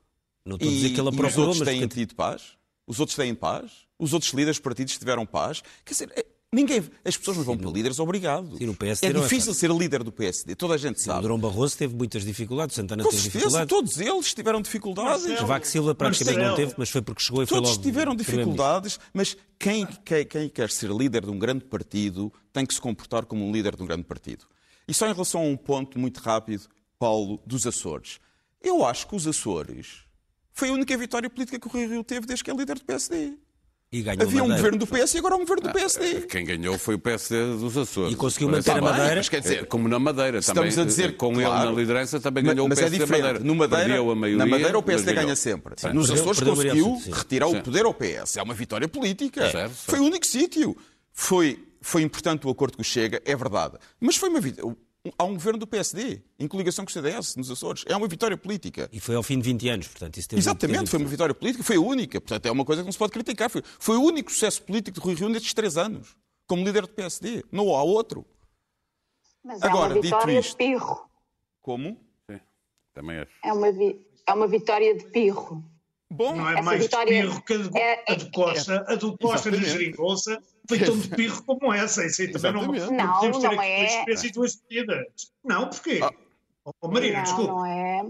não 0.45 0.57
estou 0.57 0.69
a 0.69 0.73
dizer 0.73 0.91
que 0.91 1.01
ele 1.01 1.11
procurou, 1.13 1.51
os 1.51 1.59
outros 1.59 1.69
têm 1.69 1.87
tido 1.87 2.15
paz? 2.15 2.57
Os 2.87 3.01
outros 3.01 3.17
têm 3.17 3.35
paz? 3.35 3.71
Os 3.99 4.13
outros 4.13 4.33
líderes 4.33 4.57
de 4.57 4.63
partidos 4.63 4.97
tiveram 4.97 5.27
paz? 5.27 5.63
Quer 5.85 5.93
dizer, 5.93 6.13
é, 6.17 6.25
Ninguém, 6.51 6.83
as 7.05 7.15
pessoas 7.15 7.37
não 7.37 7.45
vão 7.45 7.59
para 7.59 7.71
líderes 7.71 7.99
obrigados. 7.99 8.57
Sim, 8.57 8.75
é 9.03 9.13
difícil 9.13 9.53
ser 9.53 9.71
líder 9.71 10.03
do 10.03 10.11
PSD, 10.11 10.55
toda 10.57 10.75
a 10.75 10.77
gente 10.79 11.03
sabe. 11.03 11.19
O 11.19 11.23
Durão 11.23 11.39
Barroso 11.39 11.77
teve 11.77 11.95
muitas 11.95 12.25
dificuldades, 12.25 12.75
Santana 12.75 13.03
Com 13.03 13.11
teve 13.11 13.23
certeza, 13.23 13.45
dificuldades. 13.45 13.69
todos 13.69 14.01
eles 14.01 14.33
tiveram 14.35 14.63
dificuldades. 14.63 15.41
Vaco 15.43 15.67
Silva 15.67 15.95
praticamente 15.95 16.43
não 16.43 16.57
teve, 16.57 16.75
mas 16.79 16.89
foi 16.89 17.03
porque 17.03 17.23
chegou 17.23 17.43
e 17.43 17.47
todos 17.47 17.51
foi 17.51 17.57
logo. 17.59 17.75
Todos 17.75 17.85
tiveram 17.85 18.17
dificuldades, 18.17 18.99
mas 19.13 19.37
quem, 19.59 19.87
quem, 20.05 20.25
quem 20.25 20.49
quer 20.49 20.71
ser 20.71 20.91
líder 20.91 21.27
de 21.27 21.31
um 21.31 21.39
grande 21.39 21.67
partido 21.67 22.33
tem 22.51 22.65
que 22.65 22.73
se 22.73 22.81
comportar 22.81 23.27
como 23.27 23.47
um 23.47 23.53
líder 23.53 23.77
de 23.77 23.83
um 23.83 23.87
grande 23.87 24.05
partido. 24.05 24.47
E 24.87 24.95
só 24.95 25.07
em 25.07 25.13
relação 25.13 25.43
a 25.43 25.45
um 25.45 25.57
ponto 25.57 25.99
muito 25.99 26.19
rápido, 26.19 26.67
Paulo, 26.99 27.43
dos 27.47 27.67
Açores. 27.67 28.21
Eu 28.63 28.87
acho 28.87 29.07
que 29.07 29.15
os 29.15 29.27
Açores 29.27 30.05
foi 30.55 30.71
a 30.71 30.73
única 30.73 30.97
vitória 30.97 31.29
política 31.29 31.61
que 31.61 31.67
o 31.67 31.71
Rui 31.71 31.87
Rio 31.87 32.03
teve 32.03 32.27
desde 32.27 32.43
que 32.43 32.51
é 32.51 32.55
líder 32.55 32.79
do 32.79 32.85
PSD. 32.87 33.37
Havia 34.21 34.45
um 34.45 34.49
governo 34.49 34.79
do 34.79 34.87
PS 34.87 35.15
e 35.15 35.19
agora 35.19 35.35
um 35.35 35.39
governo 35.39 35.63
do 35.63 35.73
PSD. 35.73 36.19
Ah, 36.19 36.27
quem 36.27 36.45
ganhou 36.45 36.79
foi 36.79 36.97
o 36.97 36.99
PSD 36.99 37.57
dos 37.57 37.75
Açores. 37.75 38.13
E 38.13 38.17
conseguiu 38.17 38.51
manter 38.51 38.73
a 38.73 38.83
Madeira. 38.83 39.17
Mas 39.17 39.31
quer 39.31 39.41
dizer, 39.41 39.67
como 39.67 39.89
na 39.89 39.99
Madeira 39.99 40.43
também. 40.43 40.69
Estamos 40.69 40.79
a 40.79 40.85
dizer, 40.85 41.17
com 41.17 41.33
claro, 41.33 41.63
ele 41.63 41.71
na 41.71 41.81
liderança 41.81 42.21
também 42.21 42.45
ganhou 42.45 42.69
mas 42.69 42.77
o 42.77 42.81
PSD 42.83 42.97
é 42.97 43.01
diferente. 43.01 43.23
Madeira. 43.23 43.45
No 43.45 43.55
Madeira, 43.55 43.99
a 43.99 44.15
maioria, 44.15 44.37
na 44.37 44.47
Madeira 44.47 44.79
o 44.79 44.83
PSD 44.83 45.15
ganha 45.15 45.35
sempre. 45.35 45.75
Sim. 45.79 45.95
Nos 45.95 46.09
perdeu, 46.09 46.23
Açores 46.23 46.39
perdeu 46.39 46.55
conseguiu 46.55 47.01
sim. 47.03 47.13
retirar 47.13 47.49
sim. 47.49 47.57
o 47.57 47.63
poder 47.63 47.87
ao 47.87 47.95
PS. 47.95 48.37
É 48.37 48.43
uma 48.43 48.53
vitória 48.53 48.89
política. 48.89 49.45
É. 49.45 49.51
Certo, 49.51 49.75
certo. 49.75 49.91
Foi 49.91 50.01
o 50.01 50.05
único 50.05 50.27
sítio. 50.27 50.77
Foi, 51.15 51.59
foi 51.81 52.03
importante 52.03 52.47
o 52.47 52.51
acordo 52.51 52.77
que 52.77 52.85
Chega, 52.85 53.23
é 53.25 53.35
verdade. 53.35 53.79
Mas 53.99 54.17
foi 54.17 54.29
uma 54.29 54.41
vitória 54.41 54.77
há 55.17 55.25
um 55.25 55.35
governo 55.35 55.59
do 55.59 55.67
PSD, 55.67 56.23
em 56.39 56.49
coligação 56.49 56.85
com 56.85 56.91
o 56.91 56.93
CDS, 56.93 57.37
nos 57.37 57.51
Açores. 57.51 57.85
É 57.87 57.97
uma 57.97 58.09
vitória 58.09 58.37
política. 58.37 58.89
E 58.93 59.01
foi 59.01 59.15
ao 59.15 59.23
fim 59.23 59.39
de 59.39 59.45
20 59.45 59.69
anos, 59.69 59.89
portanto, 59.89 60.17
isso 60.17 60.29
teve 60.29 60.41
Exatamente, 60.41 60.91
foi 60.91 60.99
uma 60.99 61.09
vitória 61.09 61.35
política, 61.35 61.63
foi 61.63 61.77
a 61.77 61.81
única. 61.81 62.21
Portanto, 62.21 62.47
é 62.47 62.51
uma 62.51 62.65
coisa 62.65 62.83
que 62.83 62.87
não 62.87 62.93
se 62.93 62.99
pode 62.99 63.13
criticar. 63.13 63.49
Foi, 63.51 63.63
foi 63.79 63.97
o 63.97 64.03
único 64.03 64.31
sucesso 64.31 64.63
político 64.63 64.99
de 64.99 65.05
Rui 65.05 65.15
Rio 65.15 65.29
nestes 65.29 65.55
três 65.55 65.77
anos, 65.77 66.17
como 66.47 66.65
líder 66.65 66.83
do 66.83 66.89
PSD. 66.89 67.45
Não 67.51 67.75
há 67.75 67.83
outro. 67.83 68.27
Mas 69.45 69.63
Agora, 69.63 69.93
é 69.93 69.97
uma 69.97 70.03
vitória 70.03 70.39
isto, 70.41 70.51
de 70.51 70.57
pirro. 70.57 71.09
Como? 71.61 71.97
Sim, 72.31 72.41
também 72.93 73.17
é. 73.17 73.27
É 73.45 73.53
uma, 73.53 73.73
vi... 73.73 74.07
é 74.27 74.33
uma 74.33 74.49
vitória 74.49 74.97
de 74.97 75.05
pirro. 75.05 75.65
Bom, 76.11 76.37
não 76.37 76.49
é 76.49 76.63
mais 76.63 76.83
vitória... 76.83 77.23
de 77.23 77.29
pirro 77.29 77.43
que 77.43 77.53
a 77.53 77.57
de, 77.59 77.79
é, 77.79 78.05
a 78.09 78.15
de 78.15 78.31
Costa. 78.31 78.85
A 78.89 78.95
do 78.95 79.17
Costa 79.19 79.51
de 79.51 79.65
Geringonça 79.65 80.43
foi 80.69 80.79
tão 80.79 80.99
de 80.99 81.09
pirro 81.09 81.43
como 81.45 81.73
essa. 81.73 82.05
Isso 82.05 82.23
aí 82.23 82.31
também 82.31 82.53
não, 82.53 82.63
não, 82.63 82.73
não 82.73 83.13
podemos 83.15 83.39
ter 83.39 83.49
não 83.49 83.59
aqui 83.59 83.69
é... 83.69 83.79
duas 83.79 83.93
espécies 83.93 84.31
e 84.31 84.33
duas 84.33 84.63
medidas. 84.63 85.07
Não, 85.45 85.69
porquê? 85.69 86.01
Ah. 86.03 86.13
Oh, 86.83 86.89
Marina, 86.89 87.17
não, 87.17 87.23
desculpa. 87.25 87.53
Não 87.53 87.67
é. 87.67 88.07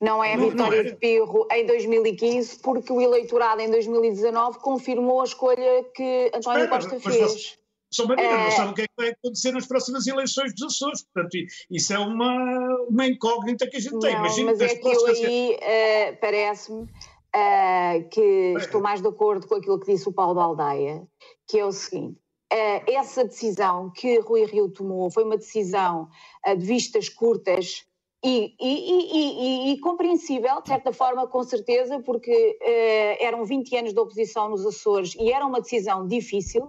Não 0.00 0.22
é 0.22 0.34
a 0.34 0.36
vitória 0.36 0.84
de 0.84 0.94
Pirro 0.94 1.48
em 1.50 1.66
2015, 1.66 2.60
porque 2.60 2.92
o 2.92 3.00
eleitorado 3.00 3.60
em 3.60 3.68
2019 3.68 4.60
confirmou 4.60 5.20
a 5.20 5.24
escolha 5.24 5.84
que 5.92 6.30
António 6.32 6.64
Espera, 6.64 6.68
Costa 6.68 7.00
fez. 7.00 7.58
Só 7.90 8.06
Marina, 8.06 8.28
é... 8.28 8.44
não 8.44 8.50
sabe 8.52 8.70
o 8.70 8.74
que 8.74 8.82
é 8.82 8.86
que 8.86 8.92
vai 8.96 9.08
acontecer 9.08 9.50
nas 9.50 9.66
próximas 9.66 10.06
eleições 10.06 10.54
dos 10.54 10.74
Açores. 10.74 11.02
Portanto, 11.02 11.36
isso 11.68 11.92
é 11.92 11.98
uma, 11.98 12.86
uma 12.88 13.06
incógnita 13.06 13.68
que 13.68 13.78
a 13.78 13.80
gente 13.80 13.98
tem. 13.98 14.14
Imagina 14.14 14.52
mas 14.52 14.60
é 14.60 14.76
que 14.76 14.86
eu 14.86 15.06
aí 15.06 15.56
uh, 15.56 16.16
parece-me 16.20 16.82
uh, 16.82 18.08
que 18.10 18.54
estou 18.58 18.80
mais 18.80 19.00
de 19.00 19.08
acordo 19.08 19.48
com 19.48 19.56
aquilo 19.56 19.80
que 19.80 19.92
disse 19.92 20.08
o 20.08 20.12
Paulo 20.12 20.34
da 20.34 20.42
Aldeia, 20.42 21.02
que 21.48 21.58
é 21.58 21.64
o 21.64 21.72
seguinte. 21.72 22.20
Uh, 22.50 22.80
essa 22.90 23.24
decisão 23.24 23.90
que 23.90 24.18
Rui 24.20 24.44
Rio 24.46 24.70
tomou 24.70 25.10
foi 25.10 25.22
uma 25.24 25.36
decisão 25.36 26.08
uh, 26.46 26.56
de 26.56 26.64
vistas 26.64 27.08
curtas 27.08 27.84
e, 28.24 28.54
e, 28.58 29.70
e, 29.70 29.72
e, 29.72 29.80
compreensível, 29.80 30.60
de 30.62 30.68
certa 30.68 30.92
forma, 30.92 31.26
com 31.28 31.44
certeza, 31.44 32.00
porque 32.00 32.58
uh, 32.60 33.24
eram 33.24 33.44
20 33.44 33.76
anos 33.76 33.92
de 33.92 34.00
oposição 34.00 34.48
nos 34.48 34.66
Açores 34.66 35.14
e 35.14 35.30
era 35.30 35.46
uma 35.46 35.60
decisão 35.60 36.06
difícil, 36.06 36.68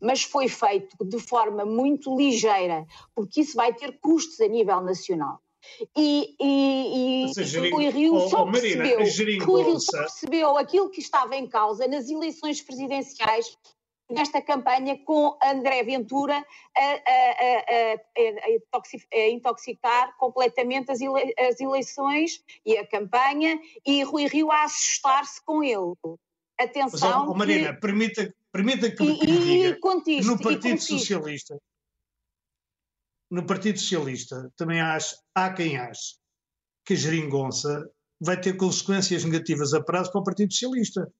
mas 0.00 0.22
foi 0.22 0.48
feito 0.48 0.96
de 1.04 1.18
forma 1.18 1.64
muito 1.64 2.16
ligeira, 2.16 2.86
porque 3.14 3.40
isso 3.42 3.56
vai 3.56 3.74
ter 3.74 3.98
custos 4.00 4.40
a 4.40 4.46
nível 4.46 4.80
nacional. 4.80 5.40
E, 5.96 6.36
e, 6.40 7.26
e 7.26 7.70
Rui 7.70 7.90
Rio 7.90 8.28
só 8.28 8.50
percebeu, 8.50 9.00
Rui 9.44 9.62
Rio 9.64 9.80
só 9.80 9.98
percebeu 9.98 10.56
aquilo 10.56 10.88
que 10.88 11.00
estava 11.00 11.36
em 11.36 11.46
causa 11.46 11.86
nas 11.86 12.08
eleições 12.08 12.62
presidenciais 12.62 13.58
nesta 14.10 14.40
campanha 14.40 14.98
com 15.04 15.36
André 15.42 15.82
Ventura 15.82 16.36
a, 16.76 16.80
a, 16.80 17.94
a, 18.16 18.82
a 19.14 19.28
intoxicar 19.28 20.16
completamente 20.16 20.90
as, 20.90 21.00
ele, 21.00 21.34
as, 21.38 21.60
eleições 21.60 22.42
e 22.64 22.76
a 22.76 22.86
campanha 22.86 23.60
e 23.86 24.02
Rui 24.02 24.26
Rio 24.26 24.50
a 24.50 24.64
assustar-se 24.64 25.44
com 25.44 25.62
ele. 25.62 25.94
Atenção. 26.58 27.26
Mas, 27.26 27.28
oh, 27.28 27.34
Marina, 27.34 27.74
que... 27.74 27.80
permita, 27.80 28.34
permita 28.50 28.90
que, 28.90 29.04
e, 29.04 29.18
que 29.18 29.26
diga, 29.26 29.78
no 30.24 30.40
Partido 30.40 30.80
Socialista 30.80 31.56
no 33.30 33.44
Partido 33.44 33.78
Socialista 33.78 34.50
também 34.56 34.80
acho, 34.80 35.16
há 35.34 35.52
quem 35.52 35.76
ache 35.76 36.16
que 36.84 36.94
a 36.94 36.96
geringonça 36.96 37.88
vai 38.20 38.40
ter 38.40 38.56
consequências 38.56 39.24
negativas 39.24 39.74
a 39.74 39.82
prazo 39.82 40.10
para 40.10 40.20
o 40.20 40.24
Partido 40.24 40.52
Socialista. 40.52 41.12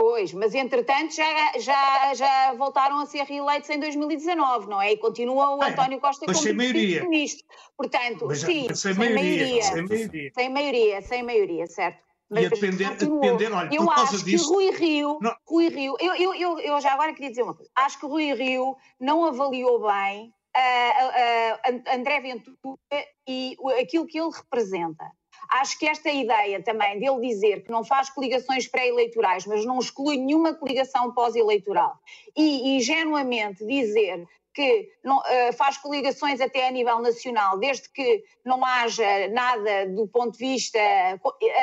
Pois, 0.00 0.32
mas 0.32 0.54
entretanto 0.54 1.14
já, 1.14 1.58
já, 1.58 2.14
já 2.14 2.54
voltaram 2.54 3.00
a 3.00 3.04
ser 3.04 3.22
reeleitos 3.24 3.68
em 3.68 3.78
2019, 3.78 4.66
não 4.66 4.80
é? 4.80 4.92
E 4.92 4.96
continua 4.96 5.54
o 5.54 5.62
António 5.62 6.00
Costa 6.00 6.24
como 6.24 6.40
primeiro-ministro. 6.40 7.46
Portanto, 7.76 8.24
mas, 8.26 8.40
sim, 8.40 8.64
mas 8.66 8.80
sem, 8.80 8.94
sem, 8.94 8.98
maioria, 8.98 9.22
maioria, 9.26 9.62
sem, 9.62 9.82
maioria, 9.82 10.32
sem 10.32 10.48
maioria. 10.48 11.02
Sem 11.02 11.22
maioria, 11.22 11.66
certo. 11.66 12.02
Mas 12.30 12.44
e 12.44 12.46
a 12.46 12.48
depender, 12.48 12.84
a 12.86 12.94
depender 12.94 13.52
olha, 13.52 13.68
eu 13.70 13.84
por 13.84 13.94
causa 13.94 14.16
acho 14.16 14.24
disso... 14.24 14.48
que 14.48 14.54
Rui 14.54 14.70
Rio, 14.70 15.18
não. 15.20 15.36
Rui 15.46 15.68
Rio 15.68 15.96
eu, 16.00 16.14
eu, 16.14 16.34
eu, 16.34 16.58
eu 16.60 16.80
já 16.80 16.94
agora 16.94 17.12
queria 17.12 17.28
dizer 17.28 17.42
uma 17.42 17.54
coisa. 17.54 17.70
Acho 17.76 18.00
que 18.00 18.06
Rui 18.06 18.32
Rio 18.32 18.78
não 18.98 19.26
avaliou 19.26 19.86
bem 19.86 20.32
uh, 20.56 21.74
uh, 21.76 21.94
André 21.94 22.20
Ventura 22.22 22.78
e 23.28 23.54
aquilo 23.78 24.06
que 24.06 24.18
ele 24.18 24.30
representa. 24.34 25.04
Acho 25.48 25.78
que 25.78 25.86
esta 25.86 26.10
ideia 26.10 26.62
também 26.62 26.98
dele 26.98 27.20
dizer 27.20 27.64
que 27.64 27.70
não 27.70 27.84
faz 27.84 28.10
coligações 28.10 28.66
pré-eleitorais, 28.66 29.46
mas 29.46 29.64
não 29.64 29.78
exclui 29.78 30.16
nenhuma 30.16 30.54
coligação 30.54 31.12
pós-eleitoral, 31.12 31.98
e 32.36 32.76
ingenuamente 32.76 33.64
dizer 33.64 34.26
que 34.52 34.88
não, 35.04 35.18
uh, 35.18 35.52
faz 35.56 35.78
coligações 35.78 36.40
até 36.40 36.66
a 36.66 36.70
nível 36.70 36.98
nacional, 36.98 37.58
desde 37.58 37.88
que 37.88 38.22
não 38.44 38.64
haja 38.64 39.28
nada 39.28 39.86
do 39.86 40.08
ponto 40.08 40.36
de 40.36 40.38
vista 40.38 40.78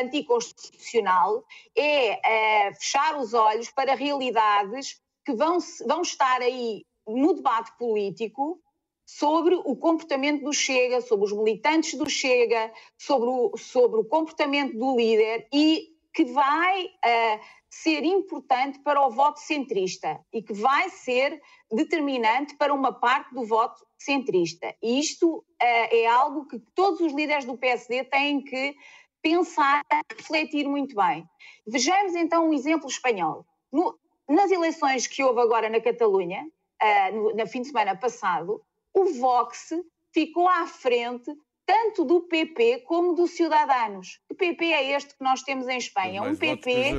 anticonstitucional, 0.02 1.44
é 1.78 2.14
uh, 2.14 2.76
fechar 2.76 3.18
os 3.18 3.34
olhos 3.34 3.70
para 3.70 3.94
realidades 3.94 5.02
que 5.26 5.34
vão, 5.34 5.58
vão 5.86 6.02
estar 6.02 6.42
aí 6.42 6.86
no 7.06 7.34
debate 7.34 7.72
político 7.78 8.60
sobre 9.08 9.56
o 9.56 9.74
comportamento 9.74 10.44
do 10.44 10.52
Chega, 10.52 11.00
sobre 11.00 11.26
os 11.26 11.32
militantes 11.32 11.94
do 11.98 12.10
Chega, 12.10 12.70
sobre 12.98 13.30
o, 13.30 13.56
sobre 13.56 14.02
o 14.02 14.04
comportamento 14.04 14.78
do 14.78 14.98
líder 14.98 15.48
e 15.54 15.96
que 16.14 16.26
vai 16.26 16.86
uh, 16.88 17.40
ser 17.70 18.04
importante 18.04 18.80
para 18.80 19.02
o 19.02 19.10
voto 19.10 19.40
centrista 19.40 20.20
e 20.34 20.44
que 20.44 20.52
vai 20.52 20.90
ser 20.90 21.42
determinante 21.72 22.56
para 22.58 22.74
uma 22.74 22.92
parte 22.92 23.34
do 23.34 23.46
voto 23.46 23.88
centrista. 23.98 24.76
E 24.84 25.00
isto 25.00 25.38
uh, 25.38 25.44
é 25.62 26.06
algo 26.06 26.46
que 26.46 26.60
todos 26.76 27.00
os 27.00 27.14
líderes 27.14 27.46
do 27.46 27.58
PSD 27.58 28.04
têm 28.04 28.42
que 28.42 28.76
pensar, 29.22 29.86
refletir 30.18 30.68
muito 30.68 30.94
bem. 30.98 31.26
Vejamos 31.66 32.14
então 32.14 32.50
um 32.50 32.54
exemplo 32.54 32.90
espanhol. 32.90 33.46
No, 33.72 33.98
nas 34.28 34.52
eleições 34.52 35.08
que 35.08 35.24
houve 35.24 35.40
agora 35.40 35.70
na 35.70 35.80
Catalunha, 35.80 36.46
uh, 36.84 37.16
no, 37.16 37.36
na 37.36 37.46
fim 37.46 37.62
de 37.62 37.70
semana 37.70 37.96
passado, 37.96 38.62
o 38.94 39.06
Vox 39.14 39.74
ficou 40.14 40.48
à 40.48 40.66
frente 40.66 41.32
tanto 41.66 42.06
do 42.06 42.22
PP 42.22 42.80
como 42.88 43.14
do 43.14 43.28
Ciudadanos. 43.28 44.22
Que 44.28 44.36
PP 44.36 44.66
é 44.66 44.92
este 44.92 45.16
que 45.16 45.24
nós 45.24 45.44
temos 45.44 45.68
em 45.68 45.78
Espanha? 45.78 46.24
Um 46.24 46.36
PP, 46.36 46.94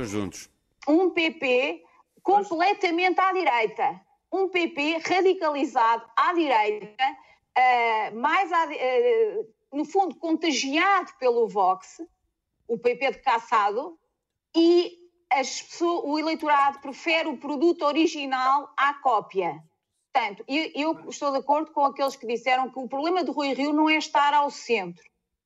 um 0.87 1.09
PP 1.09 1.83
completamente 2.21 3.19
à 3.19 3.33
direita. 3.33 3.99
Um 4.31 4.47
PP 4.47 4.99
radicalizado 4.99 6.05
à 6.15 6.33
direita, 6.33 7.03
uh, 7.57 8.15
mais 8.15 8.51
à, 8.51 8.65
uh, 8.67 9.53
no 9.73 9.85
fundo 9.85 10.15
contagiado 10.15 11.11
pelo 11.19 11.47
Vox, 11.47 11.99
o 12.67 12.77
PP 12.77 13.13
de 13.13 13.19
Caçado, 13.23 13.97
e 14.55 14.99
pessoas, 15.29 16.03
o 16.05 16.19
eleitorado 16.19 16.79
prefere 16.79 17.27
o 17.27 17.37
produto 17.37 17.83
original 17.83 18.71
à 18.77 18.93
cópia. 18.95 19.63
Portanto, 20.11 20.43
eu, 20.47 20.71
eu 20.75 21.09
estou 21.09 21.31
de 21.31 21.37
acordo 21.37 21.71
com 21.71 21.85
aqueles 21.85 22.15
que 22.15 22.25
disseram 22.25 22.69
que 22.71 22.79
o 22.79 22.87
problema 22.87 23.23
de 23.23 23.31
Rui 23.31 23.53
Rio 23.53 23.73
não 23.73 23.89
é 23.89 23.97
estar 23.97 24.33
ao 24.33 24.49
centro. 24.49 25.03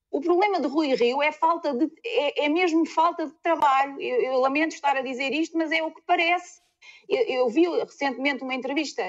O 0.10 0.22
problema 0.22 0.60
de 0.60 0.68
Rui 0.68 0.94
Rio 0.96 1.22
é 1.22 1.32
falta 1.32 1.74
de 1.74 1.92
é, 2.06 2.46
é 2.46 2.50
mesmo 2.50 2.86
falta 2.86 3.26
de 3.26 3.34
trabalho. 3.42 4.00
Eu, 4.00 4.22
eu, 4.22 4.40
lamento 4.40 4.74
estar 4.74 4.96
a 4.96 5.02
dizer 5.02 5.34
isto, 5.34 5.58
mas 5.58 5.72
é 5.72 5.84
o 5.84 5.92
que 5.92 6.02
parece. 6.06 6.62
Eu, 7.10 7.24
eu 7.24 7.50
vi 7.50 7.68
recentemente 7.68 8.44
uma 8.44 8.54
entrevista 8.54 9.02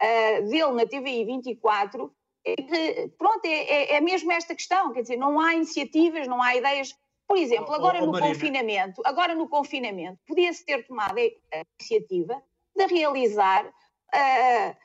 uh, 0.00 0.48
dele 0.48 0.72
na 0.72 0.86
TVI 0.86 1.24
24. 1.24 2.12
E, 2.44 3.08
pronto, 3.18 3.44
é, 3.44 3.48
é, 3.48 3.94
é, 3.96 4.00
mesmo 4.00 4.30
esta 4.30 4.54
questão, 4.54 4.92
quer 4.92 5.02
dizer, 5.02 5.16
não 5.16 5.40
há 5.40 5.54
iniciativas, 5.54 6.28
não 6.28 6.42
há 6.42 6.54
ideias. 6.54 6.94
Por 7.26 7.36
exemplo, 7.36 7.72
agora 7.74 7.98
oh, 8.00 8.02
oh, 8.02 8.06
no 8.06 8.12
Marina. 8.12 8.32
confinamento, 8.32 9.02
agora 9.04 9.34
no 9.34 9.48
confinamento, 9.48 10.18
podia-se 10.26 10.64
ter 10.64 10.86
tomado 10.86 11.16
a 11.18 11.62
iniciativa 11.78 12.42
de 12.76 12.86
realizar 12.86 13.66
uh, 13.66 14.76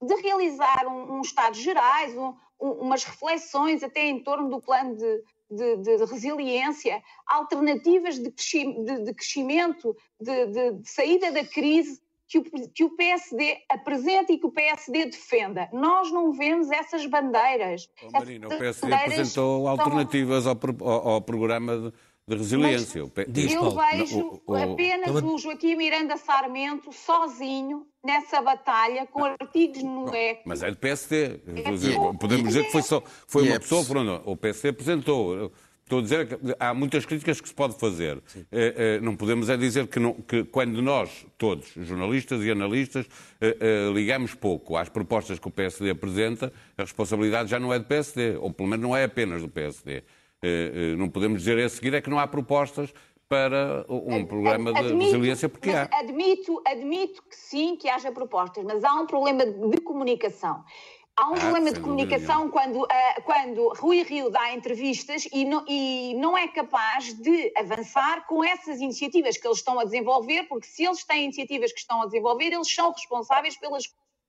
de 0.00 0.14
realizar 0.16 0.86
um, 0.86 1.18
um 1.18 1.20
Estados 1.20 1.60
Gerais, 1.60 2.16
um, 2.16 2.34
um, 2.60 2.70
umas 2.82 3.04
reflexões 3.04 3.82
até 3.82 4.06
em 4.06 4.22
torno 4.22 4.48
do 4.48 4.60
plano 4.60 4.96
de, 4.96 5.22
de, 5.50 5.76
de, 5.76 6.04
resiliência, 6.04 7.02
alternativas 7.26 8.18
de, 8.18 8.30
de 8.30 9.14
crescimento, 9.14 9.96
de, 10.20 10.80
saída 10.84 11.32
da 11.32 11.44
crise 11.44 12.00
que 12.28 12.38
o, 12.38 12.42
que 12.44 12.84
o, 12.84 12.90
PSD 12.90 13.56
apresenta 13.70 14.32
e 14.32 14.38
que 14.38 14.46
o 14.46 14.52
PSD 14.52 15.06
defenda. 15.06 15.68
Nós 15.72 16.12
não 16.12 16.30
vemos 16.32 16.70
essas 16.70 17.06
bandeiras. 17.06 17.88
Oh, 18.02 18.10
Marina, 18.10 18.48
o 18.48 18.58
PSD 18.58 18.92
apresentou 18.92 19.66
alternativas 19.66 20.46
ao, 20.46 20.58
ao, 20.82 21.08
ao 21.08 21.22
programa 21.22 21.78
de 21.78 21.92
resiliência. 22.36 23.02
Mas 23.04 23.52
eu 23.52 23.70
vejo 23.70 24.42
apenas 24.46 25.22
o 25.22 25.38
Joaquim 25.38 25.76
Miranda 25.76 26.16
Sarmento 26.16 26.92
sozinho 26.92 27.86
nessa 28.04 28.40
batalha 28.40 29.06
com 29.06 29.24
artigos 29.24 29.82
no 29.82 30.14
EC. 30.14 30.40
Mas 30.44 30.62
é 30.62 30.70
do 30.70 30.76
PSD. 30.76 31.40
É 31.56 32.16
Podemos 32.18 32.48
dizer 32.48 32.64
que 32.64 32.72
foi, 32.72 32.82
só, 32.82 33.02
foi 33.26 33.48
uma 33.48 33.60
pessoa, 33.60 33.84
pronto, 33.84 34.22
o 34.24 34.36
PSD 34.36 34.68
apresentou. 34.68 35.52
Estou 35.88 36.00
a 36.00 36.02
dizer 36.02 36.26
que 36.26 36.36
há 36.60 36.74
muitas 36.74 37.06
críticas 37.06 37.40
que 37.40 37.48
se 37.48 37.54
pode 37.54 37.78
fazer. 37.78 38.22
É, 38.52 38.96
é, 38.96 39.00
não 39.00 39.16
podemos 39.16 39.48
é 39.48 39.56
dizer 39.56 39.86
que, 39.86 39.98
não, 39.98 40.12
que, 40.12 40.44
quando 40.44 40.82
nós, 40.82 41.24
todos, 41.38 41.72
jornalistas 41.76 42.44
e 42.44 42.50
analistas, 42.50 43.06
é, 43.40 43.56
é, 43.58 43.90
ligamos 43.90 44.34
pouco 44.34 44.76
às 44.76 44.90
propostas 44.90 45.38
que 45.38 45.48
o 45.48 45.50
PSD 45.50 45.88
apresenta, 45.88 46.52
a 46.76 46.82
responsabilidade 46.82 47.48
já 47.48 47.58
não 47.58 47.72
é 47.72 47.78
do 47.78 47.86
PSD, 47.86 48.36
ou 48.36 48.52
pelo 48.52 48.68
menos 48.68 48.82
não 48.82 48.94
é 48.94 49.04
apenas 49.04 49.40
do 49.40 49.48
PSD. 49.48 50.02
Eh, 50.42 50.72
eh, 50.92 50.96
não 50.96 51.08
podemos 51.08 51.40
dizer 51.40 51.58
a 51.64 51.68
seguir 51.68 51.94
é 51.94 52.00
que 52.00 52.08
não 52.08 52.18
há 52.18 52.26
propostas 52.26 52.92
para 53.28 53.84
um 53.88 54.24
programa 54.24 54.72
de 54.72 54.78
admito, 54.78 55.04
resiliência, 55.04 55.48
porque 55.48 55.70
há. 55.70 55.88
Admito, 55.92 56.62
admito 56.66 57.22
que 57.24 57.36
sim, 57.36 57.76
que 57.76 57.88
haja 57.88 58.10
propostas, 58.10 58.64
mas 58.64 58.82
há 58.82 58.94
um 58.94 59.06
problema 59.06 59.44
de 59.44 59.76
comunicação. 59.82 60.64
Há 61.14 61.28
um 61.28 61.34
ah, 61.34 61.40
problema 61.40 61.72
de 61.72 61.80
comunicação 61.80 62.48
quando, 62.48 62.82
uh, 62.82 63.22
quando 63.24 63.72
Rui 63.76 64.04
Rio 64.04 64.30
dá 64.30 64.54
entrevistas 64.54 65.28
e 65.32 65.44
não, 65.44 65.64
e 65.66 66.14
não 66.14 66.38
é 66.38 66.46
capaz 66.46 67.12
de 67.12 67.52
avançar 67.56 68.24
com 68.26 68.44
essas 68.44 68.80
iniciativas 68.80 69.36
que 69.36 69.46
eles 69.46 69.58
estão 69.58 69.80
a 69.80 69.84
desenvolver, 69.84 70.44
porque 70.44 70.68
se 70.68 70.84
eles 70.84 71.04
têm 71.04 71.24
iniciativas 71.24 71.72
que 71.72 71.80
estão 71.80 72.02
a 72.02 72.04
desenvolver, 72.06 72.52
eles 72.52 72.72
são 72.72 72.92
responsáveis 72.92 73.56
pelas 73.56 73.82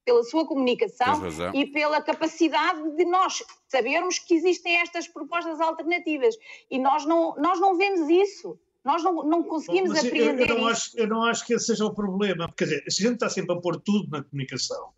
pela 0.05 0.23
sua 0.23 0.45
comunicação 0.45 1.21
e 1.53 1.65
pela 1.67 2.01
capacidade 2.01 2.95
de 2.95 3.05
nós 3.05 3.43
sabermos 3.67 4.19
que 4.19 4.33
existem 4.33 4.77
estas 4.77 5.07
propostas 5.07 5.59
alternativas. 5.61 6.35
E 6.69 6.79
nós 6.79 7.05
não, 7.05 7.35
nós 7.35 7.59
não 7.59 7.77
vemos 7.77 8.09
isso. 8.09 8.59
Nós 8.83 9.03
não, 9.03 9.23
não 9.23 9.43
conseguimos 9.43 9.89
Mas 9.89 10.05
apreender 10.05 10.49
eu, 10.49 10.55
eu, 10.55 10.61
não 10.61 10.71
isso. 10.71 10.89
Acho, 10.89 10.99
eu 10.99 11.07
não 11.07 11.23
acho 11.23 11.45
que 11.45 11.53
esse 11.53 11.65
seja 11.65 11.85
o 11.85 11.93
problema. 11.93 12.51
Quer 12.57 12.63
dizer, 12.63 12.83
se 12.89 13.03
a 13.03 13.05
gente 13.07 13.15
está 13.15 13.29
sempre 13.29 13.55
a 13.55 13.59
pôr 13.59 13.79
tudo 13.81 14.09
na 14.09 14.23
comunicação, 14.23 14.89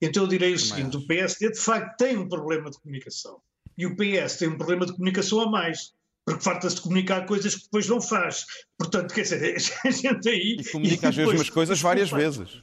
então 0.00 0.24
eu 0.24 0.28
direi 0.28 0.52
o 0.52 0.58
seguinte: 0.58 0.96
o 0.96 1.06
PSD 1.06 1.50
de 1.50 1.58
facto 1.58 1.96
tem 1.96 2.16
um 2.16 2.28
problema 2.28 2.70
de 2.70 2.78
comunicação. 2.78 3.40
E 3.76 3.86
o 3.86 3.96
PS 3.96 4.36
tem 4.36 4.48
um 4.48 4.58
problema 4.58 4.84
de 4.84 4.92
comunicação 4.92 5.40
a 5.40 5.50
mais 5.50 5.94
porque 6.24 6.44
farta-se 6.44 6.76
de 6.76 6.82
comunicar 6.82 7.26
coisas 7.26 7.54
que 7.54 7.64
depois 7.64 7.88
não 7.88 8.00
faz. 8.00 8.46
Portanto, 8.78 9.12
quer 9.12 9.22
dizer, 9.22 9.56
a 9.84 9.90
gente 9.90 10.28
aí. 10.28 10.56
E 10.60 10.70
comunica 10.70 11.08
as 11.08 11.16
mesmas 11.16 11.50
coisas 11.50 11.80
várias 11.80 12.10
vezes. 12.10 12.62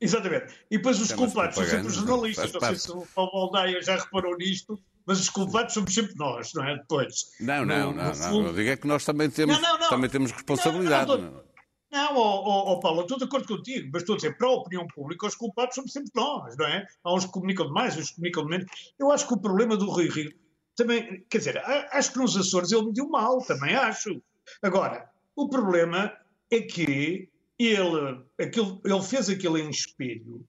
Exatamente. 0.00 0.54
E 0.70 0.76
depois 0.76 1.00
os 1.00 1.12
culpados 1.12 1.56
são 1.56 1.64
sempre 1.64 1.86
os 1.88 1.94
jornalistas. 1.94 2.52
Não 2.52 2.60
sei 2.60 2.76
se 2.76 2.92
o 2.92 3.06
Paulo 3.14 3.56
Aldeia 3.56 3.82
já 3.82 3.96
reparou 3.96 4.36
nisto, 4.36 4.78
mas 5.04 5.20
os 5.20 5.28
culpados 5.28 5.74
somos 5.74 5.92
sempre 5.92 6.14
nós, 6.16 6.52
não 6.54 6.64
é? 6.64 6.76
Depois. 6.76 7.32
Não, 7.40 7.64
não, 7.64 7.92
no, 7.92 8.04
no 8.04 8.14
não. 8.14 8.42
não. 8.42 8.54
Diga 8.54 8.72
é 8.72 8.76
que 8.76 8.86
nós 8.86 9.04
também 9.04 9.28
temos, 9.28 9.60
não, 9.60 9.78
não, 9.78 9.88
também 9.88 10.08
temos 10.08 10.30
responsabilidade. 10.30 11.10
Não, 11.10 11.42
não, 11.90 12.16
oh, 12.16 12.42
oh, 12.44 12.72
oh, 12.72 12.80
Paulo, 12.80 13.00
estou 13.00 13.16
de 13.16 13.24
acordo 13.24 13.48
contigo, 13.48 13.88
mas 13.92 14.02
estou 14.02 14.12
a 14.12 14.16
dizer, 14.16 14.36
para 14.36 14.46
a 14.46 14.52
opinião 14.52 14.86
pública, 14.86 15.26
os 15.26 15.34
culpados 15.34 15.74
somos 15.74 15.92
sempre 15.92 16.10
nós, 16.14 16.54
não 16.56 16.66
é? 16.66 16.86
Há 17.02 17.14
uns 17.14 17.24
que 17.24 17.32
comunicam 17.32 17.70
mais, 17.70 17.96
uns 17.96 18.10
que 18.10 18.16
comunicam 18.16 18.44
menos. 18.44 18.66
Eu 18.98 19.10
acho 19.10 19.26
que 19.26 19.32
o 19.32 19.40
problema 19.40 19.76
do 19.76 19.90
Rui 19.90 20.08
Rio 20.08 20.30
também, 20.76 21.24
quer 21.28 21.38
dizer, 21.38 21.58
acho 21.90 22.12
que 22.12 22.18
nos 22.18 22.36
Açores 22.36 22.70
ele 22.70 22.86
mediu 22.86 23.08
mal, 23.08 23.38
também 23.38 23.74
acho. 23.74 24.22
Agora, 24.62 25.10
o 25.34 25.48
problema 25.48 26.12
é 26.50 26.60
que 26.60 27.28
ele, 27.58 28.24
aquilo, 28.38 28.80
ele 28.84 29.02
fez 29.02 29.28
aquilo 29.28 29.58
em 29.58 29.68
espelho, 29.68 30.46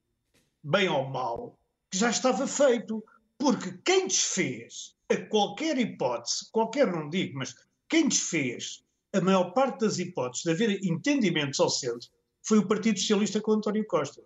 bem 0.64 0.88
ou 0.90 1.10
mal, 1.10 1.58
que 1.90 1.98
já 1.98 2.10
estava 2.10 2.48
feito. 2.48 3.04
Porque 3.38 3.78
quem 3.84 4.08
desfez, 4.08 4.96
a 5.10 5.16
qualquer 5.16 5.78
hipótese, 5.78 6.50
qualquer 6.52 6.92
não 6.92 7.10
digo, 7.10 7.40
mas 7.40 7.56
quem 7.88 8.08
desfez 8.08 8.84
a 9.14 9.22
maior 9.22 9.54
parte 9.54 9.80
das 9.80 9.98
hipóteses 9.98 10.44
de 10.44 10.52
haver 10.52 10.86
entendimentos 10.86 11.60
ao 11.60 11.70
centro 11.70 12.10
foi 12.44 12.60
o 12.60 12.68
Partido 12.68 13.00
Socialista 13.00 13.42
com 13.42 13.54
António 13.54 13.86
Costa. 13.88 14.22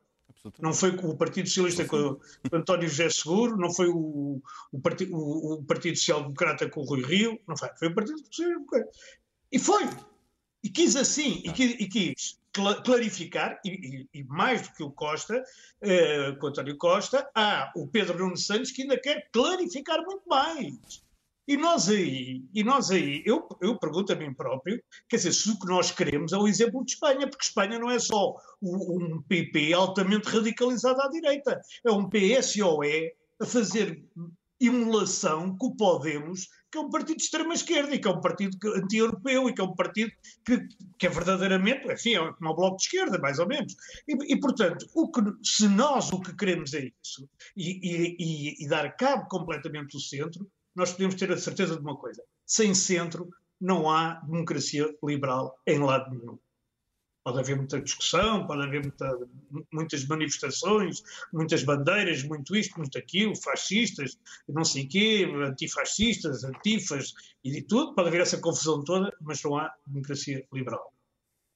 Não 0.60 0.74
foi 0.74 0.90
o 0.90 1.16
Partido 1.16 1.48
Socialista 1.48 1.86
com 1.86 1.96
o 1.96 2.20
António 2.52 2.90
José 2.90 3.10
Seguro, 3.10 3.56
não 3.56 3.72
foi 3.72 3.88
o, 3.88 4.42
o, 4.72 4.82
Partido, 4.82 5.16
o, 5.16 5.54
o 5.54 5.64
Partido 5.64 5.96
Social 5.96 6.24
Democrata 6.24 6.70
com 6.70 6.82
o 6.82 6.86
Rui 6.86 7.02
Rio, 7.04 7.40
não 7.48 7.56
foi, 7.56 7.70
foi 7.78 7.88
o 7.88 7.96
Partido 7.96 8.20
Social 8.26 8.50
Democrata. 8.50 8.90
E 9.52 9.60
foi. 9.60 9.84
E 10.62 10.70
quis 10.70 10.96
assim, 10.96 11.42
e 11.46 11.52
quis, 11.54 11.80
e 11.80 11.88
quis 11.88 12.43
clarificar, 12.84 13.60
e, 13.66 14.08
e, 14.14 14.24
mais 14.26 14.62
do 14.62 14.74
que 14.74 14.84
o 14.84 14.92
Costa, 14.92 15.44
eh, 15.82 16.38
o 16.42 16.48
António 16.48 16.78
Costa, 16.78 17.30
há 17.34 17.72
o 17.76 17.88
Pedro 17.88 18.20
Nuno 18.20 18.38
Santos 18.38 18.72
que 18.72 18.84
ainda 18.84 19.00
quer 19.00 19.28
clarificar 19.32 20.04
muito 20.04 20.28
mais. 20.28 21.04
E 21.46 21.58
nós 21.58 21.90
aí, 21.90 22.42
e 22.54 22.64
nós 22.64 22.90
aí 22.90 23.22
eu, 23.26 23.50
eu 23.60 23.78
pergunto 23.78 24.14
a 24.14 24.16
mim 24.16 24.34
próprio, 24.34 24.82
quer 25.10 25.18
dizer, 25.18 25.34
se 25.34 25.50
o 25.50 25.60
que 25.60 25.68
nós 25.68 25.92
queremos 25.92 26.32
é 26.32 26.38
o 26.38 26.48
exemplo 26.48 26.86
de 26.86 26.94
Espanha, 26.94 27.28
porque 27.28 27.46
Espanha 27.46 27.78
não 27.78 27.92
é 27.92 28.00
só 28.00 28.36
um 28.62 29.22
PP 29.24 29.74
altamente 29.74 30.30
radicalizado 30.30 31.02
à 31.02 31.10
direita, 31.10 31.60
é 31.86 31.92
um 31.92 32.10
PSOE 32.10 33.12
a 33.42 33.46
fazer 33.46 34.06
emulação 34.68 35.56
com 35.58 35.68
o 35.68 35.76
Podemos, 35.76 36.48
que 36.72 36.78
é 36.78 36.82
um 36.82 36.90
partido 36.90 37.18
de 37.18 37.24
extrema-esquerda 37.24 37.94
e 37.94 38.00
que 38.00 38.08
é 38.08 38.12
um 38.12 38.22
partido 38.22 38.58
anti-europeu 38.76 39.50
e 39.50 39.54
que 39.54 39.62
é 39.62 39.64
um 39.64 39.76
partido 39.76 40.12
que, 40.46 40.68
que 40.98 41.08
é 41.08 41.10
verdadeiramente, 41.10 41.92
enfim, 41.92 42.16
é 42.16 42.34
como 42.34 42.50
o 42.50 42.56
Bloco 42.56 42.78
de 42.78 42.84
Esquerda, 42.84 43.20
mais 43.20 43.40
ou 43.40 43.48
menos. 43.48 43.76
E, 44.08 44.34
e 44.34 44.40
portanto, 44.40 44.88
o 44.96 45.12
que, 45.12 45.22
se 45.44 45.68
nós 45.68 46.12
o 46.12 46.20
que 46.20 46.36
queremos 46.36 46.74
é 46.74 46.92
isso, 47.04 47.30
e, 47.56 48.16
e, 48.20 48.66
e 48.66 48.68
dar 48.68 48.96
cabo 48.96 49.28
completamente 49.28 49.92
do 49.92 50.00
centro, 50.00 50.50
nós 50.76 50.92
podemos 50.92 51.16
ter 51.16 51.32
a 51.32 51.38
certeza 51.38 51.76
de 51.76 51.82
uma 51.82 51.96
coisa: 51.96 52.24
sem 52.46 52.74
centro 52.74 53.30
não 53.62 53.90
há 53.90 54.16
democracia 54.26 54.94
liberal 55.04 55.58
em 55.68 55.80
lado 55.80 56.10
nenhum. 56.10 56.38
Pode 57.24 57.40
haver 57.40 57.56
muita 57.56 57.80
discussão, 57.80 58.46
pode 58.46 58.64
haver 58.64 58.82
muita, 58.82 59.18
muitas 59.72 60.06
manifestações, 60.06 61.02
muitas 61.32 61.64
bandeiras, 61.64 62.24
muito 62.24 62.56
isto, 62.56 62.78
muito 62.78 62.98
aquilo, 62.98 63.34
fascistas, 63.36 64.20
não 64.48 64.66
sei 64.66 64.84
o 64.84 64.90
quê, 64.90 65.28
antifascistas, 65.48 66.44
antifas 66.44 67.14
e 67.44 67.52
de 67.52 67.62
tudo. 67.62 67.96
Pode 67.96 68.10
haver 68.10 68.22
essa 68.22 68.38
confusão 68.38 68.84
toda, 68.84 69.16
mas 69.22 69.42
não 69.42 69.58
há 69.58 69.74
democracia 69.88 70.46
liberal. 70.52 70.94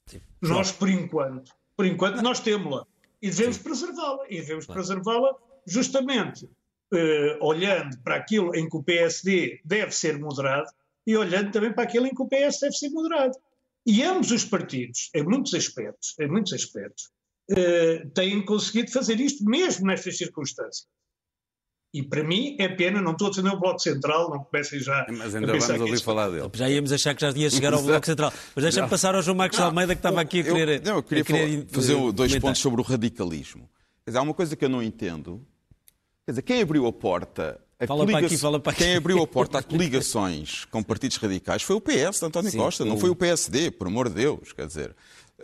Sim. 0.08 0.22
Nós, 0.42 0.72
por 0.72 0.90
enquanto, 0.90 1.52
por 1.76 1.86
enquanto, 1.86 2.22
nós 2.22 2.40
temos-la 2.40 2.88
e 3.22 3.30
devemos 3.30 3.58
preservá-la. 3.58 4.26
E 4.30 4.38
devemos 4.38 4.66
preservá-la 4.66 5.36
justamente 5.66 6.50
eh, 6.94 7.38
olhando 7.42 7.98
para 8.00 8.16
aquilo 8.16 8.56
em 8.56 8.70
que 8.70 8.78
o 8.78 8.84
PSD 8.84 9.60
deve 9.66 9.92
ser 9.92 10.18
moderado 10.18 10.70
e 11.06 11.18
olhando 11.18 11.52
também 11.52 11.74
para 11.74 11.84
aquilo 11.84 12.08
em 12.08 12.16
que 12.16 12.22
o 12.22 12.28
PS 12.28 12.60
deve 12.62 12.76
ser 12.76 12.90
moderado. 12.90 13.38
E 13.88 14.04
ambos 14.04 14.32
os 14.32 14.44
partidos, 14.44 15.10
em 15.16 15.24
muitos 15.24 15.54
aspectos, 15.54 16.14
em 16.20 16.28
muitos 16.28 16.52
aspectos, 16.52 17.10
eh, 17.50 18.06
têm 18.14 18.44
conseguido 18.44 18.92
fazer 18.92 19.18
isto 19.20 19.46
mesmo 19.46 19.88
nestas 19.88 20.18
circunstâncias. 20.18 20.86
E 21.94 22.04
para 22.04 22.22
mim 22.22 22.58
é 22.60 22.68
pena, 22.68 23.02
não 23.02 23.14
estou 23.14 23.28
a 23.28 23.30
defender 23.30 23.50
o 23.50 23.60
Bloco 23.60 23.80
Central, 23.80 24.30
não 24.30 24.44
comecem 24.44 24.80
já 24.82 25.06
Mas 25.10 25.34
ainda 25.34 25.54
a 25.54 25.58
vamos 25.58 25.82
ouvir 25.82 26.02
falar 26.02 26.30
dele. 26.30 26.50
Já 26.54 26.70
íamos 26.70 26.92
achar 26.92 27.16
que 27.16 27.22
já 27.22 27.32
ia 27.32 27.50
chegar 27.50 27.74
ao 27.74 27.82
Bloco 27.82 28.06
Central. 28.06 28.34
Mas 28.54 28.64
deixa-me 28.64 28.90
passar 28.90 29.16
ao 29.16 29.22
João 29.22 29.38
Marcos 29.38 29.58
não, 29.58 29.68
Almeida 29.68 29.96
que 29.96 30.00
estava 30.00 30.20
aqui 30.20 30.42
a 30.42 30.44
querer. 30.44 30.68
Eu, 30.68 30.82
não, 30.82 30.96
eu 30.98 31.04
queria, 31.04 31.24
querer 31.24 31.66
fazer 31.68 31.94
dois 31.94 32.14
comentar. 32.14 32.42
pontos 32.42 32.62
sobre 32.62 32.82
o 32.82 32.84
radicalismo. 32.84 33.70
Quer 34.04 34.12
dizer, 34.12 34.20
há 34.20 34.22
uma 34.22 34.34
coisa 34.34 34.56
que 34.56 34.66
eu 34.66 34.70
não 34.70 34.84
entendo, 34.84 35.48
Quer 36.28 36.32
dizer, 36.34 36.42
quem 36.42 36.62
abriu 36.62 36.86
a 36.86 36.92
porta 36.92 37.58
fala 37.86 38.06
coliga... 38.06 38.26
aqui, 38.26 38.38
fala 38.38 38.62
Quem 38.74 38.96
abriu 38.96 39.22
a 39.22 39.28
porta 39.28 39.60
a 39.60 39.64
coligações 39.64 40.66
com 40.66 40.82
partidos 40.82 41.18
radicais 41.18 41.62
foi 41.62 41.76
o 41.76 41.82
PS 41.82 42.20
de 42.20 42.26
António 42.26 42.50
Sim, 42.50 42.58
Costa, 42.58 42.84
o... 42.84 42.88
não 42.88 42.98
foi 42.98 43.10
o 43.10 43.16
PSD, 43.16 43.72
por 43.72 43.88
amor 43.88 44.10
de 44.10 44.16
Deus. 44.16 44.54
Quer 44.54 44.66
dizer, 44.66 44.96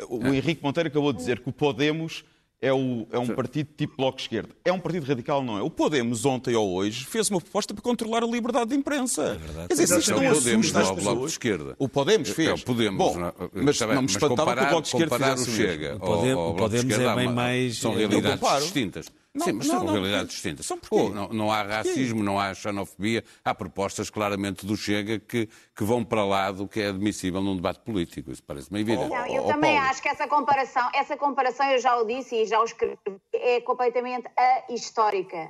o 0.10 0.26
é. 0.28 0.38
Henrique 0.38 0.64
Monteiro 0.64 0.90
acabou 0.90 1.12
de 1.12 1.20
dizer 1.20 1.40
que 1.40 1.50
o 1.50 1.54
Podemos 1.54 2.24
é, 2.64 2.72
o, 2.72 3.06
é 3.12 3.20
um 3.20 3.28
partido 3.28 3.70
tipo 3.76 3.98
Bloco 3.98 4.16
de 4.16 4.24
Esquerda. 4.24 4.50
É 4.64 4.72
um 4.72 4.80
partido 4.80 5.06
radical, 5.06 5.44
não 5.44 5.58
é? 5.58 5.62
O 5.62 5.70
Podemos, 5.70 6.24
ontem 6.24 6.56
ou 6.56 6.74
hoje, 6.74 7.04
fez 7.04 7.30
uma 7.30 7.42
proposta 7.42 7.74
para 7.74 7.84
controlar 7.84 8.24
a 8.24 8.26
liberdade 8.26 8.70
de 8.70 8.76
imprensa. 8.78 9.22
É 9.22 9.36
verdade. 9.36 9.68
Quer 9.68 9.74
dizer, 9.74 10.00
isto 10.00 10.12
não 10.12 10.32
assusta 10.32 10.80
as 10.80 10.88
pessoas. 10.88 11.04
Bloco 11.04 11.26
de 11.26 11.32
Esquerda. 11.32 11.76
O 11.78 11.90
Podemos 11.90 12.30
fez. 12.30 12.48
É, 12.48 12.54
o 12.54 12.60
Podemos. 12.64 12.98
Bom, 12.98 13.34
mas 13.54 13.80
não 13.82 14.02
me 14.04 14.08
espantava 14.08 14.56
que 14.56 14.64
o 14.64 14.68
Bloco 14.70 14.82
de 14.82 14.88
Esquerda 14.88 15.20
fizesse 15.20 15.50
o 15.50 15.54
Chega. 15.54 15.96
O 15.96 16.00
Podemos, 16.00 16.44
o 16.44 16.54
Podemos 16.54 17.00
é 17.00 17.16
bem 17.16 17.34
mais... 17.34 17.78
São 17.80 17.96
realidades 17.96 18.64
distintas. 18.64 19.12
Não, 19.36 19.46
Sim, 19.48 19.54
mas 19.54 19.68
não, 19.68 19.78
são 19.78 19.84
não, 19.86 19.94
realidades 19.94 20.34
distintas. 20.34 20.66
São 20.68 20.80
oh, 20.92 21.10
não, 21.10 21.30
não 21.30 21.52
há 21.52 21.64
racismo, 21.64 22.22
não 22.22 22.40
há 22.40 22.54
xenofobia, 22.54 23.24
há 23.44 23.56
propostas 23.56 24.12
claramente 24.12 24.64
do 24.64 24.78
Chega 24.78 25.18
que, 25.18 25.50
que 25.76 25.84
vão 25.84 26.06
para 26.06 26.24
lá 26.24 26.52
do 26.52 26.68
que 26.68 26.80
é 26.80 26.90
admissível 26.90 27.42
num 27.42 27.56
debate 27.56 27.80
político. 27.80 28.32
Isso 28.32 28.44
parece-me 28.44 28.82
evidente. 28.82 29.10
Não, 29.10 29.26
eu 29.26 29.44
oh, 29.44 29.48
também 29.48 29.76
Paulo. 29.76 29.90
acho 29.90 30.02
que 30.04 30.10
essa 30.10 30.28
comparação, 30.28 30.88
essa 30.94 31.18
comparação, 31.18 31.66
eu 31.72 31.80
já 31.80 31.98
o 31.98 32.06
disse 32.06 32.36
e 32.36 32.46
já 32.46 32.60
o 32.60 32.64
escrevi, 32.64 33.00
é 33.34 33.60
completamente 33.62 34.30
ahistórica. 34.70 35.50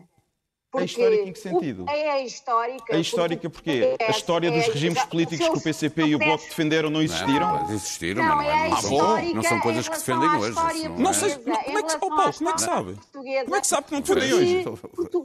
Porque 0.73 0.81
é 0.81 0.85
histórica 0.85 1.29
em 1.29 1.33
que 1.33 1.39
sentido? 1.39 1.85
É 1.87 2.23
histórica. 2.25 2.95
É 2.95 2.99
histórica 2.99 3.47
porque 3.47 3.95
a 4.01 4.09
história 4.09 4.49
dos 4.49 4.65
regimes 4.69 4.97
é, 4.97 5.05
políticos 5.05 5.47
que 5.47 5.57
o 5.57 5.61
PCP 5.61 6.01
e 6.01 6.15
o 6.15 6.17
Bloco 6.17 6.43
defenderam 6.43 6.89
não 6.89 6.99
existiram? 6.99 7.59
Não, 7.59 7.69
existiram, 7.71 8.23
não, 8.23 8.35
mas 8.35 8.47
não, 8.47 8.53
é 8.53 8.69
não, 8.69 8.81
são, 8.81 9.33
não 9.35 9.43
são 9.43 9.59
coisas 9.59 9.87
que 9.87 9.99
se 9.99 10.07
defendem 10.07 10.29
hoje. 10.39 10.55
Não, 10.89 10.97
não 10.97 11.13
sei, 11.13 11.35
como 11.35 11.55
é 11.55 11.83
que, 11.83 11.95
oh, 12.01 12.09
Paulo, 12.09 12.33
como 12.33 12.49
é 12.49 12.53
que 12.53 12.61
sabe? 12.61 12.97
Como 13.11 13.55
é 13.55 13.61
que 13.61 13.67
sabe 13.67 13.85
que 13.85 13.91
não 13.91 14.01
defendem 14.01 14.33
hoje? 14.33 14.63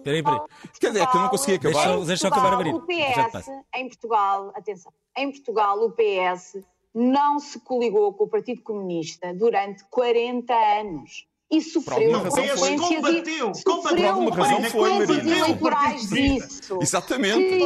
Peraí, 0.05 0.23
peraí. 0.23 0.41
Quer 0.79 0.87
dizer, 0.89 1.03
é 1.03 1.07
que 1.07 1.17
eu 1.17 1.21
não 1.23 1.29
consegui 1.31 1.57
acabar. 1.57 1.87
Deixa, 1.87 2.05
deixa 2.05 2.27
eu 2.27 2.31
acabar 2.31 2.53
a 2.53 2.55
abrir. 2.55 2.75
O 2.75 2.83
PS, 2.83 3.49
em 3.75 3.89
Portugal, 3.89 4.53
atenção, 4.55 4.93
em 5.17 5.31
Portugal 5.31 5.83
o 5.83 5.93
PS 5.93 6.59
não 6.95 7.39
se 7.39 7.59
coligou 7.61 8.13
com 8.13 8.25
o 8.25 8.29
Partido 8.29 8.61
Comunista 8.61 9.33
durante 9.33 9.83
40 9.89 10.53
anos 10.53 11.28
e 11.51 11.63
sofreu 11.63 12.13
não, 12.13 12.25
consequências 12.25 12.79
combateu, 12.79 13.53
e 13.53 13.55
sofreu 13.55 14.09
alguma 14.11 14.37
razão 14.37 14.63
foi, 14.65 14.99
Marina. 14.99 15.39
eleitorais 15.39 16.09
disso. 16.11 16.79
Exatamente. 16.83 17.59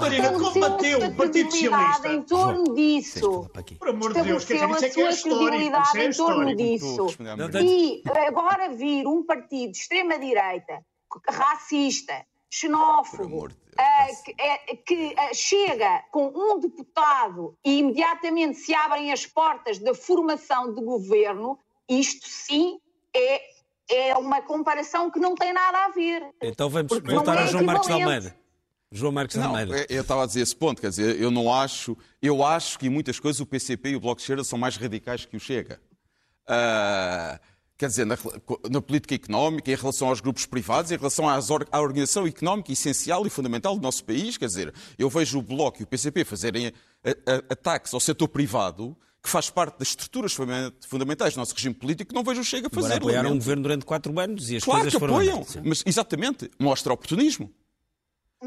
Marina, 0.00 0.32
combateu 0.32 0.98
o 0.98 1.14
Partido 1.16 1.50
Socialista. 1.50 2.08
em 2.08 2.22
torno 2.22 2.74
disso. 2.74 3.50
Por 3.78 3.88
amor 3.88 4.14
de 4.14 4.22
Deus, 4.22 4.44
quer 4.44 4.66
dizer, 4.66 4.88
isso 4.88 4.98
é 4.98 5.00
é. 5.00 5.82
Isso 5.82 5.96
é 5.96 6.04
em 6.04 6.12
torno 6.12 6.56
disso. 6.56 7.06
E 7.60 8.02
agora 8.28 8.68
vir 8.68 9.06
um 9.08 9.24
partido 9.24 9.72
de 9.72 9.78
extrema-direita, 9.78 10.84
racista, 11.28 12.24
xenófobo, 12.48 13.48
Uh, 13.76 14.24
que, 14.24 14.34
é, 14.38 14.58
que 14.74 15.08
uh, 15.08 15.34
chega 15.34 16.02
com 16.10 16.32
um 16.34 16.58
deputado 16.58 17.58
e 17.62 17.80
imediatamente 17.80 18.56
se 18.56 18.74
abrem 18.74 19.12
as 19.12 19.26
portas 19.26 19.78
da 19.78 19.94
formação 19.94 20.72
de 20.72 20.82
governo, 20.82 21.58
isto 21.86 22.26
sim 22.26 22.80
é, 23.16 24.10
é 24.10 24.16
uma 24.16 24.42
comparação 24.42 25.10
que 25.10 25.18
não 25.18 25.34
tem 25.34 25.52
nada 25.52 25.86
a 25.86 25.90
ver. 25.90 26.22
Então 26.42 26.68
vamos 26.68 26.92
voltar 27.02 27.36
é 27.36 27.42
ao 27.42 27.48
João 27.48 27.64
Marcos 27.64 27.90
Almeida. 27.90 28.36
João 28.92 29.12
Marcos 29.12 29.36
não, 29.36 29.48
Almeida. 29.48 29.86
Eu 29.88 30.02
estava 30.02 30.22
a 30.22 30.26
dizer 30.26 30.40
esse 30.40 30.54
ponto, 30.54 30.80
quer 30.80 30.90
dizer, 30.90 31.20
eu 31.20 31.30
não 31.30 31.52
acho, 31.52 31.96
eu 32.22 32.44
acho 32.44 32.78
que 32.78 32.86
em 32.86 32.90
muitas 32.90 33.18
coisas 33.18 33.40
o 33.40 33.46
PCP 33.46 33.90
e 33.90 33.96
o 33.96 34.00
Bloco 34.00 34.16
de 34.16 34.22
Esquerda 34.22 34.44
são 34.44 34.58
mais 34.58 34.76
radicais 34.76 35.24
que 35.24 35.36
o 35.36 35.40
Chega. 35.40 35.80
Uh, 36.48 37.38
quer 37.76 37.88
dizer, 37.88 38.06
na, 38.06 38.16
na, 38.70 38.80
política 38.80 39.14
económica, 39.14 39.70
em 39.70 39.74
relação 39.74 40.08
aos 40.08 40.20
grupos 40.20 40.46
privados, 40.46 40.92
em 40.92 40.96
relação 40.96 41.28
às, 41.28 41.50
à 41.50 41.80
organização 41.80 42.26
económica 42.26 42.72
essencial 42.72 43.26
e 43.26 43.30
fundamental 43.30 43.74
do 43.76 43.82
nosso 43.82 44.04
país, 44.04 44.36
quer 44.36 44.46
dizer, 44.46 44.72
eu 44.96 45.10
vejo 45.10 45.38
o 45.38 45.42
Bloco 45.42 45.82
e 45.82 45.84
o 45.84 45.86
PCP 45.86 46.24
fazerem 46.24 46.68
a, 46.68 47.10
a, 47.10 47.36
ataques 47.50 47.92
ao 47.92 48.00
setor 48.00 48.28
privado 48.28 48.96
que 49.26 49.30
faz 49.30 49.50
parte 49.50 49.80
das 49.80 49.88
estruturas 49.88 50.32
fundamentais 50.88 51.34
do 51.34 51.38
nosso 51.38 51.52
regime 51.52 51.74
político, 51.74 52.14
não 52.14 52.22
vejo 52.22 52.40
o 52.40 52.44
Chega 52.44 52.68
a 52.68 52.70
fazer. 52.70 52.94
Agora 52.94 52.98
apoiaram 52.98 53.30
um 53.32 53.38
governo 53.38 53.64
durante 53.64 53.84
quatro 53.84 54.18
anos 54.20 54.50
e 54.50 54.56
as 54.56 54.64
claro 54.64 54.82
coisas 54.82 54.98
que 54.98 55.04
apoiam, 55.04 55.44
mas 55.64 55.82
exatamente, 55.84 56.48
mostra 56.58 56.92
oportunismo. 56.92 57.52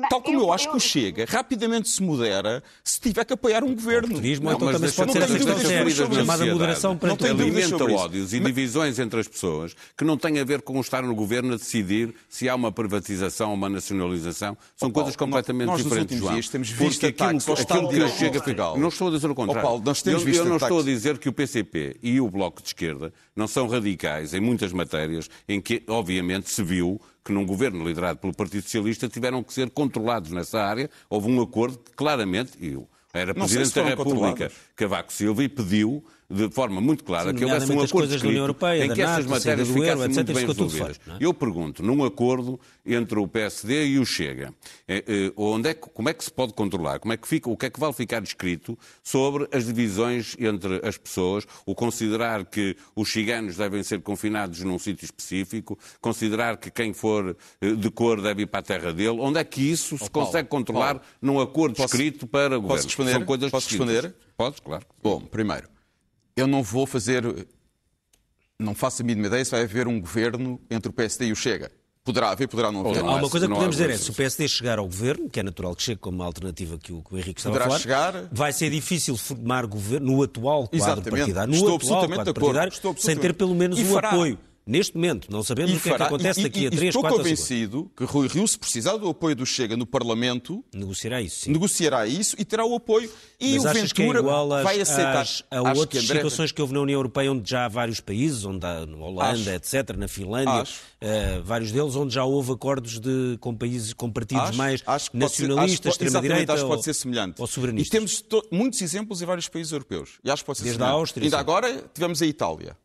Tal 0.07 0.21
como 0.21 0.37
eu, 0.37 0.43
eu 0.43 0.53
acho 0.53 0.67
eu... 0.67 0.71
que 0.71 0.77
o 0.77 0.79
Chega 0.79 1.25
rapidamente 1.27 1.89
se 1.89 2.01
modera 2.03 2.61
se 2.83 2.99
tiver 2.99 3.25
que 3.25 3.33
apoiar 3.33 3.63
um 3.63 3.73
governo. 3.73 4.17
O 4.17 4.21
não, 4.21 4.53
então 4.53 4.71
também 4.71 4.91
pode 4.91 5.11
ser 5.11 5.21
esta 5.23 6.15
chamada 6.15 6.45
moderação 6.45 6.95
para 6.95 7.09
não 7.09 7.29
alimenta 7.29 7.83
ódios 7.83 8.33
e 8.33 8.39
divisões 8.39 8.99
entre 8.99 9.19
as 9.19 9.27
pessoas 9.27 9.75
que 9.97 10.05
não 10.05 10.15
têm 10.15 10.39
a 10.39 10.43
ver 10.43 10.61
com 10.61 10.79
estar 10.79 11.01
no 11.01 11.15
governo 11.15 11.53
a 11.53 11.57
decidir 11.57 12.13
se 12.29 12.47
há 12.47 12.53
uma 12.53 12.71
privatização 12.71 13.49
ou 13.49 13.55
uma 13.55 13.67
nacionalização. 13.67 14.55
São 14.77 14.89
oh, 14.89 14.91
coisas 14.91 15.15
completamente 15.15 15.67
nós, 15.67 15.83
diferentes, 15.83 16.17
João. 16.17 16.33
Dias 16.33 16.49
temos 16.49 16.69
visto 16.69 17.01
Porque 17.01 17.23
aquilo, 17.23 17.53
aquilo 17.53 17.89
que 17.89 18.03
o 18.03 18.09
Chega 18.09 18.39
Portugal. 18.39 18.77
Não 18.77 18.89
estou 18.89 19.07
a 19.07 19.11
dizer 19.11 19.29
o 19.29 19.35
contrário. 19.35 19.61
Oh, 19.61 19.67
Paulo, 19.67 19.83
nós 19.83 20.03
temos 20.03 20.21
eu, 20.21 20.25
visto 20.25 20.41
eu 20.41 20.45
não 20.45 20.57
estou 20.57 20.79
a 20.81 20.83
dizer 20.83 21.17
que 21.17 21.27
o 21.27 21.33
PCP 21.33 21.97
e 22.03 22.21
o 22.21 22.29
Bloco 22.29 22.61
de 22.61 22.67
Esquerda 22.67 23.11
não 23.35 23.47
são 23.47 23.67
radicais 23.67 24.35
em 24.35 24.39
muitas 24.39 24.71
matérias 24.71 25.29
em 25.47 25.59
que, 25.59 25.81
obviamente, 25.87 26.49
se 26.51 26.61
viu 26.61 27.01
que 27.23 27.31
num 27.31 27.45
governo 27.45 27.87
liderado 27.87 28.19
pelo 28.19 28.33
Partido 28.33 28.63
Socialista 28.63 29.07
tiveram 29.07 29.43
que 29.43 29.53
ser 29.53 29.69
controlados 29.69 30.31
nessa 30.31 30.61
área. 30.61 30.89
Houve 31.09 31.29
um 31.29 31.41
acordo 31.41 31.77
que 31.77 31.91
claramente, 31.91 32.51
eu 32.61 32.87
era 33.13 33.33
Presidente 33.33 33.73
da 33.73 33.83
República, 33.83 34.51
Cavaco 34.75 35.11
Silva, 35.11 35.43
e 35.43 35.49
pediu 35.49 36.03
de 36.31 36.49
forma 36.51 36.79
muito 36.79 37.03
clara 37.03 37.31
Sim, 37.31 37.35
que 37.37 37.43
houvesse 37.43 37.71
um 37.71 37.75
acordo 37.75 37.91
coisas 37.91 38.21
da 38.21 38.27
União 38.27 38.43
escrito 38.45 38.65
Europeia, 38.65 38.85
em 38.85 38.93
que 38.93 39.01
essas 39.01 39.17
NATO, 39.25 39.29
matérias 39.29 39.67
euro, 39.69 39.81
ficassem 39.81 40.05
etc., 40.05 40.15
muito 40.15 40.33
bem 40.33 40.45
resolvidas. 40.45 40.99
é? 41.07 41.17
Eu 41.19 41.33
pergunto, 41.33 41.81
num 41.83 42.03
acordo 42.03 42.59
entre 42.85 43.17
o 43.19 43.27
PSD 43.27 43.87
e 43.87 43.99
o 43.99 44.05
Chega, 44.05 44.53
eh, 44.87 45.03
eh, 45.07 45.33
onde 45.35 45.69
é 45.69 45.73
que, 45.73 45.89
como 45.89 46.07
é 46.07 46.13
que 46.13 46.23
se 46.23 46.31
pode 46.31 46.53
controlar? 46.53 46.99
Como 46.99 47.11
é 47.13 47.17
que 47.17 47.27
fica, 47.27 47.49
o 47.49 47.57
que 47.57 47.65
é 47.65 47.69
que 47.71 47.79
vai 47.79 47.91
ficar 47.93 48.21
escrito 48.21 48.77
sobre 49.03 49.47
as 49.51 49.65
divisões 49.65 50.35
entre 50.37 50.79
as 50.87 50.97
pessoas, 50.97 51.45
o 51.65 51.73
considerar 51.73 52.45
que 52.45 52.75
os 52.95 53.11
ciganos 53.11 53.55
devem 53.57 53.81
ser 53.81 54.01
confinados 54.01 54.59
num 54.61 54.77
sítio 54.77 55.05
específico, 55.05 55.79
considerar 55.99 56.57
que 56.57 56.69
quem 56.69 56.93
for 56.93 57.35
eh, 57.59 57.71
de 57.71 57.89
cor 57.89 58.21
deve 58.21 58.43
ir 58.43 58.47
para 58.47 58.59
a 58.59 58.63
terra 58.63 58.93
dele, 58.93 59.17
onde 59.19 59.39
é 59.39 59.43
que 59.43 59.61
isso 59.61 59.97
se 59.97 60.09
Paulo, 60.09 60.27
consegue 60.27 60.47
controlar 60.47 60.95
Paulo, 60.99 61.01
num 61.19 61.39
acordo 61.39 61.75
posso- 61.75 61.87
escrito 61.95 62.27
para 62.27 62.57
o 62.57 62.61
governo? 62.61 62.83
responder? 62.83 63.11
São 63.13 63.25
coisas 63.25 63.49
Posso 63.49 63.69
responder? 63.69 64.13
Podes, 64.37 64.59
claro. 64.59 64.85
Bom, 65.01 65.21
primeiro, 65.21 65.67
eu 66.39 66.47
não 66.47 66.63
vou 66.63 66.85
fazer. 66.85 67.23
Não 68.59 68.75
faço 68.75 69.01
a 69.01 69.05
mínima 69.05 69.27
ideia 69.27 69.43
se 69.45 69.51
vai 69.51 69.63
haver 69.63 69.87
um 69.87 69.99
governo 70.01 70.59
entre 70.69 70.89
o 70.89 70.93
PSD 70.93 71.27
e 71.27 71.31
o 71.31 71.35
Chega. 71.35 71.71
Poderá 72.03 72.31
haver, 72.31 72.47
poderá 72.47 72.71
não 72.71 72.81
haver. 72.89 72.99
Há 73.03 73.15
uma 73.15 73.29
coisa 73.29 73.47
que 73.47 73.53
podemos 73.53 73.75
dizer 73.75 73.89
é, 73.89 73.97
se 73.97 74.09
o 74.09 74.13
PSD 74.13 74.47
chegar 74.47 74.79
ao 74.79 74.85
governo, 74.85 75.29
que 75.29 75.39
é 75.39 75.43
natural 75.43 75.75
que 75.75 75.83
chegue 75.83 75.99
como 75.99 76.17
uma 76.17 76.25
alternativa 76.25 76.77
que 76.77 76.91
o, 76.91 77.03
que 77.03 77.13
o 77.13 77.17
Henrique 77.17 77.39
estava 77.39 77.53
Poderá 77.53 77.65
a 77.65 77.67
falar, 77.67 77.79
chegar- 77.79 78.29
vai 78.31 78.51
ser 78.51 78.69
difícil 78.71 79.15
formar 79.15 79.65
governo 79.65 80.13
no 80.15 80.23
atual 80.23 80.63
quadro 80.67 80.77
Exatamente. 80.77 81.09
partidário, 81.11 81.49
no 81.49 81.55
Estou 81.55 81.75
atual 81.75 81.75
absolutamente 81.75 82.15
quadro 82.17 82.33
de 82.33 82.39
acordo. 82.39 82.45
partidário, 82.55 82.73
Estou 82.73 82.91
sem 82.93 83.01
ter 83.15 83.27
absolutamente. 83.29 83.37
pelo 83.37 83.55
menos 83.55 83.79
E 83.79 83.83
o 83.83 83.85
fará. 83.93 84.09
apoio. 84.09 84.39
Neste 84.65 84.95
momento, 84.95 85.31
não 85.31 85.41
sabemos 85.41 85.73
o 85.75 85.79
que 85.79 85.89
é 85.89 85.95
que 85.95 86.03
acontece 86.03 86.39
e- 86.41 86.43
daqui 86.43 86.59
a 86.59 86.67
e- 86.67 86.69
3, 86.69 86.83
Estou 86.89 87.01
4 87.01 87.17
ou 87.19 87.23
5 87.23 87.27
anos. 87.29 87.39
convencido 87.41 87.91
que 87.97 88.03
Rui 88.03 88.27
Rio, 88.27 88.47
se 88.47 88.59
precisar 88.59 88.97
do 88.97 89.09
apoio 89.09 89.35
do 89.35 89.43
Chega 89.45 89.75
no 89.75 89.85
Parlamento, 89.85 90.63
Negociará 90.71 91.19
isso, 91.21 91.45
sim. 91.45 91.51
negociará 91.51 92.05
isso 92.05 92.35
e 92.37 92.45
terá 92.45 92.63
o 92.65 92.75
apoio. 92.75 93.09
E 93.39 93.53
Mas 93.53 93.65
o 93.65 93.71
que 93.71 94.01
é 94.01 94.05
Ventura 94.05 94.19
igual 94.19 94.53
às, 94.53 94.63
vai 94.63 94.79
aceitar. 94.79 95.21
às- 95.21 95.43
a 95.49 95.59
Acho 95.61 95.73
que 95.73 95.79
outras 95.79 96.03
André- 96.03 96.15
situações 96.17 96.51
que 96.51 96.61
houve 96.61 96.73
na 96.73 96.81
União 96.81 96.97
Europeia, 96.99 97.31
onde 97.31 97.49
já 97.49 97.65
há 97.65 97.67
vários 97.67 97.99
países, 97.99 98.45
onde 98.45 98.63
há 98.65 98.85
na 98.85 98.97
Holanda, 98.97 99.31
Acho. 99.31 99.49
etc., 99.49 99.97
na 99.97 100.07
Finlândia, 100.07 100.63
eh, 101.01 101.41
vários 101.43 101.71
deles, 101.71 101.95
onde 101.95 102.13
já 102.13 102.23
houve 102.23 102.51
acordos 102.51 102.99
de, 102.99 103.37
com 103.39 103.55
países, 103.55 103.93
com 103.93 104.11
partidos 104.11 104.49
Acho- 104.49 104.57
mais 104.57 104.81
que 105.09 105.17
nacionalistas, 105.17 105.97
que 105.97 106.03
extrema-direita 106.03 106.53
acho 106.53 106.63
que 106.63 106.69
pode 106.69 106.83
ser 106.83 106.93
semelhante. 106.93 107.41
ou 107.41 107.47
soberanitas. 107.47 107.87
E 107.87 107.89
temos 107.91 108.21
to- 108.21 108.45
muitos 108.51 108.79
exemplos 108.83 109.19
em 109.21 109.25
vários 109.25 109.47
países 109.47 109.71
europeus. 109.71 110.19
E 110.23 110.29
acho 110.29 110.43
que 110.43 110.47
pode 110.47 110.59
ser 110.59 110.65
Desde 110.65 110.81
a 110.81 110.85
semelhante. 110.85 110.99
Áustria, 111.01 111.23
Ainda 111.25 111.37
sim. 111.37 111.41
agora 111.41 111.83
tivemos 111.93 112.21
a 112.21 112.25
Itália. 112.27 112.77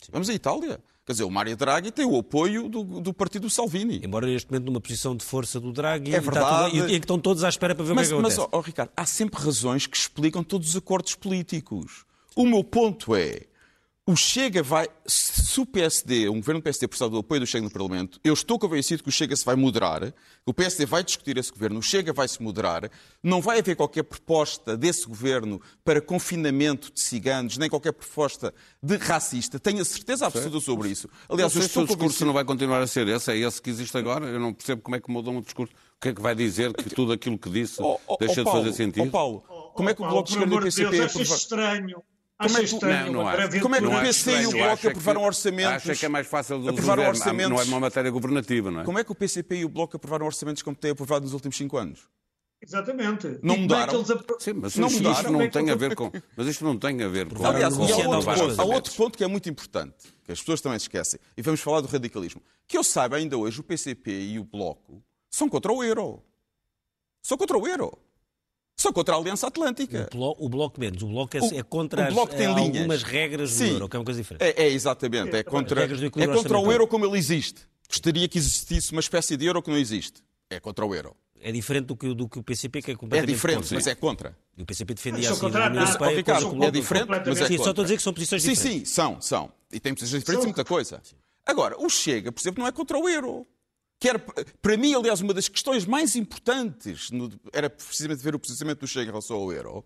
Tivemos 0.00 0.28
a 0.28 0.32
Itália. 0.34 0.80
Quer 1.06 1.12
dizer, 1.12 1.24
o 1.24 1.30
Mário 1.30 1.56
Draghi 1.56 1.90
tem 1.90 2.04
o 2.06 2.16
apoio 2.16 2.68
do, 2.68 2.84
do 3.00 3.12
partido 3.12 3.50
Salvini. 3.50 4.00
Embora 4.04 4.26
neste 4.26 4.50
momento 4.50 4.66
numa 4.66 4.80
posição 4.80 5.16
de 5.16 5.24
força 5.24 5.58
do 5.58 5.72
Draghi, 5.72 6.14
É 6.14 6.18
está 6.18 6.30
verdade. 6.30 6.70
tudo- 6.70 6.88
e, 6.88 6.94
e 6.94 7.00
que 7.00 7.04
estão 7.04 7.18
todos 7.18 7.42
à 7.42 7.48
espera 7.48 7.74
para 7.74 7.84
ver 7.84 7.94
Mas, 7.94 8.06
o 8.08 8.10
que 8.10 8.18
é 8.18 8.22
mas 8.22 8.32
acontece. 8.34 8.54
ó, 8.54 8.58
ó, 8.58 8.62
Ricardo, 8.62 8.90
há 8.96 9.06
sempre 9.06 9.42
razões 9.42 9.86
que 9.86 9.96
explicam 9.96 10.44
todos 10.44 10.68
os 10.70 10.76
acordos 10.76 11.14
políticos. 11.16 12.04
O 12.36 12.46
meu 12.46 12.62
ponto 12.62 13.14
é, 13.16 13.42
o 14.10 14.16
Chega 14.16 14.60
vai, 14.60 14.88
se 15.06 15.60
o 15.60 15.64
PSD, 15.64 16.28
um 16.28 16.40
governo 16.40 16.60
do 16.60 16.64
PSD 16.64 16.88
precisar 16.88 17.06
do 17.06 17.18
apoio 17.18 17.42
do 17.42 17.46
Chega 17.46 17.62
no 17.62 17.70
Parlamento, 17.70 18.18
eu 18.24 18.34
estou 18.34 18.58
convencido 18.58 19.04
que 19.04 19.08
o 19.08 19.12
Chega 19.12 19.36
se 19.36 19.44
vai 19.44 19.54
moderar, 19.54 20.12
o 20.44 20.52
PSD 20.52 20.84
vai 20.84 21.04
discutir 21.04 21.38
esse 21.38 21.52
governo, 21.52 21.78
o 21.78 21.82
Chega 21.82 22.12
vai 22.12 22.26
se 22.26 22.42
moderar, 22.42 22.90
não 23.22 23.40
vai 23.40 23.60
haver 23.60 23.76
qualquer 23.76 24.02
proposta 24.02 24.76
desse 24.76 25.06
governo 25.06 25.62
para 25.84 26.00
confinamento 26.00 26.92
de 26.92 27.00
ciganos, 27.00 27.56
nem 27.56 27.70
qualquer 27.70 27.92
proposta 27.92 28.52
de 28.82 28.96
racista, 28.96 29.60
tenho 29.60 29.80
a 29.80 29.84
certeza 29.84 30.26
absoluta 30.26 30.58
sobre 30.58 30.88
isso. 30.88 31.08
Aliás, 31.28 31.54
não 31.54 31.60
sei 31.60 31.62
o 31.62 31.66
estou 31.66 31.84
discurso 31.84 31.98
convencido... 32.00 32.26
não 32.26 32.32
vai 32.34 32.44
continuar 32.44 32.82
a 32.82 32.88
ser 32.88 33.06
esse, 33.06 33.30
é 33.30 33.36
esse 33.36 33.62
que 33.62 33.70
existe 33.70 33.96
agora. 33.96 34.26
Eu 34.26 34.40
não 34.40 34.52
percebo 34.52 34.82
como 34.82 34.96
é 34.96 35.00
que 35.00 35.08
mudam 35.08 35.36
o 35.36 35.40
discurso. 35.40 35.72
O 35.72 36.00
que 36.00 36.08
é 36.08 36.14
que 36.14 36.20
vai 36.20 36.34
dizer 36.34 36.72
que 36.72 36.90
tudo 36.90 37.12
aquilo 37.12 37.38
que 37.38 37.48
disse 37.48 37.80
Ó, 37.80 37.96
ó, 38.08 38.16
deixa 38.18 38.40
ó, 38.40 38.44
de 38.44 38.44
Paulo, 38.44 38.64
fazer 38.64 38.76
sentido? 38.76 39.06
ó, 39.06 39.10
Paulo, 39.10 39.40
como 39.74 39.88
é 39.88 39.94
que 39.94 40.00
o 40.00 40.04
Paulo, 40.04 40.24
Bloco 40.24 40.28
de 40.32 40.34
Esquerda 40.34 40.54
e 40.54 40.56
o 40.56 40.60
de 40.60 40.64
PCP... 40.64 40.90
Deus, 40.96 41.10
aprovar- 41.12 41.36
estranho. 41.36 42.02
Como 42.42 42.58
é 42.58 42.62
estranho 42.62 43.06
Não, 43.06 43.12
não 43.22 43.28
acho. 43.28 43.60
Como 43.60 43.74
é 43.74 43.78
que 43.80 43.86
o 43.86 43.92
acho 43.92 44.00
PC 44.02 44.30
e 44.42 44.46
o 44.46 44.50
Bloco 44.50 44.64
acho 44.66 44.72
é 44.72 44.76
que- 44.76 44.86
aprovaram 44.88 45.22
orçamentos? 45.22 45.72
Acha 45.74 45.94
que 45.96 46.06
é 46.06 46.08
mais 46.08 46.26
fácil 46.26 46.58
do 46.60 46.68
Aprovaram 46.70 47.02
governo. 47.04 47.18
orçamentos. 47.18 47.50
Não 47.50 47.60
é 47.60 47.64
uma 47.64 47.80
matéria 47.80 48.10
governativa, 48.10 48.70
não 48.70 48.80
é? 48.80 48.84
Como 48.84 48.98
é 48.98 49.04
que 49.04 49.12
o 49.12 49.14
PCP 49.14 49.56
e 49.56 49.64
o 49.64 49.68
Bloco 49.68 49.96
aprovaram 49.96 50.26
orçamentos 50.26 50.62
como 50.62 50.74
têm 50.76 50.90
aprovado 50.92 51.24
nos 51.24 51.34
últimos 51.34 51.56
cinco 51.56 51.76
anos? 51.76 52.00
Exatamente. 52.62 53.26
Não 53.26 53.34
E 53.34 53.40
como 53.40 53.52
é 53.54 53.56
mudaram? 53.58 54.04
Sim, 54.38 54.52
mas 54.54 54.76
Não 54.76 54.88
isto, 54.88 54.98
mudaram. 54.98 55.18
isto 55.20 55.32
não 55.32 55.48
tem 55.50 55.70
a 55.70 55.74
ver 55.74 55.94
com. 55.94 56.12
Mas 56.36 56.46
isto 56.46 56.62
não 56.64 56.76
tem 56.78 57.02
a 57.02 57.08
ver 57.08 57.26
com. 57.32 57.46
Aliás, 57.46 57.74
com 57.74 57.82
outro, 57.82 58.02
ponto, 58.04 58.24
coisas. 58.24 58.58
há 58.58 58.64
outro 58.64 58.92
ponto 58.94 59.16
que 59.18 59.24
é 59.24 59.26
muito 59.26 59.48
importante, 59.48 59.96
que 60.24 60.32
as 60.32 60.40
pessoas 60.40 60.60
também 60.60 60.78
se 60.78 60.84
esquecem, 60.84 61.18
e 61.36 61.42
vamos 61.42 61.60
falar 61.60 61.80
do 61.80 61.88
radicalismo. 61.88 62.42
Que 62.68 62.76
eu 62.76 62.84
saiba, 62.84 63.16
ainda 63.16 63.36
hoje, 63.38 63.60
o 63.60 63.62
PCP 63.62 64.10
e 64.10 64.38
o 64.38 64.44
Bloco 64.44 65.02
são 65.30 65.48
contra 65.48 65.72
o 65.72 65.82
euro. 65.82 66.22
São 67.22 67.38
contra 67.38 67.56
o 67.56 67.66
euro. 67.66 67.98
São 68.80 68.94
contra 68.94 69.14
a 69.14 69.18
Aliança 69.18 69.46
Atlântica. 69.46 70.08
O, 70.10 70.16
blo- 70.16 70.36
o 70.38 70.48
Bloco 70.48 70.80
menos. 70.80 71.02
O 71.02 71.06
Bloco 71.06 71.36
é, 71.36 71.40
O- 71.40 71.54
é 71.58 71.62
contra 71.62 72.00
o 72.02 72.06
as- 72.06 72.14
Bloco 72.14 72.34
tem 72.34 72.46
eh, 72.46 72.54
linhas. 72.54 72.76
algumas 72.76 73.02
regras 73.02 73.50
do 73.50 73.56
Sim. 73.58 73.70
euro, 73.72 73.88
que 73.90 73.94
é 73.96 73.98
uma 73.98 74.04
coisa 74.06 74.20
diferente. 74.22 74.42
É, 74.42 74.62
é 74.64 74.68
exatamente. 74.70 75.36
É 75.36 75.42
contra, 75.42 75.86
do 75.86 76.06
é 76.06 76.26
contra 76.26 76.58
o 76.58 76.72
euro 76.72 76.86
como 76.86 77.04
ele 77.04 77.18
existe. 77.18 77.60
Gostaria 77.90 78.26
que 78.26 78.38
existisse 78.38 78.90
uma 78.92 79.00
espécie 79.00 79.36
de 79.36 79.44
euro 79.44 79.62
que 79.62 79.68
não 79.68 79.76
existe. 79.76 80.22
É 80.48 80.58
contra 80.58 80.86
o 80.86 80.94
euro. 80.94 81.14
É 81.42 81.52
diferente 81.52 81.86
do 81.86 81.96
que, 81.96 82.14
do 82.14 82.26
que 82.26 82.38
o 82.38 82.42
PCP, 82.42 82.80
que 82.80 82.90
é 82.90 82.94
É 82.94 82.96
completamente 82.96 83.34
diferente, 83.34 83.58
contra. 83.64 83.74
mas 83.74 83.86
é 83.86 83.94
contra. 83.94 84.38
E 84.56 84.62
o 84.62 84.66
PCP 84.66 84.94
defendia 84.94 85.30
assim 85.30 85.44
a 85.44 85.48
União 85.48 85.60
nada. 85.60 85.80
Europeia. 85.80 86.16
Ricardo, 86.16 86.64
é 86.64 86.70
diferente, 86.70 87.06
mas 87.08 87.20
é 87.20 87.34
Sim, 87.34 87.56
contra. 87.56 87.64
só 87.64 87.70
estou 87.70 87.82
a 87.82 87.84
dizer 87.84 87.96
que 87.98 88.02
são 88.02 88.12
posições 88.14 88.42
Sim, 88.42 88.52
diferentes. 88.52 88.88
sim, 88.88 88.94
são, 88.94 89.20
são. 89.20 89.52
E 89.70 89.78
tem 89.78 89.92
posições 89.92 90.20
diferentes 90.22 90.44
em 90.44 90.48
muita 90.48 90.64
coisa. 90.64 91.02
Agora, 91.44 91.76
o 91.78 91.88
Chega, 91.90 92.32
por 92.32 92.40
exemplo, 92.40 92.62
não 92.62 92.68
é 92.68 92.72
contra 92.72 92.98
o 92.98 93.06
euro. 93.08 93.46
Que 94.00 94.08
era, 94.08 94.18
para 94.18 94.76
mim, 94.78 94.94
aliás, 94.94 95.20
uma 95.20 95.34
das 95.34 95.46
questões 95.46 95.84
mais 95.84 96.16
importantes 96.16 97.10
no- 97.10 97.30
era 97.52 97.68
precisamente 97.68 98.22
ver 98.22 98.34
o 98.34 98.38
posicionamento 98.38 98.80
do 98.80 98.86
Chega 98.88 99.04
em 99.04 99.08
relação 99.10 99.36
ao 99.36 99.52
euro. 99.52 99.84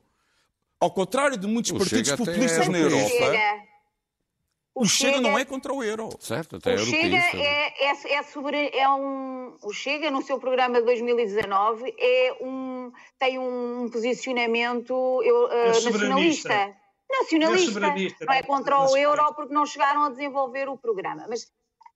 Ao 0.80 0.90
contrário 0.90 1.36
de 1.36 1.46
muitos 1.48 1.72
O 1.72 1.78
partidos 1.78 2.08
Chega 2.10 2.16
populistas 2.24 2.66
é 2.66 2.70
na. 2.70 2.78
Europa, 2.78 3.08
Chega. 3.08 3.62
o 4.76 4.84
Chega 4.86 5.20
não 5.20 5.36
é 5.38 5.44
contra 5.44 5.72
o 5.72 5.82
euro. 5.82 6.10
Certo, 6.20 6.56
até 6.56 6.74
O 6.74 6.78
Chega 6.78 7.06
europeísta. 7.16 7.36
é, 7.38 7.86
é, 7.86 8.14
é, 8.14 8.22
sobre, 8.22 8.68
é 8.72 8.88
um. 8.88 9.56
O 9.62 9.72
Chega, 9.72 10.10
no 10.12 10.22
seu 10.22 10.38
programa 10.38 10.78
de 10.78 10.84
2019, 10.84 11.92
é 11.98 12.36
um, 12.40 12.92
tem 13.18 13.38
um 13.38 13.88
posicionamento 13.90 14.92
eu, 15.24 15.50
É 15.50 15.72
soberanista. 15.74 16.48
nacionalista. 16.50 16.74
Nacionalista. 17.10 18.24
É 18.24 18.26
não 18.26 18.32
é 18.34 18.38
é 18.38 18.42
contra 18.42 18.78
o 18.80 18.96
euro 18.96 19.34
porque 19.34 19.52
não 19.54 19.66
chegaram 19.66 20.04
a 20.04 20.10
desenvolver 20.10 20.68
o 20.68 20.76
programa. 20.78 21.26
Mas 21.28 21.46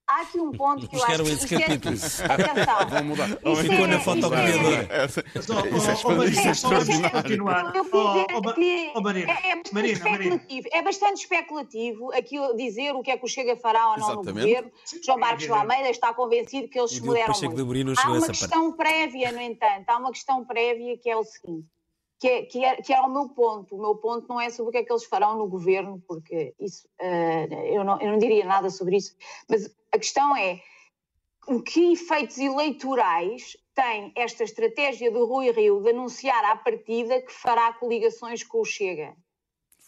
há 0.08 0.20
aqui 0.22 0.40
um 0.40 0.50
ponto 0.52 0.88
que 0.88 0.96
eu 0.96 1.04
acho 1.04 1.22
que. 1.24 1.30
esse 1.30 1.44
isto 1.44 1.54
é- 1.54 1.60
capítulo. 1.60 1.94
Atenção. 1.94 2.88
Vão 2.88 3.04
mudar. 3.04 3.28
Ficou 3.28 3.58
é- 3.58 3.86
na 3.86 3.96
isto 3.96 4.04
fotocopiadora. 4.04 4.88
é- 4.90 5.02
ó, 5.02 6.24
Isso 6.24 6.48
é 6.48 6.50
extraordinário. 6.50 7.32
é, 9.28 9.50
é 9.50 9.56
bastante 9.56 9.92
especulativo, 9.92 10.68
é 10.72 10.82
bastante 10.82 11.20
especulativo 11.22 12.12
aquilo 12.12 12.56
dizer 12.56 12.92
o 12.94 13.02
que 13.02 13.10
é 13.10 13.16
que 13.16 13.24
o 13.24 13.28
Chega 13.28 13.56
fará 13.56 13.90
ou 13.92 13.98
não 13.98 14.08
no 14.16 14.24
governo. 14.24 14.70
João 15.04 15.18
Marcos. 15.18 15.48
Almeida 15.50 15.90
está 15.90 16.12
convencido 16.14 16.68
que 16.68 16.78
eles 16.78 16.90
se 16.92 17.00
mudaram 17.02 17.34
Há 17.98 18.10
uma 18.10 18.26
questão 18.26 18.72
prévia, 18.72 19.32
no 19.32 19.40
entanto, 19.40 19.84
há 19.88 19.96
uma 19.98 20.10
questão 20.12 20.44
prévia 20.44 20.96
que 20.98 21.08
é 21.10 21.16
o 21.16 21.24
seguinte, 21.24 21.66
que 22.18 22.28
é, 22.28 22.42
que, 22.42 22.64
é, 22.64 22.76
que 22.76 22.92
é 22.92 23.00
o 23.00 23.08
meu 23.08 23.28
ponto. 23.28 23.76
O 23.76 23.80
meu 23.80 23.96
ponto 23.96 24.28
não 24.28 24.40
é 24.40 24.50
sobre 24.50 24.70
o 24.70 24.72
que 24.72 24.78
é 24.78 24.84
que 24.84 24.92
eles 24.92 25.04
farão 25.04 25.38
no 25.38 25.46
governo, 25.46 26.02
porque 26.06 26.54
isso, 26.58 26.88
eh, 26.98 27.76
eu, 27.76 27.84
não, 27.84 28.00
eu 28.00 28.10
não 28.10 28.18
diria 28.18 28.44
nada 28.44 28.70
sobre 28.70 28.96
isso, 28.96 29.16
mas 29.48 29.70
a 29.92 29.98
questão 29.98 30.36
é 30.36 30.60
o 31.46 31.62
que 31.62 31.92
efeitos 31.92 32.38
eleitorais 32.38 33.56
tem 33.74 34.12
esta 34.16 34.42
estratégia 34.42 35.10
do 35.10 35.24
Rui 35.24 35.50
Rio 35.52 35.80
de 35.80 35.90
anunciar 35.90 36.44
à 36.44 36.56
partida 36.56 37.22
que 37.22 37.32
fará 37.32 37.72
coligações 37.72 38.42
com 38.42 38.60
o 38.60 38.64
Chega. 38.64 39.16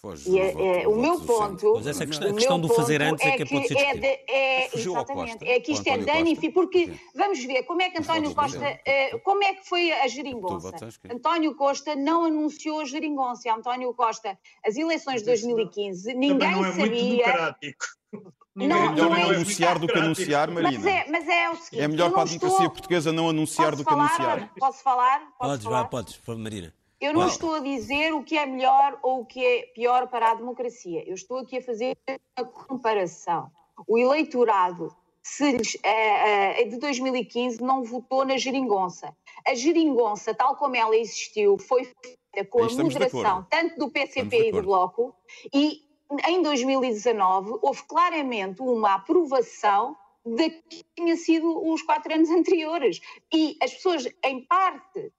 Foge 0.03 0.31
E 0.31 0.39
é- 0.39 0.83
é, 0.83 0.89
o 0.89 0.97
meu 0.97 1.21
ponto, 1.21 1.75
Mas 1.75 1.87
essa 1.87 2.07
questão- 2.07 2.31
a 2.31 2.33
questão 2.33 2.59
do 2.59 2.69
fazer 2.69 3.03
antes 3.03 3.23
é 3.27 3.37
que 3.37 3.45
pode 3.45 3.69
ser 3.69 3.77
é, 3.77 3.95
de- 3.95 4.07
é- 4.07 4.71
exatamente, 4.75 5.33
Costa, 5.33 5.45
é 5.45 5.61
que 5.61 5.73
isto 5.73 5.87
é 5.89 5.99
danifico, 5.99 6.55
porque 6.55 6.91
vamos 7.15 7.45
ver 7.45 7.65
como 7.65 7.83
é 7.83 7.91
que 7.91 7.99
António 7.99 8.35
Costa, 8.35 8.81
eh, 8.87 9.19
como 9.19 9.45
é 9.45 9.53
que 9.55 9.69
foi 9.69 9.93
a 9.93 10.09
geringonça. 10.09 10.71
António 11.13 11.55
Costa 11.55 11.95
não 11.95 12.25
anunciou 12.25 12.81
a 12.81 12.85
geringonça. 12.87 13.53
António 13.53 13.93
Costa, 13.93 14.39
as 14.65 14.75
eleições 14.77 15.23
de 15.23 15.29
Mas 15.29 15.41
isso 15.41 15.49
não- 15.49 15.57
2015, 15.57 16.13
Também 16.15 16.31
ninguém 16.31 16.51
não 16.51 16.65
é 16.65 16.73
muito 16.73 16.81
sabia. 16.81 17.25
democrático. 17.27 17.85
Não, 18.53 18.65
É 18.65 18.69
melhor 18.91 18.97
não 18.97 19.09
não 19.11 19.17
é 19.17 19.23
anunciar 19.37 19.79
do 19.79 19.87
que 19.87 19.95
democrático. 19.95 20.05
anunciar, 20.21 20.51
Mas 20.51 20.63
Marina. 20.65 20.91
é, 20.91 21.07
mas 21.09 21.29
é 21.29 21.49
o 21.51 21.57
seguinte. 21.57 21.81
É 21.83 21.89
melhor 21.89 22.11
para 22.11 22.23
a 22.23 22.25
democracia 22.25 22.57
estou- 22.59 22.71
portuguesa 22.71 23.13
não 23.13 23.29
anunciar 23.31 23.71
Posso 23.71 23.77
do 23.79 23.85
que 23.85 23.91
falar? 23.91 24.07
anunciar. 24.07 24.51
Posso 24.59 24.83
falar? 24.83 25.19
Posso 25.21 25.37
Podes, 25.39 25.65
falar? 25.65 25.83
vá, 25.83 25.89
podes, 25.89 26.21
Marina. 26.27 26.75
Eu 27.01 27.13
não 27.15 27.21
Claro. 27.23 27.33
estou 27.33 27.55
a 27.55 27.61
dizer 27.61 28.13
o 28.13 28.23
que 28.23 28.37
é 28.37 28.45
melhor 28.45 28.99
ou 29.03 29.21
o 29.21 29.27
que 29.27 29.45
é 29.45 29.63
pior 29.75 30.07
para 30.09 30.33
a 30.33 30.35
democracia. 30.35 31.03
Eu 31.09 31.15
estou 31.15 31.39
aqui 31.39 31.57
a 31.59 31.63
fazer 31.63 31.97
uma 32.39 32.47
comparação. 32.47 33.51
O 33.89 33.99
eleitorado 33.99 34.95
se 35.23 35.57
eh, 35.83 36.61
eh, 36.61 36.65
de 36.65 36.77
2015 36.79 37.63
não 37.63 37.83
votou 37.85 38.25
na 38.25 38.37
geringonça. 38.37 39.17
A 39.47 39.55
geringonça, 39.55 40.35
tal 40.35 40.57
como 40.57 40.77
ela 40.77 40.97
existiu, 40.97 41.57
foi 41.59 41.85
feita 41.85 42.45
com 42.51 42.65
Aí 42.65 42.73
a 42.79 42.83
moderação 42.83 43.47
tanto 43.49 43.79
do 43.79 43.91
PCP 43.91 44.49
e 44.49 44.53
do. 44.53 44.63
Bloco 44.63 45.15
e 45.55 45.83
em 46.29 46.43
2019 46.43 47.59
houve 47.63 47.83
claramente 47.85 48.61
uma 48.61 48.95
aprovação 48.97 49.97
daquilo 50.25 50.63
que 50.69 50.85
tinha 50.97 51.17
sido 51.17 51.67
os 51.67 51.81
quatro 51.83 52.13
anos 52.13 52.29
anteriores. 52.31 53.01
E 53.33 53.57
as 53.63 53.73
pessoas, 53.73 54.07
em 54.25 54.45
parte, 54.45 55.13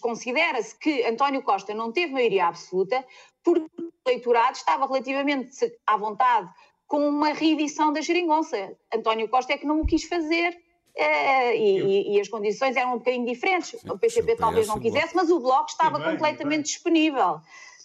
considera-se 0.00 0.76
que 0.78 1.04
António 1.04 1.42
Costa 1.42 1.74
não 1.74 1.92
teve 1.92 2.12
maioria 2.12 2.46
absoluta 2.46 3.04
porque 3.42 3.82
o 3.82 3.92
eleitorado 4.06 4.56
estava 4.56 4.86
relativamente 4.86 5.50
à 5.86 5.96
vontade 5.96 6.50
com 6.86 7.08
uma 7.08 7.32
reedição 7.32 7.92
da 7.92 8.00
geringonça. 8.00 8.76
António 8.94 9.28
Costa 9.28 9.52
é 9.52 9.58
que 9.58 9.66
não 9.66 9.80
o 9.80 9.86
quis 9.86 10.04
fazer 10.04 10.56
Uh, 10.94 11.54
e, 11.56 12.16
e, 12.16 12.20
as 12.20 12.28
condições 12.28 12.76
eram 12.76 12.96
um 12.96 12.98
bocadinho 12.98 13.24
diferentes. 13.24 13.80
Sim, 13.80 13.90
o 13.90 13.98
PCP 13.98 14.36
talvez 14.36 14.66
não 14.66 14.78
quisesse, 14.78 15.16
mas 15.16 15.30
o 15.30 15.40
Bloco 15.40 15.70
estava 15.70 15.98
bem, 15.98 16.10
completamente 16.10 16.66
disponível 16.66 17.40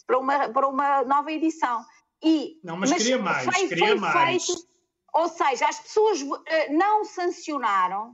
para 0.06 0.20
uma, 0.20 0.50
para 0.50 0.68
uma 0.68 1.04
nova 1.04 1.32
edição. 1.32 1.86
E, 2.22 2.60
não, 2.62 2.76
mas, 2.76 2.90
mas 2.90 3.04
queria 3.04 3.18
mais, 3.18 3.46
foi, 3.46 3.68
queria 3.70 3.88
foi 3.88 3.96
mais. 3.96 4.46
Feito, 4.46 4.68
ou 5.14 5.30
seja, 5.30 5.68
as 5.68 5.80
pessoas 5.80 6.22
uh, 6.22 6.38
não 6.72 7.06
sancionaram 7.06 8.14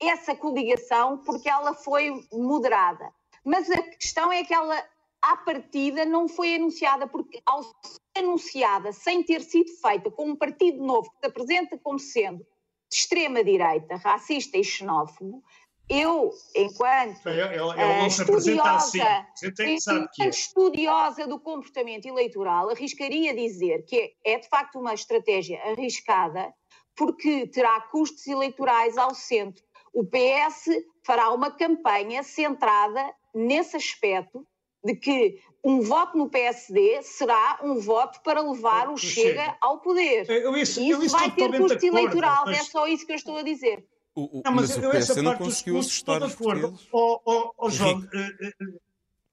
essa 0.00 0.34
coligação 0.34 1.18
porque 1.18 1.48
ela 1.48 1.74
foi 1.74 2.10
moderada. 2.32 3.12
Mas 3.44 3.70
a 3.70 3.82
questão 3.82 4.32
é 4.32 4.44
que 4.44 4.54
ela, 4.54 4.84
à 5.22 5.36
partida, 5.36 6.04
não 6.04 6.28
foi 6.28 6.54
anunciada, 6.54 7.06
porque 7.06 7.40
ao 7.46 7.62
ser 7.62 7.98
anunciada 8.18 8.92
sem 8.92 9.22
ter 9.22 9.40
sido 9.42 9.70
feita 9.80 10.10
com 10.10 10.30
um 10.30 10.36
partido 10.36 10.84
novo 10.84 11.10
que 11.10 11.18
se 11.20 11.26
apresenta 11.26 11.78
como 11.78 11.98
sendo 11.98 12.44
de 12.90 12.96
extrema-direita, 12.96 13.96
racista 13.96 14.56
e 14.56 14.64
xenófobo, 14.64 15.42
eu, 15.88 16.30
enquanto 16.54 17.26
ela, 17.26 17.54
ela, 17.54 17.80
ela 17.80 18.04
uh, 18.04 18.06
estudiosa, 18.06 19.02
é. 19.02 20.28
estudiosa 20.28 21.26
do 21.26 21.40
comportamento 21.40 22.06
eleitoral, 22.06 22.68
arriscaria 22.68 23.34
dizer 23.34 23.84
que 23.86 24.14
é, 24.24 24.34
é 24.34 24.38
de 24.38 24.48
facto 24.48 24.78
uma 24.78 24.92
estratégia 24.92 25.58
arriscada, 25.62 26.52
porque 26.94 27.46
terá 27.46 27.80
custos 27.82 28.26
eleitorais 28.26 28.98
ao 28.98 29.14
centro. 29.14 29.62
O 29.98 30.04
PS 30.04 30.80
fará 31.04 31.34
uma 31.34 31.50
campanha 31.50 32.22
centrada 32.22 33.04
nesse 33.34 33.76
aspecto 33.76 34.46
de 34.84 34.94
que 34.94 35.40
um 35.64 35.80
voto 35.80 36.16
no 36.16 36.30
PSD 36.30 37.02
será 37.02 37.58
um 37.64 37.80
voto 37.80 38.22
para 38.22 38.40
levar 38.40 38.90
o 38.90 38.96
Chega, 38.96 39.40
Chega 39.40 39.58
ao 39.60 39.80
poder. 39.80 40.30
Eu, 40.30 40.56
isso, 40.56 40.80
isso, 40.80 41.02
isso 41.02 41.18
vai 41.18 41.28
ter 41.32 41.50
custo 41.50 41.84
eleitoral, 41.84 42.44
mas... 42.46 42.60
é 42.60 42.62
só 42.62 42.86
isso 42.86 43.04
que 43.04 43.10
eu 43.10 43.16
estou 43.16 43.38
a 43.38 43.42
dizer. 43.42 43.84
O, 44.14 44.38
o, 44.38 44.42
não, 44.44 44.52
mas, 44.52 44.78
mas 44.78 45.10
o 45.10 45.16
PS 45.16 45.16
não 45.20 45.36
conseguiu 45.36 45.78
assustar 45.78 46.22
os 46.22 46.36
portugueses. 46.36 46.86
Oh, 46.92 47.20
oh, 47.24 47.50
oh, 47.58 47.68
João, 47.68 48.00
eh, 48.14 48.52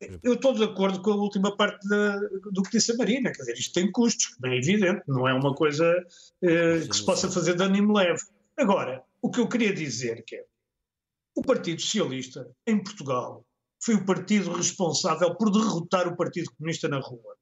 eh, 0.01 0.19
eu 0.23 0.33
estou 0.33 0.51
de 0.51 0.63
acordo 0.63 0.99
com 0.99 1.11
a 1.11 1.15
última 1.15 1.55
parte 1.55 1.87
da, 1.87 2.17
do 2.51 2.63
que 2.63 2.71
disse 2.71 2.91
a 2.91 2.95
Marina, 2.95 3.31
quer 3.31 3.41
dizer, 3.41 3.53
isto 3.53 3.71
tem 3.71 3.91
custos, 3.91 4.35
bem 4.39 4.57
evidente, 4.57 5.03
não 5.07 5.27
é 5.27 5.33
uma 5.35 5.53
coisa 5.53 5.95
eh, 6.41 6.79
que 6.89 6.95
se 6.95 7.05
possa 7.05 7.29
fazer 7.29 7.55
de 7.55 7.61
ânimo 7.61 7.93
leve. 7.93 8.23
Agora, 8.57 9.03
o 9.21 9.29
que 9.29 9.39
eu 9.39 9.47
queria 9.47 9.71
dizer 9.71 10.23
que 10.25 10.37
é, 10.37 10.45
o 11.35 11.41
Partido 11.41 11.81
Socialista 11.81 12.49
em 12.65 12.81
Portugal 12.81 13.45
foi 13.83 13.95
o 13.95 14.05
partido 14.05 14.53
responsável 14.53 15.35
por 15.35 15.51
derrotar 15.51 16.07
o 16.07 16.15
Partido 16.15 16.49
Comunista 16.57 16.87
na 16.87 16.99
rua. 16.99 17.35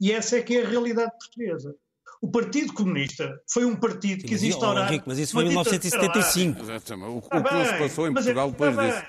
E 0.00 0.12
essa 0.12 0.36
é 0.36 0.42
que 0.42 0.56
é 0.56 0.64
a 0.64 0.68
realidade 0.68 1.10
portuguesa. 1.18 1.74
O 2.22 2.30
Partido 2.30 2.72
Comunista 2.74 3.42
foi 3.50 3.64
um 3.64 3.74
partido 3.74 4.24
que 4.24 4.34
existe 4.34 4.62
ao 4.62 4.74
Mas 5.06 5.18
isso 5.18 5.32
foi 5.32 5.44
em 5.44 5.48
1975. 5.48 6.62
Exatamente. 6.62 7.08
O, 7.10 7.18
o 7.18 7.22
que 7.22 7.64
se 7.64 7.78
passou 7.78 8.08
em 8.08 8.14
Portugal 8.14 8.48
é, 8.48 8.50
depois 8.50 8.76
disso. 8.76 9.04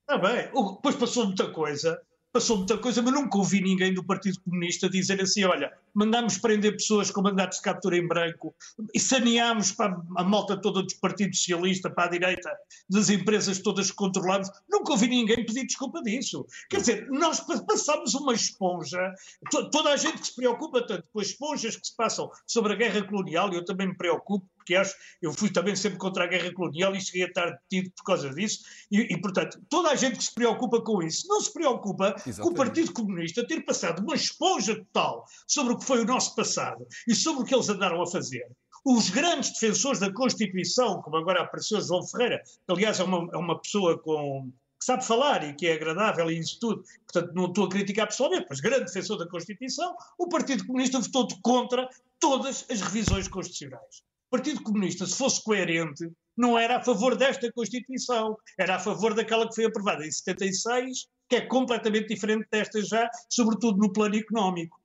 Está 0.00 0.18
bem. 0.18 0.44
Depois 0.46 0.96
passou 0.96 1.26
muita 1.26 1.50
coisa 1.52 2.00
passou 2.32 2.58
muita 2.58 2.78
coisa, 2.78 3.02
mas 3.02 3.12
nunca 3.12 3.38
ouvi 3.38 3.60
ninguém 3.60 3.92
do 3.92 4.04
Partido 4.04 4.40
Comunista 4.40 4.88
dizer 4.88 5.20
assim: 5.20 5.44
olha, 5.44 5.72
mandámos 5.94 6.38
prender 6.38 6.72
pessoas 6.72 7.10
com 7.10 7.22
mandatos 7.22 7.58
de 7.58 7.64
captura 7.64 7.96
em 7.96 8.06
branco 8.06 8.54
e 8.94 9.00
saneámos 9.00 9.72
para 9.72 10.00
a 10.16 10.24
malta 10.24 10.56
toda 10.56 10.82
do 10.82 10.96
Partido 11.00 11.34
Socialista, 11.34 11.90
para 11.90 12.04
a 12.04 12.10
direita, 12.10 12.50
das 12.88 13.10
empresas 13.10 13.58
todas 13.58 13.90
que 13.90 13.96
controlamos. 13.96 14.50
Nunca 14.68 14.92
ouvi 14.92 15.08
ninguém 15.08 15.44
pedir 15.44 15.66
desculpa 15.66 16.02
disso. 16.02 16.46
Quer 16.68 16.80
dizer, 16.80 17.08
nós 17.10 17.40
passamos 17.40 18.14
uma 18.14 18.32
esponja, 18.32 19.14
toda 19.50 19.90
a 19.90 19.96
gente 19.96 20.18
que 20.18 20.26
se 20.26 20.36
preocupa 20.36 20.86
tanto 20.86 21.04
com 21.12 21.20
as 21.20 21.28
esponjas 21.28 21.76
que 21.76 21.86
se 21.86 21.96
passam 21.96 22.30
sobre 22.46 22.72
a 22.72 22.76
guerra 22.76 23.02
colonial, 23.02 23.52
eu 23.52 23.64
também 23.64 23.88
me 23.88 23.96
preocupo, 23.96 24.46
porque 24.68 24.76
acho, 24.76 24.94
eu 25.22 25.32
fui 25.32 25.50
também 25.50 25.74
sempre 25.74 25.98
contra 25.98 26.24
a 26.24 26.26
guerra 26.26 26.52
colonial 26.52 26.94
e 26.94 27.00
cheguei 27.00 27.24
a 27.24 27.28
estar 27.28 27.58
detido 27.70 27.90
por 27.96 28.04
causa 28.04 28.28
disso, 28.28 28.60
e, 28.90 29.14
e, 29.14 29.18
portanto, 29.18 29.58
toda 29.70 29.88
a 29.88 29.94
gente 29.94 30.18
que 30.18 30.24
se 30.24 30.34
preocupa 30.34 30.82
com 30.82 31.02
isso 31.02 31.26
não 31.26 31.40
se 31.40 31.50
preocupa 31.50 32.08
Exatamente. 32.08 32.40
com 32.42 32.48
o 32.48 32.54
Partido 32.54 32.92
Comunista 32.92 33.46
ter 33.46 33.64
passado 33.64 34.00
uma 34.02 34.14
esponja 34.14 34.76
total 34.76 35.24
sobre 35.46 35.72
o 35.72 35.78
que 35.78 35.86
foi 35.86 36.02
o 36.02 36.04
nosso 36.04 36.34
passado 36.34 36.86
e 37.06 37.14
sobre 37.14 37.42
o 37.42 37.44
que 37.46 37.54
eles 37.54 37.68
andaram 37.70 38.02
a 38.02 38.06
fazer. 38.06 38.46
Os 38.84 39.08
grandes 39.08 39.52
defensores 39.54 40.00
da 40.00 40.12
Constituição, 40.12 41.00
como 41.00 41.16
agora 41.16 41.42
apareceu 41.42 41.80
João 41.80 42.06
Ferreira, 42.06 42.42
que 42.44 42.72
aliás 42.72 43.00
é 43.00 43.04
uma, 43.04 43.26
é 43.32 43.36
uma 43.38 43.58
pessoa 43.58 43.98
com, 43.98 44.52
que 44.78 44.84
sabe 44.84 45.04
falar 45.04 45.48
e 45.48 45.54
que 45.54 45.66
é 45.66 45.72
agradável 45.72 46.30
e 46.30 46.38
isso 46.38 46.58
tudo, 46.60 46.84
portanto 47.10 47.34
não 47.34 47.46
estou 47.46 47.64
a 47.64 47.68
criticar 47.70 48.06
pessoalmente, 48.06 48.46
mas 48.50 48.60
grande 48.60 48.84
defensor 48.84 49.16
da 49.16 49.28
Constituição, 49.28 49.96
o 50.18 50.28
Partido 50.28 50.66
Comunista 50.66 51.00
votou 51.00 51.26
contra 51.42 51.88
todas 52.20 52.66
as 52.70 52.80
revisões 52.82 53.28
constitucionais. 53.28 54.07
Partido 54.30 54.62
Comunista, 54.62 55.06
se 55.06 55.16
fosse 55.16 55.42
coerente, 55.42 56.10
não 56.36 56.58
era 56.58 56.78
a 56.78 56.84
favor 56.84 57.16
desta 57.16 57.50
Constituição, 57.52 58.36
era 58.58 58.76
a 58.76 58.78
favor 58.78 59.14
daquela 59.14 59.48
que 59.48 59.54
foi 59.54 59.64
aprovada 59.64 60.06
em 60.06 60.10
76, 60.10 61.06
que 61.28 61.36
é 61.36 61.40
completamente 61.42 62.08
diferente 62.08 62.46
desta 62.50 62.82
já, 62.82 63.08
sobretudo 63.28 63.78
no 63.78 63.92
plano 63.92 64.16
económico. 64.16 64.78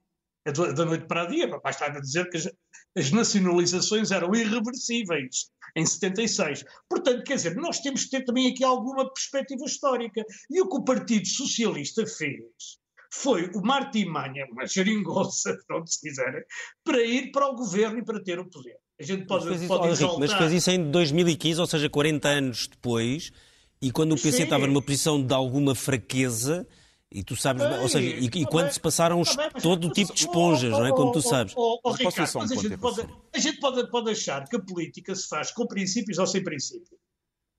É 0.46 0.52
da 0.52 0.86
noite 0.86 1.06
para 1.06 1.24
a 1.24 1.26
dia, 1.26 1.48
basta 1.48 1.86
a 1.86 2.00
dizer 2.00 2.30
que 2.30 2.36
as, 2.36 2.50
as 2.98 3.12
nacionalizações 3.12 4.12
eram 4.12 4.36
irreversíveis 4.36 5.50
em 5.76 5.86
76. 5.86 6.66
Portanto, 6.89 7.24
quer 7.24 7.36
dizer, 7.36 7.56
nós 7.56 7.80
temos 7.80 8.06
que 8.06 8.12
ter 8.12 8.26
também 8.26 8.52
aqui 8.52 8.64
alguma 8.64 9.12
perspectiva 9.14 9.64
histórica. 9.66 10.26
E 10.50 10.62
o 10.62 10.68
que 10.68 10.78
o 10.78 10.84
Partido 10.84 11.28
Socialista 11.28 12.06
fez 12.06 12.78
foi 13.14 13.50
uma 13.56 13.76
artimanha, 13.76 14.46
uma 14.52 14.66
geringonça, 14.66 15.58
pronto, 15.68 15.89
se 15.89 16.02
quiserem, 16.02 16.44
para 16.84 17.02
ir 17.02 17.32
para 17.32 17.48
o 17.48 17.56
governo 17.56 18.00
e 18.00 18.06
para 18.06 18.22
ter 18.22 18.39
o 18.39 18.50
poder. 18.50 18.78
A 19.00 19.04
gente 19.04 19.26
pode, 19.26 19.46
mas 19.46 19.58
fez 19.58 19.68
pode 19.68 19.86
isso, 19.86 20.04
exaltar... 20.04 20.20
Mas 20.20 20.34
fez 20.34 20.52
isso 20.52 20.72
em 20.72 20.91
2015, 20.91 21.60
ou 21.60 21.68
seja, 21.68 21.89
40 21.89 22.28
anos 22.28 22.68
depois, 22.68 23.32
e 23.82 23.91
quando 23.91 24.14
o 24.14 24.16
PC 24.16 24.38
Sim. 24.38 24.44
estava 24.44 24.68
numa 24.68 24.82
posição 24.82 25.22
de 25.22 25.34
alguma 25.34 25.76
fraqueza, 25.76 26.68
e 27.12 27.24
tu 27.24 27.36
sabes, 27.36 27.64
Ei, 27.64 27.80
ou 27.80 27.89
seja, 27.89 28.08
e, 28.08 28.26
e 28.26 28.46
quando 28.46 28.72
se 28.72 28.80
passaram 28.80 29.22
os, 29.22 29.36
bem, 29.36 29.50
todo 29.62 29.88
o 29.88 29.91
tipo 29.91 30.14
de 30.14 30.22
esponjas, 30.22 30.74
oh, 30.74 30.80
não 30.80 30.86
é? 30.86 30.91
Como 30.91 31.12
tu 31.12 31.22
sabes. 31.22 31.54
Oh, 31.56 31.80
oh, 31.84 31.91
Ricardo, 31.91 32.32
mas 32.36 32.52
a 32.52 32.56
gente, 32.56 32.78
pode, 32.78 33.08
a 33.34 33.38
gente 33.38 33.60
pode, 33.60 33.91
pode 33.91 34.12
achar 34.12 34.48
que 34.48 34.56
a 34.56 34.60
política 34.60 35.14
se 35.14 35.28
faz 35.28 35.52
com 35.52 35.68
princípios 35.68 36.18
ou 36.18 36.26
sem 36.26 36.44
princípios. 36.44 37.00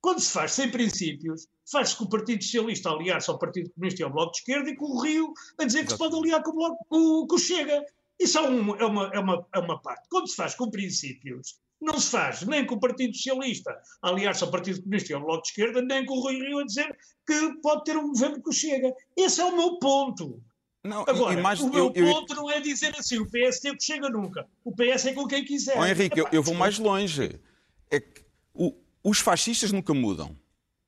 Quando 0.00 0.20
se 0.20 0.32
faz 0.32 0.52
sem 0.52 0.70
princípios, 0.70 1.46
faz-se 1.70 1.96
com 1.96 2.04
o 2.04 2.08
Partido 2.08 2.42
Socialista 2.42 2.90
aliar-se 2.90 3.30
ao 3.30 3.38
Partido 3.38 3.70
Comunista 3.70 4.02
e 4.02 4.04
ao 4.04 4.12
Bloco 4.12 4.32
de 4.32 4.38
Esquerda 4.38 4.68
e 4.68 4.76
com 4.76 4.86
o 4.86 5.00
Rio 5.00 5.32
a 5.58 5.64
dizer 5.64 5.84
que 5.84 5.92
se 5.92 5.98
pode 5.98 6.16
aliar 6.16 6.42
com 6.42 6.50
o, 6.50 6.54
Bloco, 6.54 6.86
com, 6.88 7.26
com 7.26 7.36
o 7.36 7.38
Chega. 7.38 7.82
Isso 8.18 8.38
é, 8.38 8.42
um, 8.42 8.76
é, 8.76 8.84
uma, 8.84 9.10
é, 9.12 9.18
uma, 9.18 9.46
é 9.54 9.58
uma 9.58 9.80
parte. 9.80 10.06
Quando 10.08 10.28
se 10.28 10.36
faz 10.36 10.54
com 10.54 10.70
princípios, 10.70 11.58
não 11.80 11.98
se 11.98 12.10
faz 12.10 12.42
nem 12.42 12.64
com 12.66 12.76
o 12.76 12.80
Partido 12.80 13.14
Socialista 13.14 13.76
aliar-se 14.00 14.44
ao 14.44 14.50
Partido 14.50 14.82
Comunista 14.82 15.12
e 15.12 15.14
ao 15.14 15.20
Bloco 15.20 15.42
de 15.42 15.48
Esquerda, 15.48 15.82
nem 15.82 16.06
com 16.06 16.14
o 16.14 16.20
Rui 16.20 16.36
Rio 16.36 16.58
a 16.58 16.64
dizer 16.64 16.96
que 17.26 17.60
pode 17.60 17.84
ter 17.84 17.96
um 17.96 18.08
governo 18.08 18.42
que 18.42 18.48
o 18.48 18.52
chega. 18.52 18.92
Esse 19.16 19.40
é 19.40 19.44
o 19.44 19.56
meu 19.56 19.78
ponto. 19.78 20.40
Não, 20.84 21.02
Agora, 21.08 21.40
mais, 21.40 21.60
o 21.60 21.70
meu 21.70 21.90
eu, 21.94 22.12
ponto 22.12 22.32
eu... 22.32 22.36
não 22.36 22.50
é 22.50 22.60
dizer 22.60 22.94
assim, 22.98 23.18
o 23.18 23.28
PSD 23.28 23.74
que 23.74 23.82
chega 23.82 24.08
nunca. 24.10 24.46
O 24.62 24.70
PS 24.70 25.06
é 25.06 25.12
com 25.14 25.26
quem 25.26 25.42
quiser. 25.42 25.78
Oh, 25.78 25.84
Henrique, 25.84 26.20
eu, 26.20 26.28
eu, 26.30 26.42
vou 26.42 26.54
mais 26.54 26.78
longe. 26.78 27.40
É 27.90 27.98
que 27.98 28.22
o, 28.52 28.74
os 29.02 29.18
fascistas 29.18 29.72
nunca 29.72 29.94
mudam. 29.94 30.36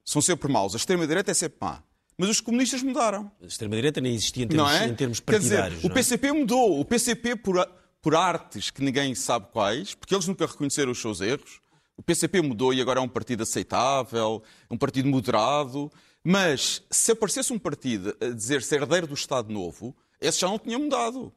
São 0.04 0.20
sempre 0.20 0.52
maus. 0.52 0.74
A 0.74 0.76
extrema-direita 0.76 1.30
é 1.30 1.34
sempre 1.34 1.58
má. 1.60 1.82
Mas 2.18 2.30
os 2.30 2.40
comunistas 2.40 2.82
mudaram. 2.82 3.30
A 3.42 3.46
extrema-direita 3.46 4.00
nem 4.00 4.14
existia 4.14 4.44
em 4.44 4.48
termos, 4.48 4.72
é? 4.72 4.86
em 4.86 4.94
termos 4.94 5.20
partidários. 5.20 5.76
Dizer, 5.76 5.90
o 5.90 5.94
PCP 5.94 6.26
é? 6.28 6.32
mudou. 6.32 6.80
O 6.80 6.84
PCP, 6.84 7.36
por, 7.36 7.68
por 8.00 8.14
artes 8.14 8.70
que 8.70 8.82
ninguém 8.82 9.14
sabe 9.14 9.48
quais, 9.52 9.94
porque 9.94 10.14
eles 10.14 10.26
nunca 10.26 10.46
reconheceram 10.46 10.92
os 10.92 11.00
seus 11.00 11.20
erros, 11.20 11.60
o 11.96 12.02
PCP 12.02 12.40
mudou 12.40 12.72
e 12.72 12.80
agora 12.80 13.00
é 13.00 13.02
um 13.02 13.08
partido 13.08 13.42
aceitável, 13.42 14.42
um 14.70 14.76
partido 14.76 15.08
moderado. 15.08 15.90
Mas 16.24 16.82
se 16.90 17.12
aparecesse 17.12 17.52
um 17.52 17.58
partido 17.58 18.16
a 18.20 18.26
dizer 18.30 18.62
ser 18.62 18.82
herdeiro 18.82 19.06
do 19.06 19.14
Estado 19.14 19.52
Novo, 19.52 19.94
esse 20.20 20.40
já 20.40 20.48
não 20.48 20.58
tinha 20.58 20.78
mudado. 20.78 21.32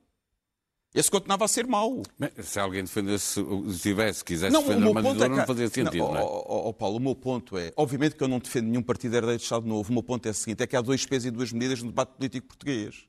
Esse 0.94 1.12
continuava 1.12 1.46
a 1.46 1.48
ser 1.48 1.68
mau. 1.68 2.02
se 2.42 2.60
alguém 2.60 2.84
defendesse, 2.84 3.44
tivesse, 3.80 4.26
quisesse 4.26 4.52
não, 4.52 4.64
defender 4.64 4.88
uma 4.88 5.02
ditadura, 5.02 5.26
é 5.26 5.30
que... 5.30 5.36
não 5.36 5.46
fazia 5.46 5.70
sentido, 5.70 5.98
não, 5.98 6.14
não 6.14 6.18
é? 6.18 6.24
Oh, 6.24 6.46
oh, 6.48 6.70
oh, 6.70 6.74
Paulo, 6.74 6.98
o 6.98 7.00
meu 7.00 7.16
ponto 7.16 7.58
é, 7.58 7.72
obviamente 7.76 8.16
que 8.16 8.24
eu 8.24 8.28
não 8.28 8.40
defendo 8.40 8.66
nenhum 8.66 8.82
partido 8.82 9.16
herdeiro 9.16 9.38
do 9.38 9.44
Estado 9.44 9.68
Novo, 9.68 9.90
o 9.90 9.94
meu 9.94 10.02
ponto 10.02 10.26
é 10.26 10.32
o 10.32 10.34
seguinte, 10.34 10.64
é 10.64 10.68
que 10.68 10.76
há 10.76 10.82
dois 10.82 11.06
pesos 11.06 11.28
e 11.28 11.32
duas 11.32 11.52
medidas 11.52 11.84
no 11.84 11.90
debate 11.90 12.14
político 12.18 12.48
português. 12.48 13.08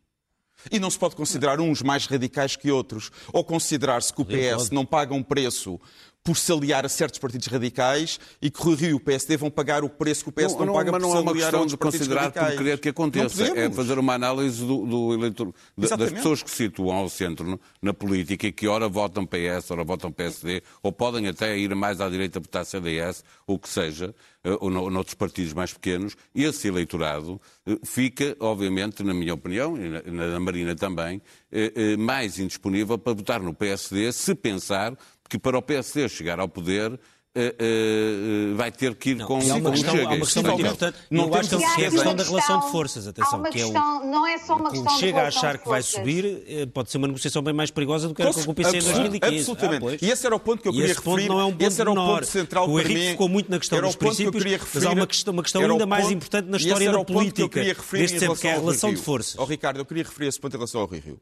E 0.71 0.79
não 0.79 0.91
se 0.91 0.99
pode 0.99 1.17
considerar 1.17 1.59
uns 1.59 1.81
mais 1.81 2.07
radicais 2.07 2.55
que 2.55 2.71
outros, 2.71 3.11
ou 3.33 3.43
considerar-se 3.43 4.13
que 4.13 4.21
o 4.21 4.27
PS 4.27 4.71
não 4.71 4.85
paga 4.85 5.15
um 5.15 5.23
preço 5.23 5.81
por 6.23 6.37
se 6.37 6.53
aliar 6.53 6.85
a 6.85 6.89
certos 6.89 7.19
partidos 7.19 7.47
radicais 7.47 8.21
e 8.41 8.51
que 8.51 8.69
o 8.69 8.75
Rio 8.75 8.91
e 8.91 8.95
o 8.95 9.01
PSD 9.01 9.37
vão 9.37 9.51
pagar 9.51 9.83
o 9.83 9.89
preço 9.89 10.25
que 10.25 10.31
o 10.31 10.33
PS 10.33 10.55
não, 10.55 10.67
não 10.67 10.75
paga 10.75 10.93
mas 10.93 11.03
por 11.03 11.09
não 11.09 11.13
se 11.13 11.17
é 11.17 11.21
uma 11.21 11.31
aliar 11.31 11.51
questão 11.51 11.63
a 11.63 11.67
de 11.67 11.73
outros 11.75 11.99
considerar 11.99 12.31
por 12.31 12.57
querer 12.57 12.79
que 12.79 12.89
aconteça. 12.91 13.59
É 13.59 13.71
fazer 13.71 13.99
uma 13.99 14.15
análise 14.15 14.65
do, 14.65 14.87
do 14.87 15.15
eleitor, 15.15 15.53
das 15.77 16.13
pessoas 16.13 16.43
que 16.43 16.51
se 16.51 16.57
situam 16.57 16.97
ao 16.97 17.09
centro 17.09 17.59
na 17.81 17.95
política 17.95 18.47
e 18.47 18.53
que 18.53 18.69
ora 18.69 18.89
votam 18.89 19.25
PS, 19.25 19.71
ora 19.71 19.85
votam 19.85 20.13
PSD, 20.13 20.63
ou 20.83 20.93
podem 20.93 21.29
até 21.29 21.57
ir 21.59 21.75
mais 21.75 22.01
à 22.01 22.09
direita 22.09 22.39
votar 22.39 22.65
CDS, 22.65 23.25
ou 23.47 23.57
o 23.57 23.59
que 23.59 23.69
seja, 23.69 24.15
eh, 24.45 24.57
ou 24.61 24.71
noutros 24.71 25.15
partidos 25.15 25.53
mais 25.53 25.73
pequenos, 25.73 26.17
esse 26.35 26.69
eleitorado 26.69 27.41
eh, 27.67 27.79
fica, 27.85 28.37
obviamente, 28.41 29.03
na 29.03 29.15
minha 29.15 29.35
opinião, 29.35 29.77
e 29.77 30.11
na 30.11 30.29
da 30.29 30.41
Marina 30.41 30.75
também, 30.75 31.21
eh, 31.53 31.97
mais 31.97 32.39
indisponível 32.39 32.99
para 32.99 33.13
votar 33.13 33.41
no 33.41 33.55
PSD 33.55 34.13
se 34.13 34.35
pensar 34.35 34.97
que 35.31 35.39
para 35.39 35.57
o 35.57 35.63
PSD 35.63 36.09
chegar 36.09 36.41
ao 36.41 36.49
poder 36.49 36.99
Uh, 37.33 38.53
uh, 38.53 38.57
vai 38.57 38.73
ter 38.73 38.93
que 38.97 39.11
ir 39.11 39.15
não, 39.19 39.25
com, 39.25 39.35
há 39.39 39.55
uma 39.55 39.61
com 39.61 39.71
questão, 39.71 39.95
Chega. 39.95 40.09
Há 40.09 40.15
uma 40.15 40.27
questão 40.27 40.43
muito 40.43 40.61
importante. 40.63 40.99
Não 41.09 41.29
eu 41.29 41.35
acho 41.37 41.49
que 41.49 41.63
é 41.63 41.87
a 41.87 41.91
questão 41.93 42.17
da 42.17 42.25
relação 42.25 42.61
de 42.61 42.71
forças. 42.73 43.07
Atenção, 43.07 43.43
que 43.45 43.61
é 43.61 43.67
o, 43.67 43.73
não 43.73 44.27
é 44.27 44.37
só 44.39 44.57
uma 44.57 44.69
questão 44.69 44.99
Chega 44.99 45.21
a 45.23 45.29
achar 45.29 45.59
que 45.59 45.69
vai 45.69 45.81
subir, 45.81 46.67
pode 46.75 46.91
ser 46.91 46.99
uma 46.99 47.07
negociação 47.07 47.41
bem 47.41 47.55
mais 47.55 47.71
perigosa 47.71 48.09
do 48.09 48.17
que 48.17 48.23
era 48.23 48.35
com 48.35 48.51
o 48.51 48.53
PC 48.53 48.79
em 48.79 48.83
2015. 48.83 49.37
Absolutamente. 49.37 49.87
Ah, 49.87 50.07
e 50.07 50.11
esse 50.11 50.27
era 50.27 50.35
o 50.35 50.41
ponto 50.41 50.61
que 50.61 50.67
eu 50.67 50.73
queria 50.73 50.89
referir. 50.89 51.29
não 51.29 51.39
é 51.39 51.45
um 51.45 51.53
ponto 51.53 51.63
esse 51.63 51.81
era 51.81 51.91
o 51.93 51.95
ponto 51.95 52.27
central 52.27 52.69
o 52.69 52.81
Henrique 52.81 53.11
ficou 53.11 53.29
muito 53.29 53.49
na 53.49 53.61
questão 53.61 53.81
dos 53.81 53.95
princípios, 53.95 54.43
que 54.43 54.59
mas 54.75 54.87
há 54.87 54.91
uma 54.91 55.07
questão, 55.07 55.33
uma 55.33 55.43
questão 55.45 55.63
ainda 55.63 55.87
mais 55.87 56.11
importante 56.11 56.49
na 56.49 56.57
história 56.57 56.91
da 56.91 57.05
política 57.05 57.63
deste 57.93 58.19
tempo, 58.19 58.35
que 58.35 58.49
é 58.49 58.55
a 58.55 58.59
relação 58.59 58.93
de 58.93 59.01
forças. 59.01 59.49
Ricardo, 59.49 59.79
eu 59.79 59.85
queria 59.85 60.03
referir 60.03 60.27
esse 60.27 60.41
ponto 60.41 60.55
em 60.55 60.59
relação 60.59 60.81
ao 60.81 60.89
Rio 60.89 61.01
Rio. 61.01 61.21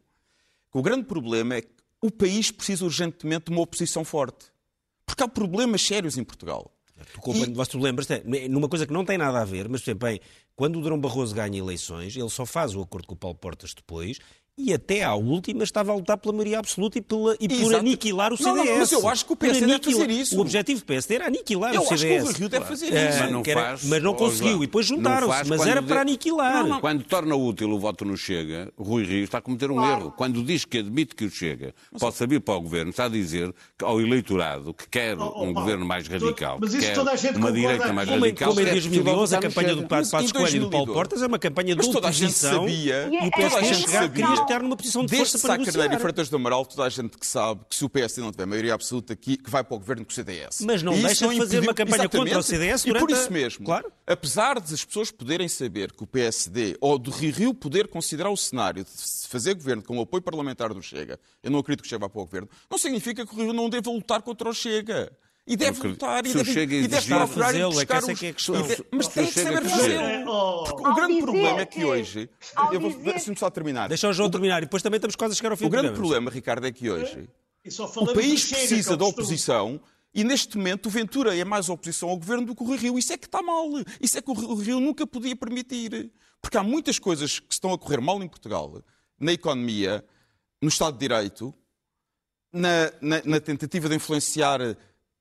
O 0.73 0.83
grande 0.83 1.05
problema 1.05 1.57
é 1.57 1.61
que 1.61 1.69
o 2.01 2.11
país 2.11 2.51
precisa 2.51 2.85
urgentemente 2.85 3.47
de 3.47 3.53
uma 3.53 3.63
oposição 3.63 4.05
forte. 4.05 4.47
Porque 5.05 5.23
há 5.23 5.29
problemas 5.29 5.83
sérios 5.83 6.19
em 6.19 6.25
Portugal. 6.25 6.73
Tu, 7.23 7.31
e... 7.35 7.67
tu 7.67 7.79
lembras, 7.79 8.09
numa 8.51 8.69
coisa 8.69 8.87
que 8.87 8.93
não 8.93 9.05
tem 9.05 9.17
nada 9.17 9.41
a 9.41 9.45
ver, 9.45 9.69
mas, 9.69 9.83
bem, 9.83 10.21
quando 10.55 10.79
o 10.79 10.83
Durão 10.83 11.01
Barroso 11.01 11.35
ganha 11.35 11.59
eleições, 11.59 12.17
ele 12.17 12.29
só 12.29 12.45
faz 12.45 12.75
o 12.75 12.83
acordo 12.83 13.07
com 13.07 13.15
o 13.15 13.17
Paulo 13.17 13.37
Portas 13.37 13.73
depois 13.75 14.19
e 14.59 14.75
até 14.75 15.05
à 15.05 15.15
última 15.15 15.63
estava 15.63 15.93
a 15.93 15.95
lutar 15.95 16.19
pela 16.19 16.33
maioria 16.33 16.59
absoluta 16.59 16.99
e, 16.99 17.01
pela, 17.01 17.37
e 17.39 17.49
por 17.49 17.75
aniquilar 17.77 18.33
o 18.33 18.37
CDS. 18.37 18.57
Não, 18.57 18.65
não, 18.65 18.79
mas 18.79 18.93
eu 18.93 19.09
acho 19.09 19.25
que 19.25 19.33
o 19.33 19.37
PSD 19.37 19.67
deve 19.67 19.85
fazer 19.85 20.11
isso. 20.11 20.37
O 20.37 20.41
objetivo 20.41 20.81
do 20.81 20.87
PSD 20.87 21.15
era 21.15 21.27
aniquilar 21.27 21.73
eu 21.73 21.83
o 21.83 21.87
CDS. 21.87 22.03
Eu 22.03 22.17
acho 22.17 22.25
que 22.25 22.31
o 22.31 22.39
Rio 22.39 22.49
deve 22.49 22.65
fazer 22.65 22.93
é, 22.93 23.09
isso. 23.09 23.19
Mas 23.21 23.33
não, 23.33 23.43
era, 23.47 23.61
faz, 23.61 23.85
mas 23.85 24.03
não 24.03 24.15
conseguiu 24.15 24.57
e 24.57 24.67
depois 24.67 24.87
juntaram-se, 24.87 25.49
mas 25.49 25.67
era 25.67 25.81
de... 25.81 25.87
para 25.87 26.01
aniquilar. 26.01 26.67
Não, 26.67 26.81
quando 26.81 27.05
torna 27.05 27.37
útil 27.37 27.71
o 27.71 27.79
voto 27.79 28.05
no 28.05 28.17
Chega, 28.17 28.73
Rui 28.77 29.05
Rio 29.05 29.25
está 29.25 29.39
a 29.39 29.41
cometer 29.41 29.71
um 29.71 29.77
claro. 29.77 30.01
erro. 30.01 30.15
Quando 30.17 30.43
diz 30.43 30.65
que 30.65 30.79
admite 30.79 31.15
que 31.15 31.25
o 31.25 31.31
Chega 31.31 31.73
mas, 31.93 32.01
possa 32.01 32.27
vir 32.27 32.41
para 32.41 32.55
o 32.55 32.61
governo, 32.61 32.91
está 32.91 33.05
a 33.05 33.09
dizer 33.09 33.55
ao 33.81 34.01
eleitorado 34.01 34.75
que 34.75 34.89
quer 34.89 35.17
oh, 35.17 35.33
oh, 35.37 35.45
um 35.45 35.51
oh, 35.51 35.55
governo 35.55 35.87
mais 35.87 36.09
radical, 36.09 36.59
mas 36.61 36.75
isso 36.75 36.85
quer 36.85 36.95
toda 36.95 37.13
a 37.13 37.17
gente 37.17 37.37
uma 37.37 37.53
direita 37.53 37.93
mais 37.93 38.09
como, 38.09 38.21
radical. 38.21 38.49
Como 38.49 38.61
em 38.61 38.65
2011, 38.65 39.37
a 39.37 39.41
campanha 39.41 39.77
do 39.77 39.87
Passos 39.87 40.33
Coelho 40.33 40.57
e 40.57 40.61
do 40.61 40.71
Paulo 40.71 40.93
Portas 40.93 41.23
é 41.23 41.27
uma 41.27 41.39
campanha 41.39 41.77
de 41.77 41.87
oposição 41.87 42.69
e 42.69 42.91
o 42.91 43.31
PSD 43.31 44.09
queria 44.09 44.48
estar 44.49 44.63
numa 44.63 44.77
posição 44.77 45.05
de 45.05 45.17
força 45.17 45.39
Sá 45.39 45.59
Carneiro 45.59 45.95
e 45.95 45.99
Freitas 45.99 46.29
do 46.29 46.37
Amaral, 46.37 46.65
toda 46.65 46.85
a 46.85 46.89
gente 46.89 47.17
que 47.17 47.27
sabe 47.27 47.61
que 47.69 47.77
se 47.77 47.85
o 47.85 47.89
PSD 47.89 48.21
não 48.21 48.33
tiver 48.33 48.47
maioria 48.47 48.75
absoluta 48.75 49.13
aqui, 49.13 49.37
que 49.37 49.51
vai 49.51 49.63
para 49.63 49.75
o 49.75 49.79
governo 49.79 50.05
com 50.05 50.11
o 50.11 50.15
CDS. 50.15 50.61
Mas 50.63 50.83
não 50.83 50.93
deixa 51.01 51.29
de 51.29 51.37
fazer 51.37 51.61
uma 51.61 51.75
campanha 51.75 52.03
Exatamente. 52.03 52.31
contra 52.31 52.39
o 52.39 52.43
CDS 52.43 52.85
durante 52.85 53.03
E 53.03 53.07
por 53.07 53.11
isso 53.15 53.33
mesmo, 53.33 53.65
claro. 53.65 53.93
apesar 54.07 54.61
de 54.61 54.75
as 54.75 54.85
pessoas 54.85 55.11
poderem 55.11 55.49
saber 55.49 55.93
que 55.93 56.03
o 56.03 56.07
PSD, 56.07 56.77
ou 56.81 56.99
do 56.99 57.11
Rio 57.11 57.33
Rio 57.33 57.55
poder 57.55 57.89
considerar 57.89 58.31
o 58.31 58.37
cenário 58.37 58.85
de 58.85 59.29
fazer 59.29 59.55
governo 59.55 59.83
com 59.83 59.99
o 59.99 60.03
apoio 60.03 60.23
parlamentar 60.23 60.73
do 60.73 60.83
Chega, 60.83 61.19
eu 61.43 61.51
não 61.51 61.59
acredito 61.59 61.83
que 61.83 61.87
o 61.87 61.91
Chega 61.91 62.01
vá 62.01 62.09
para 62.09 62.21
o 62.21 62.25
governo, 62.25 62.49
não 62.71 62.79
significa 62.79 63.27
que 63.27 63.35
o 63.35 63.39
Rio 63.39 63.53
não 63.53 63.69
deva 63.69 63.91
lutar 63.91 64.23
contra 64.23 64.49
o 64.49 64.53
Chega. 64.55 65.13
E 65.49 65.57
deve 65.57 65.89
lutar, 65.89 66.27
e 66.27 66.35
deve, 66.35 66.63
e 66.63 66.87
deve 66.87 67.07
procurar 67.09 67.55
e 67.55 67.65
buscar 67.65 68.03
os... 68.03 68.09
É 68.11 68.15
que 68.15 68.27
é 68.27 68.35
mas 68.93 69.09
tem 69.09 69.27
que 69.27 69.33
saber 69.33 69.65
fazê-lo. 69.65 70.65
O 70.65 70.95
grande 70.95 71.23
problema 71.23 71.61
é 71.63 71.67
que 71.67 71.85
hoje... 71.85 72.29
Eu 72.71 72.81
vou, 72.81 72.93
deixa-me 72.99 73.37
só 73.37 73.49
terminar. 73.49 73.89
Deixa 73.89 74.07
o 74.09 74.13
João 74.13 74.31
terminar 74.31 74.59
e 74.59 74.67
depois 74.67 74.83
também 74.83 74.99
estamos 74.99 75.17
quase 75.17 75.33
a 75.33 75.37
chegar 75.37 75.51
ao 75.51 75.57
fim 75.57 75.65
O 75.65 75.71
grande 75.71 75.93
problema, 75.93 76.31
Ricardo, 76.31 76.67
é 76.67 76.71
que 76.71 76.91
hoje 76.91 77.29
o 77.97 78.15
país 78.15 78.45
precisa 78.45 78.97
da 78.97 79.07
oposição 79.07 79.81
e 80.15 80.23
neste 80.23 80.57
momento 80.57 80.87
o 80.87 80.91
Ventura 80.91 81.37
é 81.37 81.45
mais 81.45 81.69
oposição 81.69 82.11
ao 82.11 82.17
governo 82.17 82.47
do 82.47 82.55
que 82.55 82.63
o 82.63 82.75
Rio. 82.75 82.99
Isso 82.99 83.13
é 83.13 83.17
que 83.17 83.27
está 83.27 83.43
mal. 83.43 83.67
Isso 84.01 84.19
é 84.19 84.23
que 84.23 84.31
o 84.31 84.55
Rio 84.55 84.81
nunca 84.81 85.07
podia 85.07 85.35
permitir. 85.35 86.11
Porque 86.43 86.57
há 86.57 86.63
muitas 86.63 86.99
coisas 86.99 87.39
que 87.39 87.53
estão 87.53 87.73
a 87.73 87.79
correr 87.79 88.01
mal 88.01 88.23
em 88.23 88.29
Portugal, 88.29 88.83
na 89.19 89.33
economia, 89.33 90.05
no 90.61 90.69
Estado 90.69 90.95
de 90.95 91.01
Direito, 91.01 91.55
na, 92.53 92.93
na, 93.01 93.23
na 93.25 93.41
tentativa 93.41 93.89
de 93.89 93.97
influenciar 93.97 94.61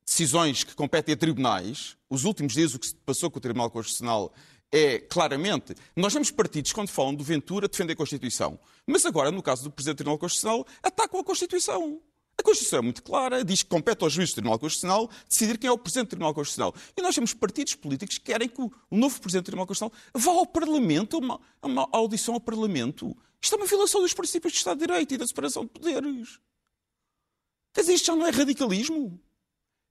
decisões 0.07 0.63
que 0.63 0.73
competem 0.73 1.13
a 1.13 1.17
tribunais, 1.17 1.97
os 2.09 2.23
últimos 2.23 2.53
dias 2.53 2.73
o 2.73 2.79
que 2.79 2.87
se 2.87 2.95
passou 2.95 3.29
com 3.29 3.39
o 3.39 3.41
Tribunal 3.41 3.69
Constitucional 3.69 4.33
é 4.71 4.99
claramente. 4.99 5.75
Nós 5.95 6.13
temos 6.13 6.31
partidos, 6.31 6.71
quando 6.71 6.87
falam 6.87 7.13
do 7.13 7.23
Ventura, 7.23 7.67
defendem 7.67 7.93
a 7.93 7.97
Constituição. 7.97 8.57
Mas 8.85 9.05
agora, 9.05 9.31
no 9.31 9.43
caso 9.43 9.63
do 9.63 9.71
Presidente 9.71 9.95
do 9.95 9.97
Tribunal 9.97 10.17
Constitucional, 10.17 10.65
atacam 10.81 11.19
a 11.19 11.23
Constituição. 11.23 12.01
A 12.37 12.43
Constituição 12.43 12.79
é 12.79 12.81
muito 12.81 13.03
clara, 13.03 13.43
diz 13.43 13.63
que 13.63 13.69
compete 13.69 14.03
aos 14.03 14.13
juízes 14.13 14.31
do 14.31 14.35
Tribunal 14.35 14.59
Constitucional 14.59 15.09
decidir 15.27 15.57
quem 15.57 15.67
é 15.67 15.71
o 15.71 15.77
Presidente 15.77 16.07
do 16.07 16.09
Tribunal 16.11 16.33
Constitucional. 16.33 16.73
E 16.95 17.01
nós 17.01 17.13
temos 17.13 17.33
partidos 17.33 17.75
políticos 17.75 18.17
que 18.17 18.25
querem 18.25 18.47
que 18.47 18.61
o 18.61 18.71
novo 18.91 19.19
Presidente 19.19 19.43
do 19.43 19.47
Tribunal 19.47 19.67
Constitucional 19.67 20.13
vá 20.13 20.31
ao 20.31 20.45
Parlamento, 20.45 21.17
a 21.17 21.19
uma, 21.19 21.41
a 21.61 21.67
uma 21.67 21.89
audição 21.91 22.33
ao 22.33 22.39
Parlamento. 22.39 23.15
Isto 23.41 23.55
é 23.55 23.57
uma 23.57 23.67
violação 23.67 24.01
dos 24.01 24.13
princípios 24.13 24.53
de 24.53 24.59
Estado 24.59 24.79
de 24.79 24.87
Direito 24.87 25.13
e 25.13 25.17
da 25.17 25.27
separação 25.27 25.63
de 25.63 25.71
poderes. 25.71 26.39
Quer 27.73 27.81
dizer, 27.81 27.93
isto 27.93 28.05
já 28.05 28.15
não 28.15 28.25
é 28.25 28.29
radicalismo? 28.29 29.19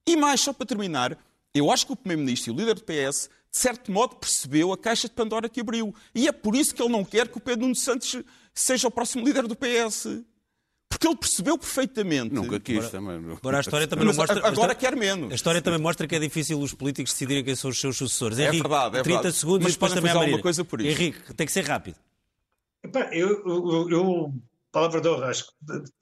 E 0.07 0.17
mais, 0.17 0.41
só 0.41 0.53
para 0.53 0.67
terminar, 0.67 1.19
eu 1.55 1.71
acho 1.71 1.87
que 1.87 1.93
o 1.93 1.97
Primeiro-Ministro 1.97 2.53
e 2.53 2.55
o 2.55 2.59
líder 2.59 2.75
do 2.75 2.83
PS, 2.83 3.29
de 3.51 3.59
certo 3.59 3.91
modo, 3.91 4.17
percebeu 4.17 4.73
a 4.73 4.79
caixa 4.79 5.09
de 5.09 5.15
Pandora 5.15 5.49
que 5.49 5.61
abriu. 5.61 5.95
E 6.15 6.29
é 6.29 6.33
por 6.33 6.55
isso 6.55 6.75
que 6.75 6.83
ele 6.83 6.93
não 6.93 7.05
quer 7.05 7.29
que 7.29 7.39
o 7.39 7.41
Pedro 7.41 7.63
Nuno 7.63 7.75
Santos 7.75 8.23
seja 8.55 8.89
o 8.89 8.91
próximo 8.91 9.25
líder 9.25 9.47
do 9.47 9.57
PS. 9.57 10.23
Porque 10.89 11.07
ele 11.07 11.17
percebeu 11.17 11.59
perfeitamente. 11.59 12.33
Nunca 12.33 12.61
quis 12.61 12.89
também. 12.91 13.17
Agora 13.37 13.59
a 13.59 13.61
história 13.61 13.87
também 13.87 14.07
não 14.07 14.15
mostra. 14.15 14.39
Agora 14.39 14.53
história, 14.53 14.75
quer 14.75 14.97
menos. 14.97 15.33
A 15.33 15.35
história 15.35 15.61
também 15.61 15.81
mostra 15.81 16.07
que 16.07 16.15
é 16.15 16.19
difícil 16.19 16.61
os 16.61 16.73
políticos 16.73 17.13
decidirem 17.13 17.45
quem 17.45 17.55
são 17.55 17.71
os 17.71 17.79
seus 17.79 17.97
sucessores. 17.97 18.39
É 18.39 18.45
Henrique, 18.45 18.63
verdade, 18.63 18.99
é 18.99 19.03
30 19.03 19.17
verdade. 19.23 19.37
segundos 19.37 19.65
Mas 19.65 19.73
e 19.73 19.77
depois 19.77 19.93
também 19.93 20.13
fazer 20.13 20.19
a 20.19 20.23
alguma 20.23 20.43
coisa 20.43 20.65
por 20.65 20.81
isso. 20.81 20.91
Henrique, 20.91 21.35
tem 21.35 21.47
que 21.47 21.53
ser 21.53 21.65
rápido. 21.67 21.97
Epá, 22.85 23.11
eu, 23.13 23.29
eu, 23.47 23.91
eu 23.91 24.35
palavra 24.77 25.01
de 25.01 25.09
honra, 25.09 25.29
acho 25.29 25.47
que 25.47 25.53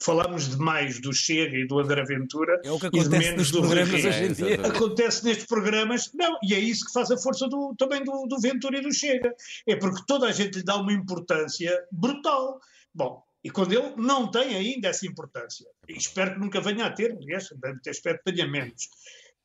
falámos 0.03 0.49
demais 0.49 0.99
do 0.99 1.13
Chega 1.13 1.57
e 1.57 1.65
do 1.65 1.79
André 1.79 2.03
Ventura 2.03 2.59
é 2.61 2.69
o 2.69 2.77
que 2.77 2.87
e 2.87 3.03
de 3.03 3.07
menos 3.07 3.49
do 3.49 3.59
programas 3.59 4.03
hoje 4.03 4.23
em 4.25 4.33
dia. 4.33 4.67
Acontece 4.67 5.23
nestes 5.23 5.45
programas, 5.45 6.11
não, 6.13 6.37
e 6.43 6.53
é 6.53 6.59
isso 6.59 6.85
que 6.85 6.91
faz 6.91 7.09
a 7.09 7.17
força 7.17 7.47
do, 7.47 7.73
também 7.77 8.03
do, 8.03 8.27
do 8.27 8.37
Ventura 8.41 8.77
e 8.77 8.81
do 8.81 8.93
Chega. 8.93 9.33
É 9.65 9.77
porque 9.77 10.03
toda 10.05 10.27
a 10.27 10.33
gente 10.33 10.57
lhe 10.57 10.63
dá 10.65 10.75
uma 10.75 10.91
importância 10.91 11.71
brutal. 11.89 12.59
Bom, 12.93 13.23
e 13.41 13.49
quando 13.49 13.71
ele 13.71 13.93
não 13.95 14.29
tem 14.29 14.53
ainda 14.55 14.89
essa 14.89 15.07
importância, 15.07 15.65
e 15.87 15.93
espero 15.93 16.33
que 16.33 16.39
nunca 16.41 16.59
venha 16.59 16.85
a 16.85 16.91
ter, 16.91 17.13
aliás, 17.13 17.47
deve 17.55 17.79
ter, 17.79 17.91
espero 17.91 18.17
que 18.17 18.33
tenha 18.33 18.45
menos. 18.45 18.89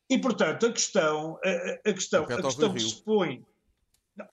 E, 0.09 0.17
portanto, 0.17 0.65
a 0.65 0.73
questão, 0.73 1.39
a, 1.41 1.89
a 1.89 1.93
questão, 1.93 2.25
a 2.25 2.41
questão 2.41 2.73
que 2.73 2.81
se 2.81 3.01
põe 3.01 3.41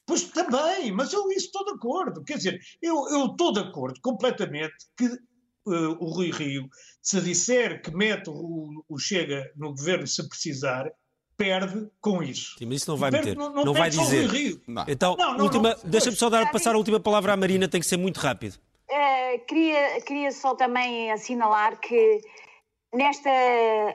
Pois 0.07 0.25
também, 0.25 0.93
mas 0.93 1.13
eu 1.13 1.31
isso 1.31 1.47
estou 1.47 1.65
de 1.65 1.73
acordo. 1.73 2.25
Quer 2.25 2.37
dizer, 2.37 2.61
eu, 2.83 3.09
eu 3.09 3.27
estou 3.27 3.53
de 3.53 3.61
acordo 3.61 4.01
completamente 4.03 4.75
que 4.97 5.07
uh, 5.07 5.97
o 6.01 6.11
Rui 6.11 6.31
Rio, 6.31 6.69
se 7.03 7.21
disser 7.21 7.83
que 7.83 7.91
mete 7.91 8.29
o, 8.29 8.85
o, 8.89 8.99
Chega 8.99 9.51
no 9.57 9.71
governo 9.71 10.07
se 10.07 10.29
precisar, 10.29 10.91
perde 11.37 11.89
com 12.01 12.23
isso. 12.23 12.57
Sim, 12.59 12.67
mas 12.67 12.77
isso 12.83 12.91
não 12.91 12.99
vai 12.99 13.11
perde, 13.11 13.31
meter. 13.31 13.39
Não, 13.39 13.55
não, 13.55 13.65
não 13.67 13.73
vai 13.73 13.91
dizer. 13.91 14.61
Não. 14.67 14.85
Então, 14.89 15.17
última, 15.39 15.77
deixa-me 15.85 16.17
só 16.17 16.29
dar, 16.29 16.51
passar 16.51 16.75
a 16.75 16.79
última 16.79 16.99
palavra 16.99 17.33
à 17.33 17.37
Marina, 17.37 17.69
tem 17.69 17.81
que 17.81 17.87
ser 17.87 17.97
muito 17.97 18.19
rápido. 18.19 18.59
Uh, 18.91 19.47
queria, 19.47 20.01
queria 20.01 20.33
só 20.33 20.55
também 20.55 21.13
assinalar 21.13 21.79
que 21.79 22.21
nesta 22.93 23.31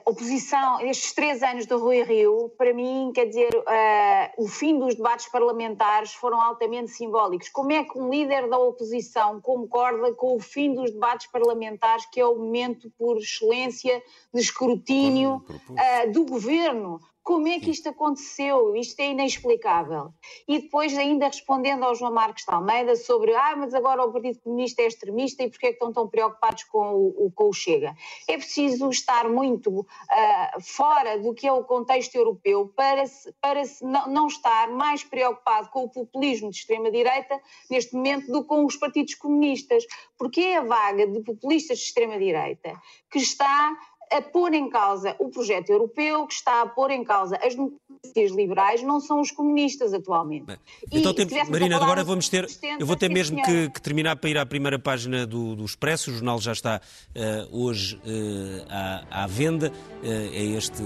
oposição, 0.05 0.77
nestes 0.79 1.13
três 1.13 1.41
anos 1.41 1.65
do 1.65 1.79
Rui 1.79 2.03
Rio, 2.03 2.49
para 2.57 2.73
mim, 2.73 3.11
quer 3.13 3.25
dizer, 3.25 3.49
uh, 3.55 4.43
o 4.43 4.47
fim 4.47 4.77
dos 4.77 4.95
debates 4.95 5.27
parlamentares 5.29 6.13
foram 6.13 6.39
altamente 6.39 6.91
simbólicos. 6.91 7.49
Como 7.49 7.71
é 7.71 7.83
que 7.83 7.97
um 7.97 8.09
líder 8.09 8.47
da 8.49 8.57
oposição 8.57 9.41
concorda 9.41 10.13
com 10.13 10.35
o 10.35 10.39
fim 10.39 10.73
dos 10.73 10.91
debates 10.91 11.27
parlamentares, 11.27 12.05
que 12.05 12.19
é 12.19 12.25
o 12.25 12.37
momento 12.37 12.91
por 12.97 13.17
excelência 13.17 14.01
de 14.33 14.41
escrutínio 14.41 15.43
uh, 15.49 16.11
do 16.11 16.25
governo? 16.25 16.99
Como 17.23 17.47
é 17.47 17.57
que 17.57 17.71
isto 17.71 17.87
aconteceu? 17.87 18.75
Isto 18.75 18.99
é 18.99 19.11
inexplicável. 19.11 20.13
E 20.45 20.59
depois, 20.59 20.97
ainda 20.97 21.27
respondendo 21.27 21.83
ao 21.83 21.95
João 21.95 22.11
Marcos 22.11 22.43
de 22.43 22.53
Almeida 22.53 22.97
sobre 22.97 23.33
ah, 23.33 23.55
mas 23.55 23.73
agora 23.73 24.03
o 24.03 24.11
Partido 24.11 24.39
Comunista 24.39 24.81
é 24.81 24.87
extremista 24.87 25.41
e 25.41 25.49
porquê 25.49 25.67
é 25.67 25.69
que 25.69 25.75
estão 25.75 25.93
tão 25.93 26.05
preocupados 26.07 26.65
com 26.65 27.13
o, 27.17 27.31
com 27.33 27.47
o 27.47 27.53
Chega? 27.53 27.95
É 28.27 28.37
preciso 28.37 28.89
estar 28.89 29.29
muito 29.29 29.69
uh, 29.71 30.61
fora 30.61 31.17
do 31.17 31.33
que 31.33 31.47
é 31.47 31.53
o 31.53 31.63
contexto 31.63 32.13
europeu 32.15 32.67
para, 32.75 33.05
se, 33.05 33.31
para 33.39 33.63
se 33.63 33.85
não, 33.85 34.05
não 34.09 34.27
estar 34.27 34.69
mais 34.69 35.01
preocupado 35.01 35.69
com 35.69 35.85
o 35.85 35.89
populismo 35.89 36.49
de 36.49 36.57
extrema-direita 36.57 37.39
neste 37.69 37.95
momento 37.95 38.29
do 38.29 38.41
que 38.41 38.49
com 38.49 38.65
os 38.65 38.75
partidos 38.75 39.15
comunistas. 39.15 39.85
Porque 40.17 40.41
é 40.41 40.57
a 40.57 40.63
vaga 40.63 41.07
de 41.07 41.21
populistas 41.21 41.77
de 41.77 41.85
extrema-direita 41.85 42.73
que 43.09 43.19
está 43.19 43.77
a 44.11 44.21
pôr 44.21 44.53
em 44.53 44.69
causa 44.69 45.15
o 45.19 45.29
projeto 45.29 45.69
europeu, 45.69 46.25
que 46.27 46.33
está 46.33 46.61
a 46.61 46.67
pôr 46.67 46.91
em 46.91 47.03
causa 47.03 47.37
as 47.37 47.55
democracias 47.55 48.31
liberais, 48.31 48.83
não 48.83 48.99
são 48.99 49.21
os 49.21 49.31
comunistas 49.31 49.93
atualmente. 49.93 50.45
Bem, 50.45 50.57
então, 50.91 51.13
temos, 51.13 51.49
Marina, 51.49 51.77
agora 51.77 52.03
vamos 52.03 52.29
ter. 52.29 52.47
Eu 52.79 52.85
vou 52.85 52.95
ter 52.95 53.09
mesmo 53.09 53.41
que, 53.43 53.69
que, 53.69 53.81
terminar 53.81 54.15
para 54.15 54.29
ir 54.29 54.37
à 54.37 54.45
primeira 54.45 54.77
página 54.77 55.25
do, 55.25 55.55
do 55.55 55.65
Expresso. 55.65 56.11
O 56.11 56.13
jornal 56.13 56.39
já 56.39 56.51
está 56.51 56.81
uh, 57.15 57.57
hoje 57.57 57.95
uh, 57.97 58.65
à, 58.69 59.23
à, 59.23 59.27
venda. 59.27 59.71
Uh, 60.03 60.05
é 60.05 60.43
este 60.57 60.83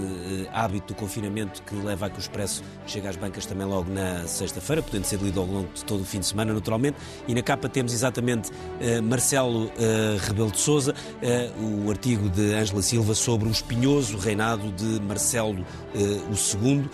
hábito 0.52 0.94
do 0.94 0.94
confinamento 0.94 1.62
que 1.62 1.74
leva 1.74 2.06
a 2.06 2.10
que 2.10 2.18
o 2.18 2.20
Expresso 2.20 2.62
chegue 2.86 3.06
às 3.06 3.16
bancas 3.16 3.46
também 3.46 3.66
logo 3.66 3.90
na 3.90 4.26
sexta-feira, 4.26 4.82
podendo 4.82 5.04
ser 5.04 5.20
lido 5.20 5.40
ao 5.40 5.46
longo 5.46 5.72
de 5.72 5.84
todo 5.84 6.00
o 6.02 6.04
fim 6.04 6.20
de 6.20 6.26
semana, 6.26 6.52
naturalmente. 6.54 6.96
E 7.26 7.34
na 7.34 7.42
capa 7.42 7.68
temos 7.68 7.92
exatamente 7.92 8.50
Marcelo 9.02 9.70
Rebelo 10.20 10.50
de 10.50 10.58
Souza, 10.58 10.94
o 11.60 11.90
artigo 11.90 12.28
de 12.28 12.54
Ângela 12.54 12.82
Silva 12.82 13.07
sobre 13.14 13.48
o 13.48 13.52
espinhoso 13.52 14.16
reinado 14.16 14.70
de 14.72 15.00
Marcelo 15.00 15.64
II, 15.94 16.88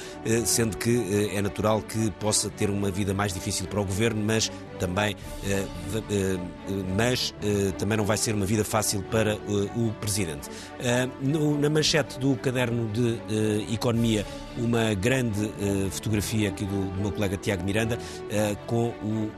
sendo 0.44 0.76
que 0.76 1.30
é 1.34 1.40
natural 1.42 1.82
que 1.82 2.10
possa 2.12 2.48
ter 2.50 2.70
uma 2.70 2.90
vida 2.90 3.12
mais 3.14 3.32
difícil 3.32 3.66
para 3.66 3.80
o 3.80 3.84
governo, 3.84 4.22
mas 4.22 4.50
também, 4.78 5.16
mas 6.96 7.34
também 7.78 7.98
não 7.98 8.04
vai 8.04 8.16
ser 8.16 8.34
uma 8.34 8.46
vida 8.46 8.64
fácil 8.64 9.02
para 9.04 9.36
o 9.76 9.92
presidente. 10.00 10.48
Na 11.20 11.70
manchete 11.70 12.18
do 12.18 12.36
caderno 12.36 12.88
de 12.92 13.72
economia, 13.72 14.26
uma 14.56 14.94
grande 14.94 15.50
fotografia 15.90 16.48
aqui 16.48 16.64
do, 16.64 17.00
meu 17.00 17.10
colega 17.10 17.36
Tiago 17.36 17.64
Miranda 17.64 17.98
com 18.66 18.88
o 18.88 19.30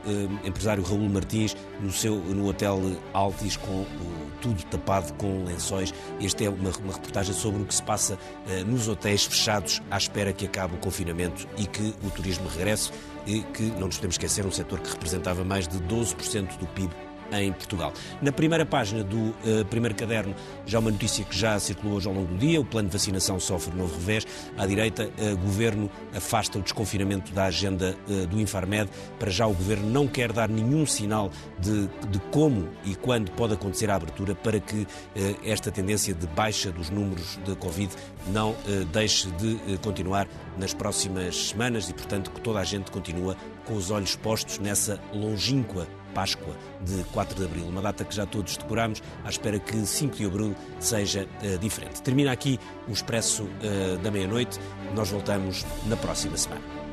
empresário 0.43 0.83
Raul 0.83 1.09
Martins 1.09 1.55
no 1.81 1.91
seu 1.91 2.15
no 2.15 2.47
hotel 2.47 2.79
Altis 3.13 3.57
com 3.57 3.85
tudo 4.41 4.63
tapado 4.65 5.13
com 5.13 5.43
lençóis. 5.43 5.93
Este 6.19 6.45
é 6.45 6.49
uma, 6.49 6.69
uma 6.83 6.93
reportagem 6.93 7.33
sobre 7.33 7.61
o 7.61 7.65
que 7.65 7.73
se 7.73 7.83
passa 7.83 8.17
nos 8.65 8.87
hotéis 8.87 9.25
fechados 9.25 9.81
à 9.89 9.97
espera 9.97 10.33
que 10.33 10.45
acabe 10.45 10.75
o 10.75 10.77
confinamento 10.77 11.47
e 11.57 11.65
que 11.65 11.93
o 12.03 12.09
turismo 12.09 12.47
regresse 12.47 12.91
e 13.27 13.43
que, 13.43 13.63
não 13.63 13.87
nos 13.87 13.97
podemos 13.97 14.15
esquecer, 14.15 14.45
um 14.45 14.51
setor 14.51 14.79
que 14.79 14.89
representava 14.89 15.43
mais 15.43 15.67
de 15.67 15.77
12% 15.79 16.57
do 16.57 16.65
PIB 16.67 17.06
em 17.31 17.51
Portugal. 17.51 17.93
Na 18.21 18.31
primeira 18.31 18.65
página 18.65 19.03
do 19.03 19.17
uh, 19.17 19.65
primeiro 19.69 19.95
caderno, 19.95 20.35
já 20.65 20.79
uma 20.79 20.91
notícia 20.91 21.23
que 21.23 21.37
já 21.37 21.59
circulou 21.59 21.97
hoje 21.97 22.07
ao 22.07 22.13
longo 22.13 22.27
do 22.27 22.37
dia: 22.37 22.59
o 22.59 22.65
plano 22.65 22.89
de 22.89 22.93
vacinação 22.93 23.39
sofre 23.39 23.75
novo 23.75 23.93
revés. 23.95 24.25
À 24.57 24.65
direita, 24.65 25.05
uh, 25.05 25.37
governo 25.37 25.89
afasta 26.15 26.59
o 26.59 26.61
desconfinamento 26.61 27.31
da 27.31 27.45
agenda 27.45 27.95
uh, 28.07 28.27
do 28.27 28.39
Infarmed. 28.39 28.89
Para 29.19 29.29
já, 29.29 29.47
o 29.47 29.53
governo 29.53 29.89
não 29.89 30.07
quer 30.07 30.31
dar 30.31 30.49
nenhum 30.49 30.85
sinal 30.85 31.31
de, 31.59 31.87
de 32.09 32.19
como 32.31 32.69
e 32.85 32.95
quando 32.95 33.31
pode 33.31 33.53
acontecer 33.53 33.89
a 33.89 33.95
abertura 33.95 34.35
para 34.35 34.59
que 34.59 34.87
eh, 35.15 35.35
esta 35.43 35.71
tendência 35.71 36.13
de 36.13 36.27
baixa 36.27 36.71
dos 36.71 36.89
números 36.89 37.39
de 37.43 37.55
Covid 37.55 37.91
não 38.27 38.55
deixe 38.91 39.29
de 39.31 39.77
continuar 39.79 40.27
nas 40.57 40.73
próximas 40.73 41.49
semanas 41.49 41.89
e, 41.89 41.93
portanto, 41.93 42.31
que 42.31 42.41
toda 42.41 42.59
a 42.59 42.63
gente 42.63 42.91
continua 42.91 43.35
com 43.65 43.75
os 43.75 43.91
olhos 43.91 44.15
postos 44.15 44.59
nessa 44.59 44.99
longínqua 45.13 45.87
Páscoa 46.13 46.55
de 46.81 47.03
4 47.11 47.35
de 47.35 47.45
Abril, 47.45 47.65
uma 47.65 47.81
data 47.81 48.03
que 48.03 48.15
já 48.15 48.25
todos 48.25 48.57
decoramos, 48.57 49.01
à 49.23 49.29
espera 49.29 49.59
que 49.59 49.85
5 49.85 50.15
de 50.15 50.25
Abril 50.25 50.55
seja 50.79 51.27
uh, 51.43 51.57
diferente. 51.57 52.01
Termina 52.01 52.31
aqui 52.31 52.59
o 52.87 52.91
Expresso 52.91 53.43
uh, 53.43 53.97
da 54.01 54.11
Meia-Noite, 54.11 54.59
nós 54.95 55.09
voltamos 55.09 55.65
na 55.87 55.95
próxima 55.97 56.37
semana. 56.37 56.86